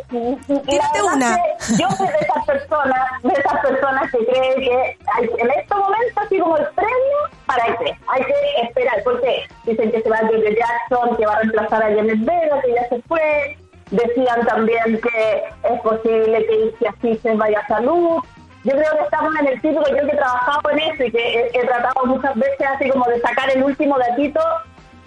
Tírate 0.09 1.01
una. 1.01 1.37
Yo 1.79 1.89
soy 1.91 2.07
de 2.07 2.19
esas 2.19 2.45
personas, 2.45 3.21
de 3.23 3.33
esas 3.33 3.59
personas 3.61 4.11
que 4.11 4.25
creen 4.25 4.61
que 4.61 4.97
en 5.37 5.51
este 5.51 5.75
momento, 5.75 6.21
así 6.21 6.39
como 6.39 6.57
el 6.57 6.67
premio, 6.75 7.17
¿para 7.45 7.65
qué? 7.77 7.95
Hay 8.07 8.23
que 8.23 8.33
esperar, 8.63 9.01
porque 9.03 9.43
dicen 9.65 9.91
que 9.91 10.01
se 10.01 10.09
va 10.09 10.17
a 10.17 10.27
George 10.27 10.55
Jackson, 10.55 11.17
que 11.17 11.25
va 11.25 11.33
a 11.33 11.39
reemplazar 11.39 11.83
a 11.83 11.95
Janet 11.95 12.25
Vega, 12.25 12.61
que 12.61 12.73
ya 12.73 12.89
se 12.89 13.01
fue. 13.03 13.57
Decían 13.91 14.45
también 14.45 15.01
que 15.01 15.43
es 15.63 15.81
posible 15.81 16.45
que 16.45 16.87
así 16.87 17.17
se 17.17 17.35
vaya 17.35 17.59
a 17.59 17.67
salud. 17.67 18.23
Yo 18.63 18.71
creo 18.73 18.91
que 18.95 19.03
estamos 19.03 19.35
en 19.39 19.47
el 19.47 19.61
círculo, 19.61 19.87
yo 19.89 20.05
que 20.07 20.13
he 20.13 20.17
trabajado 20.17 20.69
en 20.69 20.79
eso 20.79 21.03
y 21.03 21.11
que 21.11 21.39
he, 21.39 21.59
he 21.59 21.65
tratado 21.65 22.05
muchas 22.05 22.35
veces 22.35 22.67
así 22.75 22.89
como 22.89 23.05
de 23.05 23.19
sacar 23.19 23.49
el 23.49 23.63
último 23.63 23.97
datito, 23.97 24.39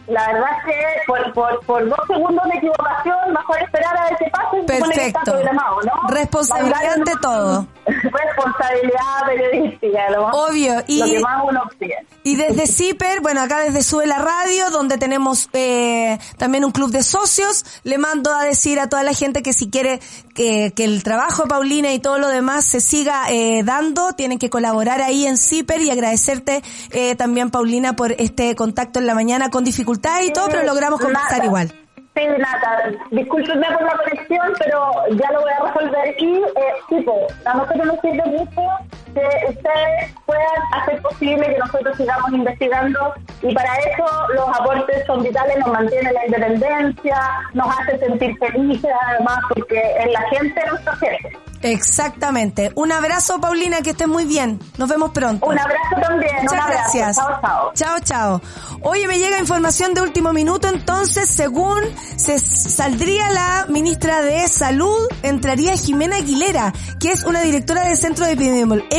la 0.07 0.27
verdad 0.27 0.51
es 0.59 0.65
que 0.67 0.85
por, 1.07 1.33
por, 1.33 1.61
por, 1.65 1.89
dos 1.89 1.99
segundos 2.07 2.45
de 2.51 2.59
equivocación, 2.59 3.17
mejor 3.33 3.63
esperar 3.63 3.97
a 3.97 4.05
ver 4.05 4.17
qué 4.19 4.31
pasa. 4.31 4.51
Perfecto. 4.67 5.33
¿no? 5.53 6.09
Responsabilidad 6.09 6.97
de 6.97 7.13
todo. 7.23 7.67
Responsabilidad 7.87 9.27
periodística, 9.27 10.11
lo 10.11 10.25
más, 10.25 10.37
Obvio. 10.37 10.75
Y, 10.87 10.99
lo 10.99 11.07
que 11.07 11.21
más 11.21 11.43
uno 11.49 11.63
Y 12.23 12.37
desde 12.37 12.67
CIPER, 12.67 13.21
bueno, 13.21 13.41
acá 13.41 13.61
desde 13.61 13.83
Sube 13.83 14.07
la 14.07 14.19
Radio, 14.19 14.71
donde 14.71 14.99
tenemos 14.99 15.49
eh, 15.55 16.19
también 16.37 16.65
un 16.65 16.73
club 16.73 16.91
de 16.91 17.03
socios, 17.03 17.65
le 17.85 17.97
mando 17.97 18.35
a 18.35 18.45
decir 18.45 18.81
a 18.81 18.89
toda 18.89 19.03
la 19.05 19.15
gente 19.15 19.43
que 19.43 19.55
si 19.55 19.71
quiere 19.71 20.01
que, 20.35 20.73
que 20.77 20.85
el 20.85 21.03
trabajo 21.03 21.45
de 21.45 21.49
Paulina 21.49 21.93
y 21.93 21.99
todo 21.99 22.19
lo 22.19 22.29
demás 22.29 22.67
se 22.67 22.81
siga 22.81 23.31
eh, 23.31 23.63
dando, 23.65 24.13
tienen 24.13 24.39
que 24.39 24.51
colaborar 24.51 25.01
ahí 25.01 25.27
en 25.27 25.39
CIPER 25.39 25.81
y 25.81 25.91
agradecerte 25.91 26.63
eh, 26.91 27.15
también, 27.15 27.51
Paulina, 27.51 27.97
por 27.97 28.13
este 28.13 28.55
contacto 28.55 28.99
en 28.99 29.07
la 29.07 29.15
mañana 29.15 29.51
con 29.51 29.65
dificultades 29.65 29.94
y 30.23 30.33
todo, 30.33 30.49
pero 30.49 30.63
logramos 30.65 31.01
conversar 31.01 31.45
igual. 31.45 31.73
Sí, 32.17 32.23
nada, 32.39 32.93
discúlpenme 33.11 33.67
por 33.73 33.83
la 33.83 33.97
conexión, 33.97 34.53
pero 34.59 34.93
ya 35.17 35.33
lo 35.33 35.41
voy 35.41 35.51
a 35.51 35.73
resolver 35.73 36.09
aquí. 36.09 36.37
Eh, 36.37 36.73
tipo, 36.89 37.27
a 37.45 37.55
nosotros 37.55 37.87
nos 37.87 38.01
sirve 38.01 38.25
mucho 38.27 38.61
que 39.15 39.47
ustedes 39.49 40.15
puedan 40.27 40.45
hacer 40.73 41.01
posible 41.03 41.47
que 41.47 41.59
nosotros 41.59 41.97
sigamos 41.97 42.33
investigando 42.33 43.15
y 43.43 43.55
para 43.55 43.75
eso 43.77 44.05
los 44.35 44.49
aportes 44.49 45.07
son 45.07 45.23
vitales, 45.23 45.59
nos 45.59 45.69
mantienen 45.69 46.15
la 46.15 46.27
independencia, 46.27 47.17
nos 47.55 47.67
hace 47.79 47.99
sentir 47.99 48.37
felices 48.39 48.91
además 49.09 49.39
porque 49.55 49.81
es 49.99 50.13
la 50.13 50.21
gente 50.31 50.67
nuestra 50.67 50.97
gente. 50.97 51.39
Exactamente. 51.65 52.73
Un 52.75 52.93
abrazo, 52.93 53.41
Paulina, 53.41 53.81
que 53.81 53.91
estés 53.91 54.07
muy 54.07 54.27
bien. 54.27 54.59
Nos 54.77 54.87
vemos 54.87 55.13
pronto. 55.13 55.47
Un 55.47 55.59
abrazo 55.59 55.97
también. 55.99 56.37
Muchas 56.43 56.67
gracias. 56.67 57.17
Chao, 57.17 57.41
chao. 57.41 57.73
Chao, 57.75 57.99
chao. 58.01 58.41
Oye, 58.83 59.09
me 59.09 59.19
llega 59.19 59.39
información 59.39 59.95
de 59.95 60.03
último 60.03 60.35
minuto, 60.35 60.69
entonces, 60.69 61.27
según 61.27 61.81
se 62.17 62.39
saldría 62.39 63.31
la 63.31 63.67
ministra 63.71 64.21
de 64.21 64.47
Salud, 64.47 65.09
entraría 65.23 65.75
Jimena 65.75 66.17
Aguilera, 66.17 66.75
que 67.01 67.13
es 67.13 67.25
una 67.25 67.41
directora 67.41 67.89
del 67.89 67.97
Centro 67.97 68.27
de 68.27 68.33
Epidemiología, 68.33 68.99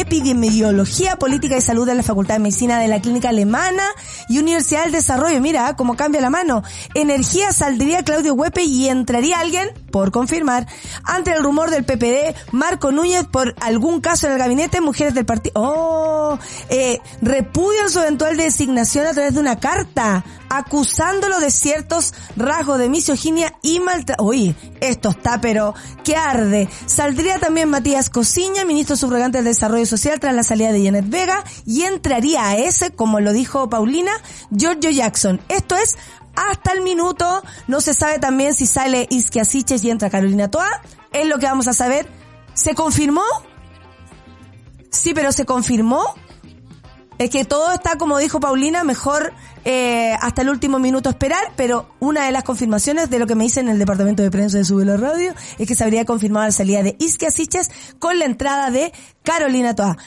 Política 1.19 1.57
y 1.57 1.61
Salud 1.61 1.85
de 1.85 1.95
la 1.95 2.03
Facultad 2.03 2.35
de 2.35 2.39
Medicina 2.39 2.79
de 2.79 2.87
la 2.87 3.01
Clínica 3.01 3.29
Alemana 3.29 3.83
y 4.29 4.39
Universidad 4.39 4.83
del 4.83 4.91
Desarrollo. 4.91 5.41
Mira, 5.41 5.75
cómo 5.75 5.95
cambia 5.95 6.21
la 6.21 6.29
mano. 6.29 6.63
Energía 6.93 7.51
saldría 7.51 8.03
Claudio 8.03 8.33
Huepe 8.33 8.63
y 8.63 8.87
entraría 8.87 9.39
alguien, 9.39 9.69
por 9.91 10.11
confirmar, 10.11 10.67
ante 11.03 11.31
el 11.31 11.43
rumor 11.43 11.71
del 11.71 11.85
PPD, 11.85 12.35
Marco 12.51 12.91
Núñez 12.91 13.25
por 13.25 13.55
algún 13.61 14.01
caso 14.01 14.27
en 14.27 14.33
el 14.33 14.39
gabinete, 14.39 14.81
mujeres 14.81 15.13
del 15.13 15.25
partido, 15.25 15.53
oh, 15.55 16.37
eh, 16.69 16.99
repudian 17.21 17.89
su 17.89 17.99
eventual 17.99 18.37
designación 18.37 19.07
a 19.07 19.13
través 19.13 19.33
de 19.33 19.39
una 19.39 19.59
carta, 19.59 20.23
acusándolo 20.49 21.39
de 21.39 21.49
ciertos 21.49 22.13
rasgos 22.35 22.77
de 22.77 22.89
misoginia 22.89 23.55
y 23.61 23.79
maltrato. 23.79 24.23
Oye, 24.23 24.55
esto 24.79 25.09
está 25.09 25.41
pero 25.41 25.73
que 26.03 26.15
arde. 26.15 26.69
Saldría 26.85 27.39
también 27.39 27.69
Matías 27.69 28.09
Cosiña, 28.09 28.65
ministro 28.65 28.95
subrogante 28.95 29.39
del 29.39 29.45
Desarrollo 29.45 29.85
Social 29.85 29.94
tras 30.19 30.35
la 30.35 30.43
salida 30.43 30.71
de 30.71 30.83
Janet 30.83 31.09
Vega, 31.09 31.43
y 31.65 31.83
entraría 31.83 32.47
a 32.47 32.57
ese, 32.57 32.91
como 32.91 33.19
lo 33.19 33.33
dijo 33.33 33.69
Paulina, 33.69 34.11
Giorgio 34.51 34.89
Jackson. 34.89 35.41
Esto 35.49 35.75
es 35.75 35.97
hasta 36.35 36.71
el 36.73 36.81
minuto. 36.81 37.43
No 37.67 37.81
se 37.81 37.93
sabe 37.93 38.19
también 38.19 38.53
si 38.53 38.65
sale 38.65 39.07
Isquia 39.09 39.43
y 39.81 39.89
entra 39.89 40.09
Carolina 40.09 40.49
Toa. 40.49 40.69
Es 41.11 41.27
lo 41.27 41.39
que 41.39 41.45
vamos 41.45 41.67
a 41.67 41.73
saber 41.73 42.07
¿Se 42.55 42.73
confirmó? 42.73 43.23
Sí, 44.89 45.13
pero 45.13 45.31
se 45.33 45.45
confirmó. 45.45 46.15
Es 47.17 47.29
que 47.29 47.45
todo 47.45 47.71
está, 47.71 47.97
como 47.97 48.17
dijo 48.17 48.39
Paulina, 48.39 48.83
mejor 48.83 49.33
eh, 49.63 50.13
hasta 50.21 50.41
el 50.41 50.49
último 50.49 50.79
minuto 50.79 51.09
esperar, 51.09 51.53
pero 51.55 51.87
una 51.99 52.25
de 52.25 52.31
las 52.31 52.43
confirmaciones 52.43 53.09
de 53.09 53.19
lo 53.19 53.27
que 53.27 53.35
me 53.35 53.45
dice 53.45 53.61
en 53.61 53.69
el 53.69 53.79
departamento 53.79 54.21
de 54.21 54.31
prensa 54.31 54.57
de 54.57 54.65
Sube 54.65 54.83
la 54.83 54.97
Radio 54.97 55.33
es 55.57 55.67
que 55.67 55.75
se 55.75 55.83
habría 55.83 56.03
confirmado 56.03 56.45
la 56.45 56.51
salida 56.51 56.83
de 56.83 56.95
Isquia 56.99 57.31
Siches 57.31 57.71
con 57.99 58.19
la 58.19 58.25
entrada 58.25 58.69
de 58.69 58.91
Carolina 59.23 59.73
Toa. 59.73 59.97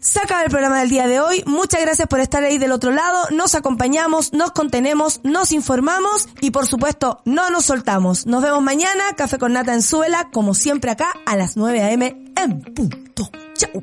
Se 0.00 0.20
acaba 0.20 0.44
el 0.44 0.50
programa 0.50 0.78
del 0.78 0.88
día 0.88 1.08
de 1.08 1.20
hoy. 1.20 1.42
Muchas 1.46 1.80
gracias 1.80 2.06
por 2.06 2.20
estar 2.20 2.42
ahí 2.44 2.58
del 2.58 2.70
otro 2.70 2.92
lado. 2.92 3.28
Nos 3.32 3.54
acompañamos, 3.54 4.32
nos 4.32 4.52
contenemos, 4.52 5.20
nos 5.24 5.50
informamos 5.52 6.28
y 6.40 6.52
por 6.52 6.66
supuesto 6.66 7.20
no 7.24 7.50
nos 7.50 7.64
soltamos. 7.64 8.24
Nos 8.24 8.40
vemos 8.40 8.62
mañana, 8.62 9.02
Café 9.16 9.36
con 9.36 9.52
Nata 9.52 9.74
en 9.74 9.82
Suela, 9.82 10.28
como 10.32 10.54
siempre 10.54 10.92
acá 10.92 11.08
a 11.26 11.36
las 11.36 11.56
9 11.56 11.82
a.m. 11.82 12.32
en 12.36 12.60
punto. 12.74 13.28
Chau. 13.54 13.82